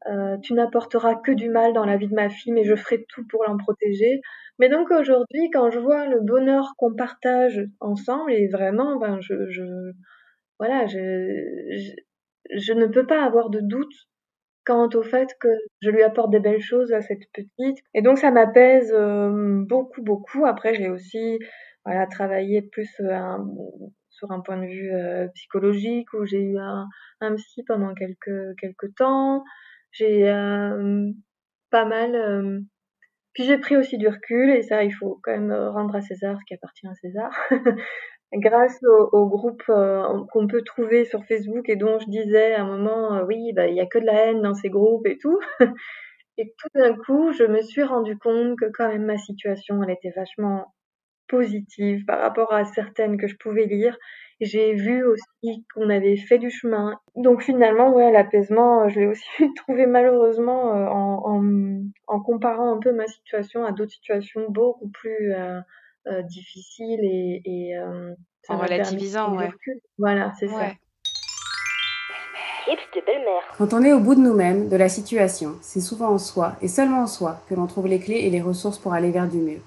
euh, 0.10 0.38
Tu 0.44 0.54
n'apporteras 0.54 1.16
que 1.16 1.32
du 1.32 1.50
mal 1.50 1.74
dans 1.74 1.86
la 1.86 1.98
vie 1.98 2.08
de 2.08 2.16
ma 2.16 2.30
fille, 2.30 2.52
mais 2.52 2.64
je 2.64 2.76
ferai 2.76 3.06
tout 3.10 3.26
pour 3.28 3.44
l'en 3.44 3.58
protéger. 3.58 4.22
Mais 4.58 4.70
donc 4.70 4.90
aujourd'hui, 4.90 5.52
quand 5.54 5.70
je 5.70 5.80
vois 5.80 6.08
le 6.08 6.22
bonheur 6.22 6.74
qu'on 6.78 6.96
partage 6.96 7.62
ensemble, 7.80 8.34
et 8.34 8.48
vraiment, 8.48 8.98
ben 8.98 9.20
je, 9.22 9.36
voilà, 10.60 10.88
je, 10.88 10.98
je 12.56 12.74
ne 12.74 12.88
peux 12.88 13.06
pas 13.06 13.24
avoir 13.24 13.52
de 13.52 13.60
doute 13.62 13.94
quant 14.66 14.90
au 14.94 15.04
fait 15.04 15.30
que 15.40 15.48
je 15.82 15.90
lui 15.90 16.04
apporte 16.04 16.32
des 16.32 16.40
belles 16.40 16.62
choses 16.62 16.92
à 16.94 17.02
cette 17.02 17.24
petite. 17.34 17.78
Et 17.94 18.02
donc 18.02 18.18
ça 18.18 18.32
m'apaise 18.32 18.92
euh, 18.94 19.64
beaucoup, 19.68 20.02
beaucoup. 20.02 20.46
Après, 20.46 20.74
j'ai 20.76 20.90
aussi 20.90 21.40
voilà, 21.86 22.08
travaillé 22.08 22.62
plus 22.62 22.90
euh, 23.02 23.12
un- 23.14 23.48
sur 24.10 24.32
un 24.32 24.40
point 24.42 24.58
de 24.58 24.66
vue 24.66 24.94
euh, 24.94 25.28
psychologique 25.36 26.12
où 26.14 26.26
j'ai 26.26 26.42
eu 26.42 26.58
un, 26.58 26.88
un 27.22 27.36
psy 27.36 27.64
pendant 27.68 27.94
quelques, 27.94 28.56
quelques 28.60 28.96
temps. 28.96 29.44
J'ai 29.92 30.30
euh, 30.30 31.12
pas 31.72 31.86
mal... 31.86 32.16
euh, 32.16 32.60
puis 33.34 33.44
j'ai 33.44 33.58
pris 33.58 33.78
aussi 33.78 33.98
du 33.98 34.08
recul 34.08 34.50
et 34.50 34.64
ça, 34.64 34.84
il 34.84 34.92
faut 34.94 35.20
quand 35.24 35.32
même 35.32 35.52
rendre 35.54 35.96
à 35.96 36.02
César 36.02 36.38
ce 36.40 36.46
qui 36.48 36.54
appartient 36.56 36.88
à 36.88 36.96
César. 36.96 37.32
Grâce 38.34 38.78
au, 38.84 39.10
au 39.18 39.28
groupe 39.28 39.64
euh, 39.70 40.04
qu'on 40.32 40.48
peut 40.48 40.64
trouver 40.64 41.06
sur 41.06 41.24
Facebook 41.26 41.70
et 41.70 41.76
dont 41.76 42.00
je 42.00 42.10
disais 42.10 42.54
à 42.54 42.64
un 42.64 42.78
moment, 42.78 43.14
euh, 43.14 43.26
oui, 43.26 43.54
bah, 43.54 43.68
il 43.68 43.76
y 43.76 43.80
a 43.80 43.86
que 43.86 44.00
de 44.00 44.06
la 44.06 44.26
haine 44.26 44.42
dans 44.42 44.54
ces 44.54 44.70
groupes 44.70 45.08
et 45.08 45.18
tout. 45.18 45.40
Et 46.38 46.54
tout 46.60 46.68
d'un 46.76 46.94
coup, 46.96 47.32
je 47.32 47.46
me 47.46 47.62
suis 47.62 47.84
rendu 47.84 48.18
compte 48.18 48.58
que 48.60 48.66
quand 48.66 48.90
même 48.90 49.06
ma 49.06 49.18
situation, 49.18 49.82
elle 49.82 49.92
était 49.92 50.12
vachement 50.14 50.74
positive 51.30 52.04
par 52.06 52.20
rapport 52.20 52.54
à 52.54 52.66
certaines 52.66 53.18
que 53.18 53.28
je 53.28 53.38
pouvais 53.38 53.66
lire. 53.66 53.98
J'ai 54.42 54.74
vu 54.74 55.06
aussi 55.06 55.66
qu'on 55.74 55.90
avait 55.90 56.18
fait 56.18 56.38
du 56.38 56.50
chemin. 56.52 57.00
Donc 57.16 57.42
finalement, 57.42 57.94
ouais, 57.94 58.12
l'apaisement, 58.12 58.84
euh, 58.84 58.90
je 58.90 59.00
l'ai 59.00 59.08
aussi 59.08 59.26
trouvé 59.56 59.86
malheureusement 59.86 60.72
en, 60.72 61.42
en, 62.08 62.20
comparant 62.20 62.76
un 62.76 62.80
peu 62.80 62.92
ma 62.92 63.08
situation 63.08 63.64
à 63.64 63.72
d'autres 63.72 63.94
situations 63.94 64.46
beaucoup 64.50 64.90
plus 64.90 65.34
euh, 66.08 66.22
difficiles 66.24 67.00
et, 67.04 67.42
et 67.46 67.78
euh, 67.78 68.14
ça 68.44 68.54
En 68.54 68.58
relativisant, 68.58 69.36
ouais. 69.38 69.50
Voilà, 69.98 70.32
c'est 70.40 70.48
ça. 70.48 70.58
Ouais. 70.58 70.78
Belle-mère. 73.06 73.44
Quand 73.58 73.74
on 73.74 73.84
est 73.84 73.92
au 73.92 74.00
bout 74.00 74.16
de 74.16 74.22
nous-mêmes, 74.22 74.70
de 74.70 74.76
la 74.78 74.88
situation, 74.88 75.56
c'est 75.62 75.82
souvent 75.82 76.10
en 76.10 76.18
soi, 76.18 76.56
et 76.62 76.68
seulement 76.68 77.02
en 77.02 77.08
soi, 77.08 77.42
que 77.50 77.54
l'on 77.54 77.68
trouve 77.68 77.88
les 77.88 78.00
clés 78.00 78.22
et 78.22 78.30
les 78.30 78.42
ressources 78.42 78.78
pour 78.78 78.94
aller 78.94 79.12
vers 79.12 79.28
du 79.28 79.38
mieux. 79.38 79.60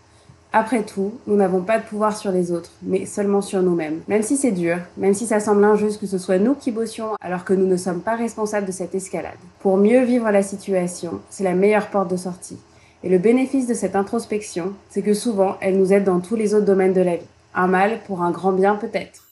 Après 0.51 0.83
tout, 0.83 1.13
nous 1.27 1.37
n'avons 1.37 1.61
pas 1.61 1.79
de 1.79 1.85
pouvoir 1.85 2.17
sur 2.17 2.33
les 2.33 2.51
autres, 2.51 2.71
mais 2.83 3.05
seulement 3.05 3.43
sur 3.43 3.63
nous-mêmes. 3.63 4.01
Même 4.09 4.23
si 4.23 4.39
c'est 4.39 4.51
dur, 4.51 4.79
même 4.97 5.13
si 5.13 5.27
ça 5.27 5.41
semble 5.41 5.63
injuste 5.63 6.01
que 6.01 6.07
ce 6.07 6.17
soit 6.17 6.39
nous 6.39 6.55
qui 6.55 6.71
bossions 6.71 7.11
alors 7.21 7.45
que 7.45 7.53
nous 7.53 7.67
ne 7.67 7.77
sommes 7.77 8.01
pas 8.01 8.17
responsables 8.17 8.67
de 8.67 8.73
cette 8.73 8.95
escalade. 8.95 9.37
Pour 9.61 9.77
mieux 9.77 10.03
vivre 10.05 10.31
la 10.31 10.43
situation, 10.43 11.21
c'est 11.29 11.45
la 11.45 11.55
meilleure 11.55 11.91
porte 11.91 12.11
de 12.11 12.17
sortie. 12.17 12.59
Et 13.05 13.09
le 13.09 13.19
bénéfice 13.19 13.69
de 13.69 13.75
cette 13.75 13.95
introspection, 13.95 14.75
c'est 14.89 15.03
que 15.03 15.15
souvent, 15.15 15.57
elle 15.61 15.79
nous 15.79 15.93
aide 15.93 16.05
dans 16.05 16.21
tous 16.21 16.35
les 16.35 16.55
autres 16.55 16.67
domaines 16.67 16.93
de 16.93 17.01
la 17.01 17.17
vie. 17.17 17.27
Un 17.55 17.69
mal 17.69 18.01
pour 18.07 18.23
un 18.23 18.33
grand 18.33 18.53
bien 18.53 18.75
peut-être. 18.75 19.29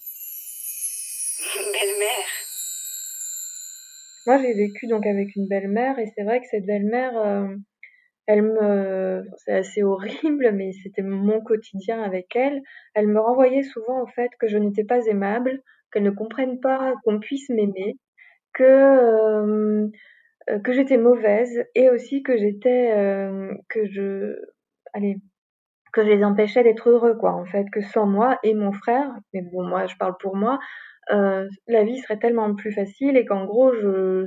Belle-mère. 1.56 2.26
moi, 4.26 4.38
j'ai 4.38 4.54
vécu 4.54 4.86
donc 4.86 5.04
avec 5.06 5.34
une 5.34 5.48
belle-mère 5.48 5.98
et 5.98 6.06
c'est 6.14 6.22
vrai 6.22 6.40
que 6.40 6.46
cette 6.48 6.64
belle-mère, 6.64 7.18
euh, 7.18 7.56
elle 8.26 8.42
me 8.42 9.24
c'est 9.38 9.52
assez 9.52 9.82
horrible, 9.82 10.52
mais 10.52 10.72
c'était 10.82 11.02
mon 11.02 11.40
quotidien 11.40 12.02
avec 12.02 12.34
elle. 12.36 12.62
Elle 12.94 13.08
me 13.08 13.20
renvoyait 13.20 13.64
souvent 13.64 14.02
au 14.02 14.06
fait 14.06 14.30
que 14.38 14.46
je 14.46 14.58
n'étais 14.58 14.84
pas 14.84 15.04
aimable, 15.06 15.60
qu'elle 15.92 16.04
ne 16.04 16.10
comprenne 16.10 16.60
pas 16.60 16.94
qu'on 17.04 17.18
puisse 17.18 17.48
m'aimer, 17.48 17.98
que, 18.52 18.62
euh, 18.62 19.88
que 20.64 20.72
j'étais 20.72 20.98
mauvaise 20.98 21.64
et 21.74 21.90
aussi 21.90 22.22
que 22.22 22.36
j'étais, 22.36 22.92
que 23.68 23.86
je 23.86 24.36
allez, 24.92 25.16
que 25.92 26.04
je 26.04 26.08
les 26.08 26.24
empêchais 26.24 26.62
d'être 26.62 26.88
heureux 26.88 27.16
quoi, 27.16 27.32
en 27.32 27.44
fait, 27.44 27.66
que 27.72 27.80
sans 27.80 28.06
moi 28.06 28.38
et 28.42 28.54
mon 28.54 28.72
frère, 28.72 29.10
mais 29.32 29.42
bon 29.42 29.66
moi 29.66 29.86
je 29.86 29.96
parle 29.96 30.16
pour 30.20 30.36
moi, 30.36 30.58
euh, 31.12 31.48
la 31.68 31.84
vie 31.84 31.98
serait 31.98 32.18
tellement 32.18 32.54
plus 32.54 32.72
facile 32.72 33.16
et 33.16 33.24
qu'en 33.24 33.44
gros 33.44 33.72
je 33.74 34.26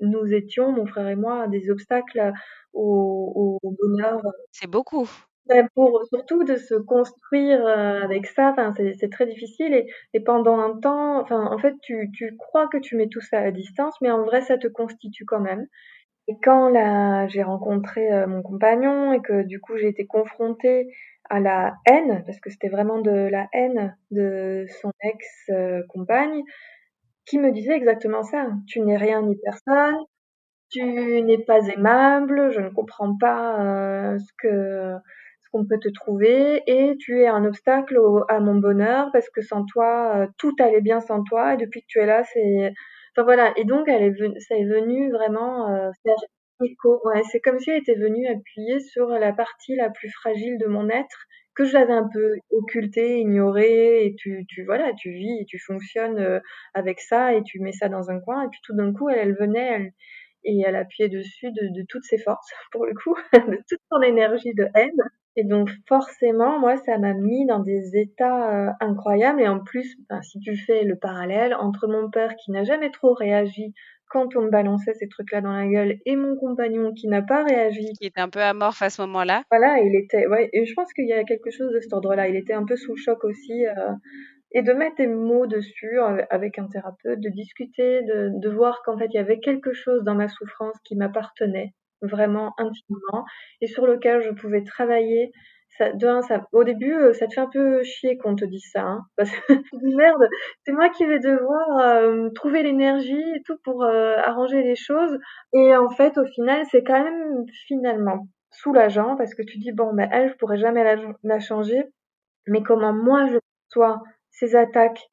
nous 0.00 0.32
étions, 0.32 0.72
mon 0.72 0.86
frère 0.86 1.08
et 1.08 1.16
moi, 1.16 1.46
des 1.48 1.70
obstacles 1.70 2.32
au 2.72 3.58
bonheur. 3.62 4.20
C'est 4.52 4.70
beaucoup. 4.70 5.08
Ben 5.48 5.66
pour 5.74 6.04
surtout 6.08 6.44
de 6.44 6.56
se 6.56 6.74
construire, 6.74 7.60
heu, 7.66 8.02
avec 8.02 8.26
ça, 8.26 8.50
enfin 8.50 8.74
c'est 8.98 9.10
très 9.10 9.24
difficile 9.26 9.86
et 10.12 10.20
pendant 10.20 10.58
un 10.58 10.78
temps, 10.78 11.20
enfin 11.22 11.46
en 11.50 11.58
fait 11.58 11.74
tu 11.82 12.10
tu 12.12 12.36
crois 12.36 12.68
que 12.68 12.76
tu 12.76 12.96
mets 12.96 13.08
tout 13.08 13.20
ça 13.22 13.38
à 13.40 13.50
distance, 13.50 13.94
mais 14.02 14.10
en 14.10 14.24
vrai 14.24 14.42
ça 14.42 14.58
te 14.58 14.66
constitue 14.66 15.24
quand 15.24 15.40
même. 15.40 15.66
Et 16.28 16.36
quand 16.42 16.68
là, 16.70 17.28
j'ai 17.28 17.42
rencontré, 17.44 18.12
heu, 18.12 18.26
mon 18.26 18.42
compagnon 18.42 19.12
et 19.14 19.20
que 19.22 19.42
du 19.44 19.60
coup 19.60 19.76
j'ai 19.78 19.88
été 19.88 20.06
confrontée 20.06 20.88
à 21.30 21.40
la 21.40 21.74
haine, 21.86 22.22
parce 22.26 22.40
que 22.40 22.50
c'était 22.50 22.68
vraiment 22.70 23.00
de 23.00 23.10
la 23.12 23.48
haine 23.54 23.96
de 24.12 24.66
son 24.82 24.92
ex, 25.02 25.50
compagne, 25.88 26.42
qui 27.26 27.38
me 27.38 27.52
disait 27.52 27.74
exactement 27.76 28.22
ça: 28.24 28.48
«Tu 28.68 28.80
n'es 28.82 28.96
rien 28.98 29.22
ni 29.22 29.36
personne, 29.44 29.96
tu 30.70 30.84
n'es 31.22 31.38
pas 31.44 31.60
aimable, 31.68 32.52
je 32.52 32.60
ne 32.60 32.70
comprends 32.70 33.16
pas, 33.18 34.16
ce 34.18 34.32
que 34.38 34.94
qu'on 35.52 35.66
peut 35.66 35.78
te 35.80 35.88
trouver 35.88 36.62
et 36.66 36.96
tu 36.98 37.20
es 37.22 37.26
un 37.26 37.44
obstacle 37.44 37.98
au 37.98 38.24
à 38.28 38.40
mon 38.40 38.56
bonheur 38.56 39.08
parce 39.12 39.28
que 39.30 39.42
sans 39.42 39.64
toi, 39.64 40.24
heu, 40.24 40.28
tout 40.38 40.54
allait 40.60 40.80
bien 40.80 41.00
sans 41.00 41.22
toi 41.24 41.54
et 41.54 41.56
depuis 41.56 41.82
que 41.82 41.86
tu 41.88 42.00
es 42.00 42.06
là, 42.06 42.24
c'est 42.24 42.72
Enfin 43.16 43.24
voilà, 43.24 43.52
et 43.56 43.64
donc 43.64 43.88
elle 43.88 44.02
est 44.02 44.40
ça 44.40 44.56
est 44.56 44.64
venu 44.64 45.10
vraiment 45.10 45.68
euh, 45.74 45.90
faire 46.04 46.16
écho. 46.64 47.02
C'est 47.30 47.40
comme 47.40 47.58
si 47.58 47.70
elle 47.70 47.78
était 47.78 47.94
venue 47.94 48.26
appuyer 48.28 48.80
sur 48.80 49.08
la 49.08 49.32
partie 49.32 49.74
la 49.76 49.90
plus 49.90 50.10
fragile 50.10 50.58
de 50.58 50.66
mon 50.66 50.88
être 50.88 51.26
que 51.56 51.64
j'avais 51.64 51.92
un 51.92 52.08
peu 52.12 52.36
occulté, 52.52 53.18
ignoré, 53.18 54.06
et 54.06 54.14
tu, 54.16 54.44
tu 54.48 54.64
voilà, 54.64 54.92
tu 54.94 55.10
vis 55.10 55.44
tu 55.48 55.58
fonctionnes 55.58 56.18
euh, 56.18 56.40
avec 56.74 57.00
ça 57.00 57.34
et 57.34 57.42
tu 57.42 57.60
mets 57.60 57.72
ça 57.72 57.88
dans 57.88 58.10
un 58.10 58.20
coin 58.20 58.44
et 58.44 58.48
puis 58.48 58.60
tout 58.62 58.76
d'un 58.76 58.92
coup 58.92 59.08
elle, 59.08 59.34
venait 59.34 59.92
et 60.44 60.60
elle 60.64 60.76
appuyait 60.76 61.08
dessus 61.08 61.50
de, 61.52 61.68
de 61.80 61.84
toutes 61.88 62.04
ses 62.04 62.18
forces 62.18 62.52
pour 62.72 62.86
le 62.86 62.94
coup, 62.94 63.16
de 63.32 63.56
toute 63.68 63.80
son 63.90 64.02
énergie 64.02 64.54
de 64.54 64.68
haine 64.74 65.02
et 65.38 65.44
donc 65.44 65.70
forcément, 65.88 66.58
moi, 66.58 66.76
ça 66.78 66.98
m'a 66.98 67.14
mis 67.14 67.46
dans 67.46 67.60
des 67.60 67.96
états, 67.96 68.68
heu, 68.70 68.72
incroyables 68.80 69.40
et 69.40 69.48
en 69.48 69.60
plus, 69.60 69.96
ben, 70.10 70.20
si 70.22 70.38
tu 70.40 70.56
fais 70.56 70.84
le 70.84 70.96
parallèle 70.96 71.54
entre 71.54 71.86
mon 71.88 72.10
père 72.10 72.34
qui 72.36 72.50
n'a 72.52 72.64
jamais 72.64 72.90
trop 72.90 73.14
réagi 73.14 73.72
quand 74.10 74.36
on 74.36 74.42
me 74.42 74.50
balançait 74.50 74.94
ces 74.94 75.08
trucs-là 75.08 75.40
dans 75.42 75.52
la 75.52 75.66
gueule 75.68 75.96
et 76.06 76.16
mon 76.16 76.36
compagnon 76.36 76.92
qui 76.94 77.08
n'a 77.08 77.22
pas 77.22 77.44
réagi. 77.44 77.98
Qui 78.00 78.06
était 78.06 78.20
un 78.20 78.28
peu 78.28 78.40
amorphe 78.40 78.82
à 78.82 78.90
ce 78.90 79.00
moment-là. 79.02 79.44
Voilà, 79.50 79.78
il 79.80 79.94
était 79.96 80.26
ouais 80.26 80.50
et 80.52 80.66
je 80.66 80.74
pense 80.74 80.92
qu'il 80.92 81.06
y 81.08 81.12
a 81.12 81.24
quelque 81.24 81.50
chose 81.50 81.72
de 81.72 81.80
cet 81.80 81.92
ordre-là. 81.94 82.28
Il 82.28 82.36
était 82.36 82.52
un 82.52 82.64
peu 82.66 82.76
sous 82.76 82.92
le 82.94 82.96
choc 83.00 83.24
aussi, 83.24 83.64
heu 83.66 83.72
et 84.52 84.62
de 84.62 84.72
mettre 84.74 84.96
des 84.96 85.06
mots 85.08 85.46
dessus 85.46 85.98
avec 86.30 86.58
un 86.58 86.68
thérapeute, 86.68 87.20
de 87.20 87.30
discuter, 87.30 88.02
de 88.04 88.30
de 88.34 88.50
voir 88.50 88.82
qu'en 88.84 88.98
fait, 88.98 89.06
il 89.10 89.16
y 89.16 89.18
avait 89.18 89.40
quelque 89.40 89.72
chose 89.74 90.04
dans 90.04 90.14
ma 90.16 90.28
souffrance 90.28 90.76
qui 90.84 90.96
m'appartenait 90.96 91.74
vraiment 92.02 92.54
intimement 92.58 93.24
et 93.60 93.66
sur 93.66 93.86
lequel 93.86 94.20
je 94.22 94.30
pouvais 94.30 94.62
travailler. 94.62 95.32
Ça, 95.76 95.92
de 95.92 96.06
ça, 96.22 96.44
au 96.52 96.64
début, 96.64 96.92
euh, 96.92 97.12
ça 97.12 97.28
te 97.28 97.34
fait 97.34 97.40
un 97.40 97.50
peu 97.52 97.84
chier 97.84 98.16
qu'on 98.18 98.34
te 98.34 98.44
dise 98.44 98.68
ça, 98.72 98.82
hein, 98.82 99.02
parce 99.16 99.30
que 99.30 99.52
merde, 99.96 100.28
c'est 100.64 100.72
moi 100.72 100.88
qui 100.88 101.06
vais 101.06 101.20
devoir 101.20 101.78
euh, 101.78 102.30
trouver 102.30 102.64
l'énergie 102.64 103.22
et 103.36 103.42
tout 103.44 103.56
pour 103.62 103.84
euh, 103.84 104.16
arranger 104.16 104.62
les 104.62 104.74
choses. 104.74 105.18
Et 105.52 105.76
en 105.76 105.88
fait, 105.88 106.18
au 106.18 106.24
final, 106.24 106.64
c'est 106.72 106.82
quand 106.82 107.04
même 107.04 107.44
finalement 107.66 108.26
soulageant 108.50 109.16
parce 109.16 109.34
que 109.34 109.42
tu 109.42 109.58
dis 109.58 109.72
bon, 109.72 109.94
ben 109.94 110.08
elle, 110.12 110.30
je 110.30 110.34
pourrais 110.34 110.58
jamais 110.58 110.84
la, 111.22 111.38
changer, 111.40 111.82
mais 112.46 112.62
comment 112.62 112.92
moi 112.92 113.26
je 113.26 113.38
sois 113.68 114.02
ces 114.30 114.56
attaques 114.56 115.08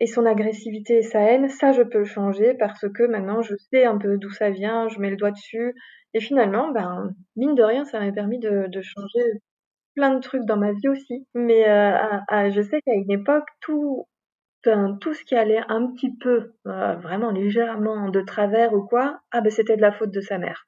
et 0.00 0.06
son 0.06 0.24
agressivité 0.24 0.98
et 0.98 1.02
sa 1.02 1.20
haine, 1.20 1.48
ça 1.48 1.72
je 1.72 1.82
peux 1.82 1.98
le 1.98 2.04
changer 2.04 2.54
parce 2.54 2.88
que 2.88 3.02
maintenant 3.04 3.42
je 3.42 3.54
sais 3.70 3.84
un 3.84 3.98
peu 3.98 4.16
d'où 4.16 4.30
ça 4.30 4.50
vient, 4.50 4.88
je 4.88 4.98
mets 4.98 5.10
le 5.10 5.16
doigt 5.16 5.30
dessus, 5.30 5.74
et 6.14 6.20
finalement, 6.20 6.70
ben, 6.72 7.14
mine 7.36 7.54
de 7.54 7.62
rien, 7.62 7.84
ça 7.84 8.00
m'a 8.00 8.12
permis 8.12 8.38
de, 8.38 8.66
de 8.68 8.80
changer 8.82 9.20
plein 9.94 10.14
de 10.14 10.20
trucs 10.20 10.44
dans 10.44 10.56
ma 10.56 10.72
vie 10.72 10.88
aussi. 10.88 11.26
Mais 11.34 11.68
euh, 11.68 12.50
je 12.50 12.62
sais 12.62 12.80
qu'à 12.82 12.94
une 12.94 13.10
époque, 13.10 13.46
tout, 13.60 14.06
tout 15.00 15.14
ce 15.14 15.24
qui 15.24 15.34
allait 15.36 15.62
un 15.68 15.86
petit 15.92 16.14
peu, 16.16 16.52
euh, 16.66 16.94
vraiment 16.96 17.30
légèrement 17.30 18.08
de 18.10 18.20
travers 18.20 18.74
ou 18.74 18.86
quoi, 18.86 19.20
ah 19.32 19.40
ben 19.40 19.50
c'était 19.50 19.76
de 19.76 19.82
la 19.82 19.92
faute 19.92 20.10
de 20.10 20.20
sa 20.20 20.38
mère. 20.38 20.64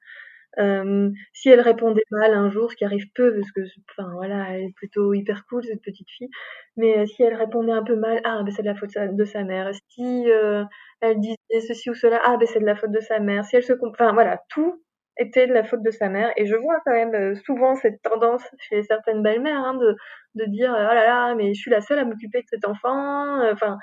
Euh, 0.59 1.09
si 1.33 1.49
elle 1.49 1.61
répondait 1.61 2.03
mal 2.11 2.33
un 2.33 2.49
jour, 2.51 2.69
ce 2.71 2.75
qui 2.75 2.85
arrive 2.85 3.07
peu 3.15 3.33
parce 3.35 3.51
que, 3.51 3.61
enfin 3.91 4.11
voilà, 4.13 4.51
elle 4.51 4.65
est 4.65 4.73
plutôt 4.75 5.13
hyper 5.13 5.45
cool 5.47 5.63
cette 5.63 5.81
petite 5.81 6.09
fille. 6.11 6.29
Mais 6.77 6.99
euh, 6.99 7.05
si 7.07 7.23
elle 7.23 7.33
répondait 7.35 7.71
un 7.71 7.83
peu 7.83 7.95
mal, 7.95 8.21
ah 8.23 8.43
ben 8.43 8.51
c'est 8.51 8.61
de 8.63 8.67
la 8.67 8.75
faute 8.75 8.91
de 8.95 9.25
sa 9.25 9.43
mère. 9.43 9.71
Si 9.89 10.29
euh, 10.31 10.63
elle 11.01 11.19
disait 11.19 11.37
ceci 11.67 11.89
ou 11.89 11.95
cela, 11.95 12.21
ah 12.25 12.37
ben 12.37 12.47
c'est 12.47 12.59
de 12.59 12.65
la 12.65 12.75
faute 12.75 12.91
de 12.91 12.99
sa 12.99 13.19
mère. 13.19 13.45
Si 13.45 13.55
elle 13.55 13.63
se, 13.63 13.73
enfin 13.89 14.13
voilà, 14.13 14.41
tout 14.49 14.83
était 15.17 15.47
de 15.47 15.53
la 15.53 15.63
faute 15.63 15.83
de 15.83 15.91
sa 15.91 16.09
mère. 16.09 16.31
Et 16.37 16.45
je 16.45 16.55
vois 16.55 16.79
quand 16.85 16.91
même 16.93 17.13
euh, 17.15 17.35
souvent 17.45 17.75
cette 17.75 18.01
tendance 18.01 18.43
chez 18.59 18.83
certaines 18.83 19.21
belles-mères 19.23 19.63
hein, 19.63 19.75
de, 19.75 19.95
de 20.35 20.45
dire 20.45 20.71
oh 20.71 20.93
là 20.93 21.05
là, 21.05 21.35
mais 21.35 21.53
je 21.53 21.61
suis 21.61 21.71
la 21.71 21.81
seule 21.81 21.99
à 21.99 22.05
m'occuper 22.05 22.41
de 22.41 22.47
cet 22.47 22.65
enfant. 22.67 23.51
Enfin, 23.51 23.77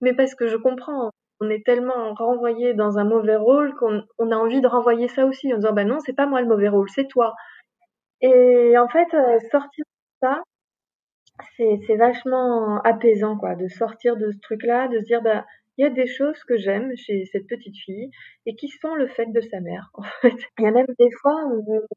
mais 0.00 0.14
parce 0.14 0.34
que 0.34 0.48
je 0.48 0.56
comprends. 0.56 1.10
On 1.40 1.50
est 1.50 1.64
tellement 1.64 2.14
renvoyé 2.14 2.74
dans 2.74 2.98
un 2.98 3.04
mauvais 3.04 3.36
rôle 3.36 3.74
qu'on 3.74 4.02
on 4.18 4.30
a 4.30 4.36
envie 4.36 4.60
de 4.60 4.68
renvoyer 4.68 5.08
ça 5.08 5.26
aussi 5.26 5.52
en 5.52 5.56
disant 5.56 5.72
bah 5.72 5.84
non, 5.84 5.98
c'est 6.00 6.12
pas 6.14 6.26
moi 6.26 6.40
le 6.40 6.46
mauvais 6.48 6.68
rôle, 6.68 6.88
c'est 6.90 7.08
toi. 7.08 7.34
Et 8.20 8.78
en 8.78 8.88
fait, 8.88 9.12
euh, 9.14 9.38
sortir 9.50 9.84
de 9.84 10.28
ça, 10.28 10.42
c'est 11.56 11.96
vachement 11.96 12.80
apaisant 12.82 13.36
quoi, 13.36 13.54
de 13.54 13.68
sortir 13.68 14.16
de 14.16 14.30
ce 14.30 14.38
truc-là, 14.40 14.88
de 14.88 14.98
se 15.00 15.04
dire 15.04 15.22
bah 15.22 15.44
il 15.78 15.82
y 15.82 15.86
a 15.86 15.90
des 15.90 16.06
choses 16.06 16.42
que 16.44 16.56
j'aime 16.56 16.92
chez 16.96 17.24
cette 17.26 17.46
petite 17.46 17.76
fille 17.76 18.10
et 18.46 18.54
qui 18.54 18.68
sont 18.68 18.94
le 18.94 19.08
fait 19.08 19.26
de 19.32 19.40
sa 19.40 19.60
mère, 19.60 19.90
en 19.94 20.02
fait. 20.22 20.36
Il 20.58 20.64
y 20.64 20.66
a 20.66 20.72
même 20.72 20.86
des 20.98 21.10
fois 21.20 21.44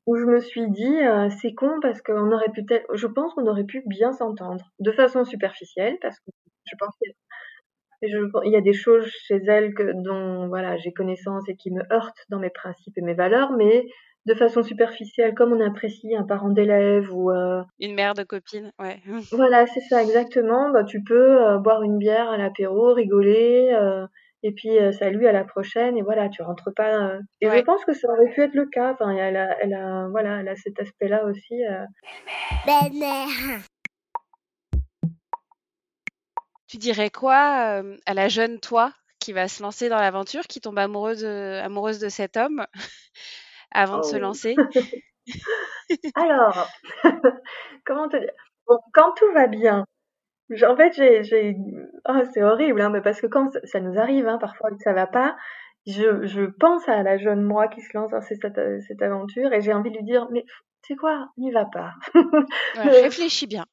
où, 0.05 0.15
je 0.15 0.25
me 0.25 0.39
suis 0.39 0.69
dit, 0.69 0.97
euh, 0.97 1.29
c'est 1.41 1.53
con 1.53 1.79
parce 1.81 2.01
qu'on 2.01 2.31
aurait 2.31 2.51
pu, 2.51 2.65
je 2.93 3.07
pense 3.07 3.33
qu'on 3.33 3.47
aurait 3.47 3.65
pu 3.65 3.83
bien 3.87 4.11
s'entendre 4.13 4.71
de 4.79 4.91
façon 4.91 5.25
superficielle 5.25 5.97
parce 6.01 6.19
que 6.19 6.31
je 6.65 6.75
pense 6.79 6.95
qu'il 6.97 8.51
y 8.51 8.55
a 8.55 8.61
des 8.61 8.73
choses 8.73 9.07
chez 9.07 9.41
elle 9.47 9.73
que, 9.73 9.91
dont 10.03 10.47
voilà 10.47 10.77
j'ai 10.77 10.93
connaissance 10.93 11.43
et 11.47 11.55
qui 11.55 11.71
me 11.71 11.81
heurtent 11.91 12.25
dans 12.29 12.39
mes 12.39 12.49
principes 12.49 12.97
et 12.97 13.01
mes 13.01 13.13
valeurs, 13.13 13.51
mais 13.51 13.85
de 14.25 14.33
façon 14.33 14.63
superficielle, 14.63 15.35
comme 15.35 15.53
on 15.53 15.65
apprécie 15.65 16.15
un 16.15 16.23
parent 16.23 16.49
d'élève 16.49 17.13
ou 17.13 17.31
euh, 17.31 17.61
une 17.79 17.93
mère 17.93 18.15
de 18.15 18.23
copine, 18.23 18.71
ouais. 18.79 18.99
voilà, 19.31 19.67
c'est 19.67 19.81
ça 19.81 20.01
exactement. 20.01 20.71
Bah, 20.71 20.83
tu 20.83 21.03
peux 21.03 21.41
euh, 21.41 21.57
boire 21.57 21.83
une 21.83 21.97
bière 21.97 22.29
à 22.29 22.37
l'apéro, 22.37 22.93
rigoler, 22.93 23.71
euh, 23.73 24.07
et 24.41 24.51
puis 24.51 24.77
salut 24.93 25.25
à 25.25 25.31
la 25.31 25.43
prochaine, 25.43 25.97
et 25.97 26.03
voilà, 26.03 26.29
tu 26.29 26.43
rentres 26.43 26.71
pas. 26.75 27.17
Et 27.41 27.49
je 27.49 27.61
pense 27.61 27.83
que 27.83 27.93
ça 27.93 28.07
aurait 28.11 28.29
pu 28.29 28.41
être 28.41 28.53
le 28.53 28.67
cas. 28.67 28.93
Enfin, 28.93 29.09
elle 29.09 29.37
a, 29.37 29.57
elle 29.59 29.73
a, 29.73 30.07
voilà, 30.09 30.41
elle 30.41 30.47
a 30.47 30.55
cet 30.55 30.79
aspect-là 30.79 31.25
aussi. 31.25 31.63
Tu 36.67 36.77
dirais 36.77 37.09
quoi 37.09 37.81
à 38.05 38.13
la 38.13 38.27
jeune 38.27 38.59
toi 38.59 38.93
qui 39.19 39.33
va 39.33 39.47
se 39.47 39.63
lancer 39.63 39.89
dans 39.89 39.97
l'aventure, 39.97 40.43
qui 40.43 40.61
tombe 40.61 40.77
amoureuse, 40.77 41.25
amoureuse 41.25 41.97
de 41.97 42.09
cet 42.09 42.37
homme? 42.37 42.67
Avant 43.75 43.99
de 43.99 44.03
se 44.03 44.15
oh. 44.15 44.19
lancer 44.19 44.55
Alors, 46.15 46.67
comment 47.85 48.07
te 48.09 48.17
dire? 48.17 48.31
Quand 48.93 49.13
tout 49.13 49.31
va 49.33 49.47
bien, 49.47 49.85
en 50.67 50.75
fait, 50.75 50.93
j'ai, 50.93 51.55
oh, 52.07 52.21
c'est 52.33 52.43
horrible, 52.43 52.81
hein, 52.81 52.89
mais 52.89 53.01
parce 53.01 53.21
que 53.21 53.27
quand 53.27 53.49
ça 53.63 53.79
nous 53.79 53.99
arrive, 53.99 54.27
hein, 54.27 54.37
parfois 54.39 54.71
que 54.71 54.81
ça 54.83 54.93
va 54.93 55.05
pas, 55.05 55.35
je, 55.85 56.25
je 56.25 56.45
pense 56.45 56.87
à 56.89 57.03
la 57.03 57.17
jeune 57.17 57.43
moi 57.43 57.67
qui 57.67 57.81
se 57.81 57.95
lance 57.95 58.11
dans 58.11 58.21
cette, 58.21 58.41
cette 58.87 59.01
aventure 59.01 59.53
et 59.53 59.61
j'ai 59.61 59.73
envie 59.73 59.91
de 59.91 59.97
lui 59.97 60.03
dire, 60.03 60.27
mais 60.31 60.43
tu 60.81 60.93
sais 60.93 60.95
quoi, 60.95 61.29
n'y 61.37 61.51
va 61.51 61.65
pas. 61.65 61.93
réfléchis 62.75 63.47
bien. 63.47 63.65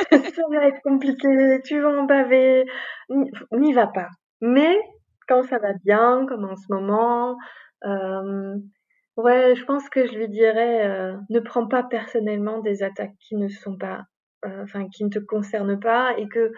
ça 0.00 0.42
va 0.50 0.66
être 0.68 0.82
compliqué, 0.82 1.60
tu 1.64 1.80
vas 1.80 2.00
en 2.00 2.04
baver, 2.04 2.66
n'y 3.52 3.72
va 3.72 3.86
pas. 3.86 4.08
Mais 4.42 4.78
quand 5.28 5.44
ça 5.44 5.58
va 5.58 5.72
bien, 5.82 6.26
comme 6.28 6.44
en 6.44 6.56
ce 6.56 6.66
moment, 6.70 7.36
euh, 7.84 8.56
Ouais, 9.16 9.54
je 9.56 9.64
pense 9.64 9.88
que 9.88 10.06
je 10.06 10.12
lui 10.14 10.28
dirais, 10.28 10.86
euh, 10.86 11.16
ne 11.30 11.40
prends 11.40 11.66
pas 11.66 11.82
personnellement 11.82 12.60
des 12.60 12.82
attaques 12.82 13.16
qui 13.18 13.34
ne 13.36 13.48
sont 13.48 13.76
pas, 13.78 14.04
euh, 14.44 14.62
enfin 14.62 14.88
qui 14.90 15.04
ne 15.04 15.10
te 15.10 15.18
concernent 15.18 15.80
pas 15.80 16.14
et 16.18 16.28
que 16.28 16.52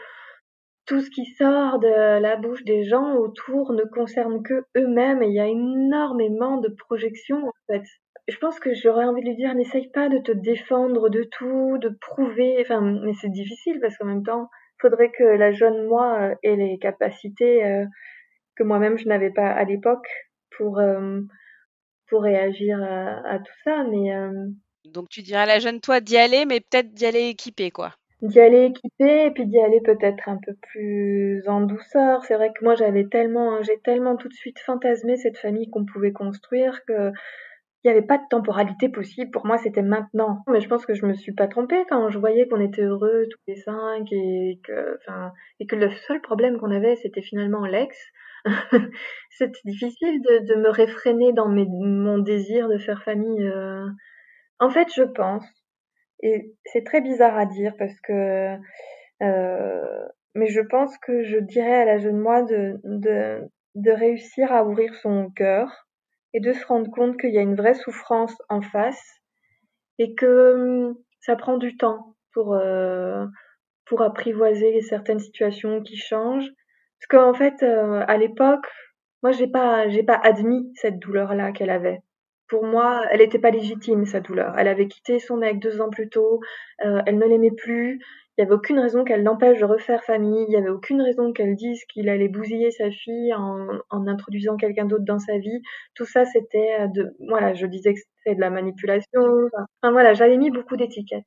tout 0.87 1.01
ce 1.01 1.11
qui 1.11 1.27
sort 1.27 1.79
de 1.79 2.19
la 2.21 2.37
bouche 2.37 2.65
des 2.65 2.85
gens 2.85 3.15
autour 3.17 3.73
ne 3.73 3.85
concerne 3.85 4.43
que 4.43 4.65
eux-mêmes 4.77 5.23
et 5.23 5.29
il 5.29 5.35
y 5.35 5.41
a 5.41 5.47
énormément 5.47 6.57
de 6.57 6.69
projections 6.71 7.47
en 7.47 7.53
fait. 7.69 7.85
Je 8.27 8.37
pense 8.39 8.59
que 8.59 8.75
j'aurais 8.75 9.05
envie 9.05 9.23
de 9.23 9.29
lui 9.29 9.37
dire 9.37 9.55
n'essaye 9.55 9.89
pas 9.91 10.09
de 10.09 10.19
te 10.19 10.33
défendre 10.33 11.11
de 11.11 11.25
tout, 11.25 11.79
de 11.79 11.91
prouver, 12.01 12.57
enfin 12.61 12.81
mais 12.81 13.13
c'est 13.21 13.31
difficile 13.31 13.79
parce 13.81 13.97
qu'en 13.99 14.07
même 14.07 14.25
temps, 14.25 14.49
faudrait 14.81 15.11
que 15.13 15.25
la 15.25 15.53
jeune 15.53 15.87
moi 15.87 16.19
euh, 16.21 16.35
ait 16.43 16.57
les 16.57 16.79
capacités 16.79 17.65
euh, 17.65 17.85
que 18.57 18.65
moi-même 18.65 18.99
je 18.99 19.09
n'avais 19.09 19.31
pas 19.31 19.49
à 19.51 19.65
l'époque 19.65 20.09
pour 20.57 20.79
euh, 20.81 21.21
pour 22.09 22.23
réagir 22.23 22.79
à, 22.83 23.39
tout 23.39 23.59
ça 23.65 23.85
mais 23.85 24.11
donc 24.85 25.09
tu 25.09 25.23
dirais 25.23 25.43
à 25.43 25.47
la 25.47 25.59
jeune 25.59 25.81
toi 25.81 26.01
d'y 26.01 26.17
aller 26.17 26.45
mais 26.47 26.61
peut-être 26.61 26.93
d'y 26.93 27.07
aller 27.07 27.29
équipée 27.29 27.71
quoi 27.71 27.95
d'y 28.23 28.41
aller 28.41 28.65
équipé 28.65 29.27
et 29.27 29.31
puis 29.31 29.47
d'y 29.47 29.61
aller 29.61 29.81
peut-être 29.81 30.29
un 30.29 30.39
peu 30.45 30.53
plus 30.73 31.43
en 31.47 31.61
douceur. 31.61 32.25
C'est 32.25 32.35
vrai 32.35 32.51
que 32.53 32.65
moi 32.65 32.75
j'avais 32.75 33.07
tellement, 33.07 33.63
j'ai 33.63 33.79
tellement 33.79 34.17
tout 34.17 34.29
de 34.29 34.35
suite 34.35 34.59
fantasmé 34.59 35.17
cette 35.17 35.39
famille 35.39 35.71
qu'on 35.71 35.85
pouvait 35.85 36.13
construire 36.13 36.85
que 36.85 37.13
il 37.85 37.91
n'y 37.93 37.97
avait 37.97 38.07
pas 38.07 38.19
de 38.19 38.27
temporalité 38.29 38.89
possible. 38.89 39.31
Pour 39.31 39.47
moi, 39.47 39.57
c'était 39.59 39.83
maintenant. 39.83 40.43
Mais 40.49 40.61
je 40.61 40.69
pense 40.69 40.85
que 40.85 40.95
je 40.95 41.07
me 41.07 41.15
suis 41.15 41.33
pas 41.33 41.47
trompée 41.47 41.85
quand 41.89 42.11
je 42.11 42.19
voyais 42.19 42.49
qu'on 42.49 42.61
était 42.61 42.83
heureux 42.83 43.27
tous 43.31 43.39
les 43.47 43.55
cinq 43.55 44.05
et 44.11 44.59
que, 44.65 44.97
enfin, 44.97 45.33
et 45.61 45.67
que 45.67 45.77
le 45.77 45.91
seul 46.09 46.21
problème 46.21 46.59
qu'on 46.59 46.73
avait, 46.73 46.97
c'était 46.97 47.23
finalement 47.23 47.65
l'ex. 47.65 47.97
c'était 49.31 49.61
difficile 49.65 50.21
de, 50.23 50.55
me 50.57 50.71
réfréner 50.71 51.33
dans 51.33 51.49
mon 51.49 52.19
désir 52.19 52.69
de 52.69 52.79
faire 52.79 53.03
famille. 53.03 53.45
Euh. 53.45 53.87
En 54.61 54.71
fait, 54.71 54.89
je 54.95 55.03
pense 55.03 55.45
et 56.21 56.53
c'est 56.65 56.85
très 56.85 57.01
bizarre 57.01 57.37
à 57.37 57.47
dire 57.47 57.75
parce 57.79 57.99
que, 58.01 58.57
euh, 59.23 60.09
mais 60.35 60.49
je 60.49 60.61
pense 60.61 60.97
que 60.99 61.23
je 61.23 61.39
dirais 61.39 61.83
à 61.83 61.85
la 61.85 61.99
jeune 61.99 62.19
moi 62.19 62.43
de 62.43 63.91
réussir 63.91 64.53
à 64.53 64.65
ouvrir 64.65 64.95
son 64.97 65.31
cœur 65.31 65.87
et 66.35 66.41
de 66.41 66.53
se 66.53 66.67
rendre 66.67 66.91
compte 66.91 67.19
qu'il 67.19 67.33
y 67.33 67.39
a 67.39 67.43
une 67.43 67.57
vraie 67.57 67.75
souffrance 67.75 68.37
en 68.49 68.61
face 68.61 69.21
et 69.99 70.15
que 70.15 70.87
hum, 70.87 70.97
ça 71.21 71.37
prend 71.37 71.57
du 71.57 71.77
temps 71.77 72.15
pour, 72.33 72.55
euh, 72.55 73.27
pour 73.87 74.03
apprivoiser 74.03 74.81
certaines 74.83 75.21
situations 75.21 75.83
qui 75.83 75.97
changent. 75.97 76.51
Parce 77.01 77.07
qu'en 77.09 77.35
fait, 77.35 77.63
euh, 77.63 78.05
à 78.07 78.17
l'époque, 78.17 78.67
moi, 79.23 79.33
j'ai 79.33 79.47
pas, 79.49 79.89
j'ai 79.89 80.03
pas 80.03 80.17
admis 80.23 80.73
cette 80.77 80.99
douleur-là 80.99 81.53
qu'elle 81.53 81.71
avait 81.71 82.03
pour 82.49 82.65
moi, 82.65 83.03
elle 83.11 83.21
n'était 83.21 83.39
pas 83.39 83.51
légitime, 83.51 84.07
sa 84.07 84.21
douleur. 84.21 84.55
Elle 84.59 84.69
avait 84.69 84.89
quitté 84.89 85.19
son 85.19 85.37
mec 85.37 85.59
deux 85.61 85.81
ans 85.81 85.91
plus 85.91 86.09
tôt, 86.09 86.41
euh, 86.85 87.03
elle 87.07 87.19
ne 87.19 87.27
l'aimait 87.27 87.51
plus, 87.51 88.01
il 88.39 88.43
n'y 88.43 88.45
avait 88.45 88.55
aucune 88.55 88.79
raison 88.79 89.05
qu'elle 89.05 89.23
l'empêche 89.23 89.59
de 89.61 89.65
refaire 89.65 90.03
famille, 90.05 90.45
il 90.45 90.51
n'y 90.51 90.57
avait 90.57 90.71
aucune 90.71 91.03
raison 91.03 91.33
qu'elle 91.33 91.57
dise 91.57 91.85
qu'il 91.87 92.09
allait 92.09 92.29
bousiller 92.29 92.71
sa 92.71 92.91
fille 92.91 93.35
en, 93.35 93.67
en 93.91 94.07
introduisant 94.07 94.57
quelqu'un 94.57 94.87
d'autre 94.87 95.05
dans 95.05 95.19
sa 95.19 95.39
vie. 95.39 95.61
Tout 95.95 96.05
ça, 96.07 96.25
c'était 96.25 96.89
de, 96.95 97.15
voilà, 97.29 97.55
je 97.55 97.67
disais 97.67 97.95
que 97.95 98.01
c'était 98.01 98.37
de 98.37 98.41
la 98.41 98.51
manipulation. 98.51 99.23
Enfin, 99.83 99.93
voilà, 99.93 100.15
j'avais 100.15 100.37
mis 100.39 100.51
beaucoup 100.51 100.77
d'étiquettes. 100.77 101.27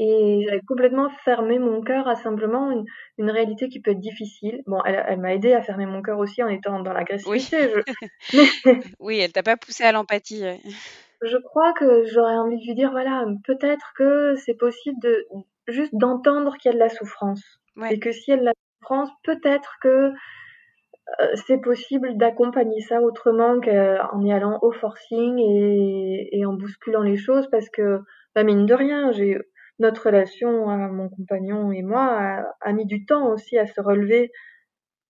Et 0.00 0.44
j'avais 0.46 0.60
complètement 0.60 1.10
fermé 1.24 1.58
mon 1.58 1.82
cœur 1.82 2.06
à 2.06 2.14
simplement 2.14 2.70
une, 2.70 2.84
une, 3.18 3.30
réalité 3.30 3.68
qui 3.68 3.80
peut 3.80 3.90
être 3.90 3.98
difficile. 3.98 4.62
Bon, 4.66 4.80
elle, 4.84 5.04
elle 5.08 5.18
m'a 5.18 5.34
aidé 5.34 5.52
à 5.52 5.60
fermer 5.60 5.86
mon 5.86 6.02
cœur 6.02 6.20
aussi 6.20 6.40
en 6.40 6.48
étant 6.48 6.80
dans 6.80 6.92
l'agressivité. 6.92 7.56
Oui, 7.58 7.82
je... 8.30 8.78
oui 9.00 9.18
elle 9.18 9.32
t'a 9.32 9.42
pas 9.42 9.56
poussé 9.56 9.82
à 9.82 9.90
l'empathie. 9.90 10.44
Je 11.22 11.36
crois 11.36 11.72
que 11.72 12.04
j'aurais 12.04 12.36
envie 12.36 12.58
de 12.58 12.64
lui 12.64 12.76
dire, 12.76 12.92
voilà, 12.92 13.24
peut-être 13.44 13.92
que 13.96 14.36
c'est 14.36 14.54
possible 14.54 15.00
de 15.02 15.26
juste 15.66 15.92
d'entendre 15.94 16.56
qu'il 16.58 16.70
y 16.70 16.72
a 16.72 16.74
de 16.74 16.82
la 16.82 16.88
souffrance. 16.88 17.42
Ouais. 17.76 17.94
Et 17.94 17.98
que 17.98 18.12
s'il 18.12 18.34
y 18.34 18.36
a 18.36 18.40
de 18.40 18.44
la 18.44 18.52
souffrance, 18.78 19.10
peut-être 19.24 19.78
que 19.82 20.12
euh, 21.20 21.26
c'est 21.46 21.58
possible 21.58 22.16
d'accompagner 22.16 22.80
ça 22.82 23.00
autrement 23.00 23.60
qu'en 23.60 24.22
y 24.22 24.32
allant 24.32 24.60
au 24.62 24.70
forcing 24.70 25.38
et, 25.38 26.38
et, 26.38 26.46
en 26.46 26.52
bousculant 26.52 27.02
les 27.02 27.16
choses 27.16 27.48
parce 27.50 27.68
que, 27.70 28.00
bah, 28.34 28.44
mine 28.44 28.66
de 28.66 28.74
rien, 28.74 29.10
j'ai 29.10 29.38
notre 29.78 30.06
relation, 30.06 30.66
mon 30.66 31.08
compagnon 31.08 31.72
et 31.72 31.82
moi, 31.82 32.44
a, 32.60 32.72
mis 32.72 32.86
du 32.86 33.04
temps 33.04 33.28
aussi 33.32 33.58
à 33.58 33.66
se 33.66 33.80
relever 33.80 34.30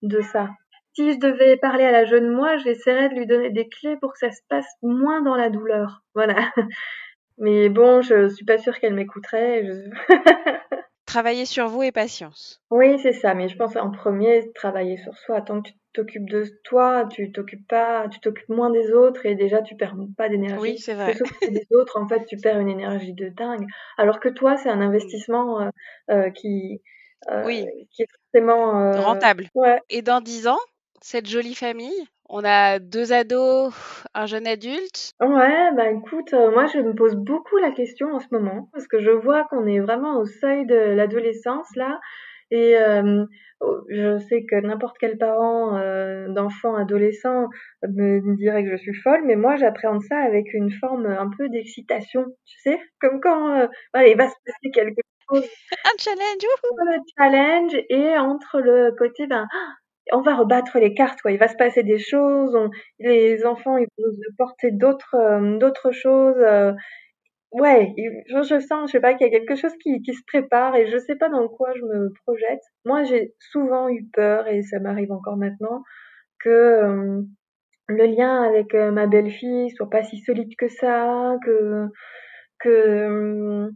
de 0.03 0.21
ça. 0.21 0.51
Si 0.95 1.13
je 1.13 1.19
devais 1.19 1.57
parler 1.57 1.85
à 1.85 1.93
la 1.93 2.05
jeune 2.05 2.31
moi, 2.31 2.57
j'essaierais 2.59 3.09
de 3.09 3.15
lui 3.15 3.27
donner 3.27 3.51
des 3.51 3.69
clés 3.69 3.97
pour 4.01 4.13
que 4.13 4.19
ça 4.19 4.31
se 4.31 4.41
passe 4.49 4.69
moins 4.83 5.23
dans 5.23 5.37
la 5.37 5.51
douleur. 5.51 6.03
Voilà. 6.15 6.37
Mais 7.39 7.69
bon, 7.69 8.03
je 8.03 8.29
suis 8.29 8.45
pas 8.45 8.59
sûre 8.59 8.79
qu'elle 8.79 8.95
m'écouterait. 8.95 9.65
travailler 11.09 11.47
sur 11.47 11.69
vous 11.69 11.83
et 11.83 11.91
patience. 11.91 12.61
Oui, 12.71 12.99
c'est 13.03 13.15
ça. 13.15 13.35
Mais 13.35 13.49
je 13.49 13.57
pense 13.57 13.75
en 13.77 13.91
premier, 13.91 14.53
travailler 14.53 14.99
sur 14.99 15.17
soi. 15.17 15.41
Tant 15.41 15.63
que 15.63 15.71
tu 15.71 15.75
t'occupes 15.95 16.29
de 16.29 16.45
toi, 16.65 17.09
tu 17.11 17.33
t'occupes 17.33 17.67
pas, 17.67 18.09
tu 18.09 18.21
t'occupes 18.21 18.51
moins 18.51 18.71
des 18.71 18.93
autres 18.93 19.25
et 19.25 19.35
déjà 19.35 19.63
tu 19.63 19.75
perds 19.75 19.97
pas 20.17 20.29
d'énergie. 20.29 20.61
Oui, 20.61 20.79
c'est 20.79 20.95
vrai. 20.95 21.17
des 21.51 21.67
autres, 21.73 21.99
en 21.99 22.07
fait, 22.07 22.25
tu 22.27 22.37
perds 22.37 22.61
une 22.61 22.69
énergie 22.69 23.15
de 23.15 23.31
dingue. 23.31 23.67
Alors 23.97 24.21
que 24.21 24.29
toi, 24.29 24.57
c'est 24.59 24.69
un 24.69 24.83
investissement 24.83 25.63
euh, 25.63 25.71
euh, 26.11 26.31
qui, 26.31 26.83
euh, 27.31 27.43
oui. 27.47 27.67
qui 27.91 28.03
est 28.03 28.09
forcément 28.33 28.93
rentable. 29.01 29.49
Ouais. 29.55 29.81
Et 29.89 30.03
dans 30.03 30.21
dix 30.21 30.47
ans, 30.47 30.61
cette 31.01 31.27
jolie 31.27 31.55
famille, 31.55 32.07
on 32.29 32.45
a 32.45 32.79
deux 32.79 33.13
ados, 33.13 33.75
un 34.15 34.27
jeune 34.27 34.47
adulte. 34.47 35.13
Ouais, 35.21 35.73
bah 35.75 35.91
écoute, 35.91 36.33
moi 36.33 36.67
je 36.67 36.79
me 36.79 36.95
pose 36.95 37.17
beaucoup 37.17 37.57
la 37.59 37.71
question 37.71 38.13
en 38.15 38.21
ce 38.21 38.29
moment 38.33 38.69
parce 38.73 38.87
que 38.87 39.01
je 39.01 39.11
vois 39.11 39.45
qu'on 39.51 39.67
est 39.67 39.81
vraiment 39.81 40.19
au 40.19 40.25
seuil 40.27 40.67
de 40.67 40.75
l'adolescence 40.75 41.69
là 41.77 41.99
et 42.51 42.77
oh, 43.61 43.77
je 43.89 44.19
sais 44.19 44.45
que 44.45 44.57
n'importe 44.57 44.97
quel 44.99 45.19
parent 45.19 45.77
euh, 45.77 46.29
d'enfant 46.29 46.75
adolescent 46.77 47.49
me 47.83 48.37
dirait 48.37 48.65
que 48.65 48.71
je 48.71 48.77
suis 48.77 48.95
folle, 48.95 49.23
mais 49.25 49.37
moi 49.37 49.57
j'appréhende 49.57 50.03
ça 50.03 50.19
avec 50.19 50.53
une 50.55 50.71
forme 50.71 51.07
un 51.07 51.31
peu 51.37 51.49
d'excitation, 51.49 52.25
tu 52.47 52.59
sais, 52.61 52.81
comme 53.01 53.21
quand 53.21 53.51
euh, 53.61 53.67
il 53.97 54.17
va 54.17 54.29
se 54.29 54.35
passer 54.47 54.71
quelque 54.73 55.01
chose. 55.31 55.47
un 55.85 55.99
challenge, 55.99 56.43
Le 56.79 56.99
challenge 57.19 57.77
et 57.91 58.19
entre 58.19 58.61
le 58.61 58.93
côté 58.97 59.27
ben 59.27 59.47
on 60.13 60.23
va 60.23 60.37
rebattre 60.37 60.79
les 60.79 60.95
cartes 60.95 61.21
quoi, 61.23 61.33
il 61.33 61.39
va 61.39 61.49
se 61.49 61.57
passer 61.57 61.83
des 61.83 61.99
choses, 61.99 62.55
on, 62.55 62.71
les 62.99 63.45
enfants 63.47 63.77
ils 63.77 63.89
vont 63.99 64.13
porter 64.37 64.71
d'autres 64.71 65.15
euh, 65.15 65.59
d'autres 65.59 65.91
choses 65.93 66.37
Ouais, 67.53 67.95
je, 68.29 68.61
sens, 68.61 68.91
je 68.91 68.93
sais 68.93 69.01
pas, 69.01 69.15
qu'il 69.15 69.27
y 69.27 69.31
a 69.31 69.33
quelque 69.33 69.57
chose 69.57 69.73
qui, 69.83 70.03
qui 70.03 70.13
se 70.13 70.23
prépare 70.27 70.77
et 70.77 70.87
je 70.87 70.99
sais 70.99 71.17
pas 71.17 71.31
dans 71.31 71.49
quoi 71.49 71.73
je 71.75 71.83
me 71.83 72.13
projette. 72.27 72.61
Moi, 72.85 73.05
j'ai 73.05 73.35
souvent 73.41 73.89
eu 73.89 74.05
peur 74.13 74.47
et 74.49 74.63
ça 74.63 74.79
m'arrive 74.81 75.11
encore 75.13 75.39
maintenant 75.39 75.83
que 76.41 76.51
euh, 76.51 77.23
le 77.89 78.07
lien 78.07 78.43
avec 78.43 78.75
euh, 78.75 78.91
ma 78.91 79.07
belle-fille 79.07 79.71
soit 79.71 79.89
pas 79.91 80.03
si 80.03 80.19
solide 80.19 80.55
que 80.59 80.69
ça, 80.69 81.37
que 81.45 81.87
que 82.61 82.69
euh, 82.69 83.71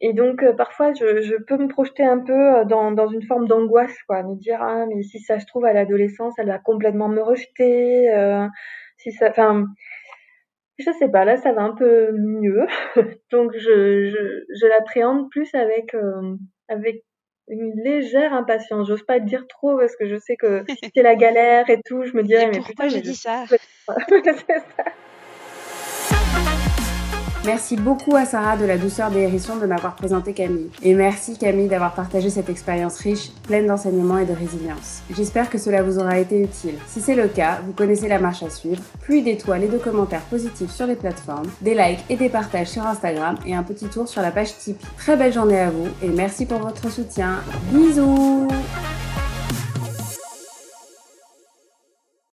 et 0.00 0.12
donc 0.12 0.44
parfois 0.56 0.92
je, 0.92 1.20
je 1.22 1.36
peux 1.36 1.56
me 1.56 1.68
projeter 1.68 2.04
un 2.04 2.18
peu 2.18 2.64
dans, 2.66 2.92
dans 2.92 3.08
une 3.08 3.22
forme 3.22 3.46
d'angoisse 3.46 3.96
quoi, 4.06 4.22
me 4.22 4.36
dire 4.36 4.58
ah 4.60 4.84
mais 4.86 5.02
si 5.02 5.18
ça 5.20 5.38
se 5.38 5.46
trouve 5.46 5.64
à 5.64 5.72
l'adolescence 5.72 6.34
elle 6.38 6.48
va 6.48 6.58
complètement 6.58 7.08
me 7.08 7.22
rejeter, 7.22 8.08
si 8.98 9.12
ça, 9.12 9.28
enfin 9.30 9.66
je 10.78 10.90
sais 10.92 11.08
pas, 11.08 11.24
là 11.24 11.36
ça 11.36 11.52
va 11.52 11.62
un 11.62 11.74
peu 11.74 12.12
mieux. 12.12 12.66
Donc 13.30 13.52
je, 13.54 14.10
je, 14.10 14.44
je 14.60 14.66
l'appréhende 14.66 15.30
plus 15.30 15.54
avec, 15.54 15.94
euh, 15.94 16.36
avec 16.68 17.02
une 17.48 17.72
légère 17.82 18.34
impatience. 18.34 18.88
J'ose 18.88 19.04
pas 19.04 19.18
le 19.18 19.24
dire 19.24 19.46
trop 19.48 19.78
parce 19.78 19.96
que 19.96 20.06
je 20.06 20.16
sais 20.16 20.36
que 20.36 20.64
c'est 20.94 21.02
la 21.02 21.16
galère 21.16 21.70
et 21.70 21.80
tout. 21.84 22.04
Je 22.04 22.14
me 22.16 22.22
dirais, 22.22 22.50
mais, 22.52 22.58
pourquoi 22.58 22.88
j'ai 22.88 23.00
dit 23.00 23.14
ça 23.14 23.44
Merci 27.46 27.76
beaucoup 27.76 28.16
à 28.16 28.24
Sarah 28.24 28.56
de 28.56 28.64
la 28.64 28.76
douceur 28.76 29.12
des 29.12 29.20
hérissons 29.20 29.54
de 29.54 29.66
m'avoir 29.66 29.94
présenté 29.94 30.32
Camille. 30.32 30.68
Et 30.82 30.94
merci 30.94 31.38
Camille 31.38 31.68
d'avoir 31.68 31.94
partagé 31.94 32.28
cette 32.28 32.48
expérience 32.48 32.98
riche, 32.98 33.30
pleine 33.44 33.68
d'enseignements 33.68 34.18
et 34.18 34.24
de 34.24 34.32
résilience. 34.32 35.02
J'espère 35.16 35.48
que 35.48 35.56
cela 35.56 35.84
vous 35.84 36.00
aura 36.00 36.18
été 36.18 36.42
utile. 36.42 36.74
Si 36.88 37.00
c'est 37.00 37.14
le 37.14 37.28
cas, 37.28 37.60
vous 37.64 37.72
connaissez 37.72 38.08
la 38.08 38.18
marche 38.18 38.42
à 38.42 38.50
suivre. 38.50 38.82
Pluie 39.00 39.22
d'étoiles 39.22 39.62
et 39.62 39.68
de 39.68 39.78
commentaires 39.78 40.22
positifs 40.22 40.72
sur 40.72 40.88
les 40.88 40.96
plateformes, 40.96 41.46
des 41.60 41.74
likes 41.76 42.04
et 42.10 42.16
des 42.16 42.28
partages 42.28 42.66
sur 42.66 42.84
Instagram 42.84 43.36
et 43.46 43.54
un 43.54 43.62
petit 43.62 43.86
tour 43.86 44.08
sur 44.08 44.22
la 44.22 44.32
page 44.32 44.58
Tipeee. 44.58 44.84
Très 44.96 45.16
belle 45.16 45.32
journée 45.32 45.60
à 45.60 45.70
vous 45.70 45.86
et 46.02 46.08
merci 46.08 46.46
pour 46.46 46.58
votre 46.58 46.90
soutien. 46.90 47.36
Bisous 47.70 48.48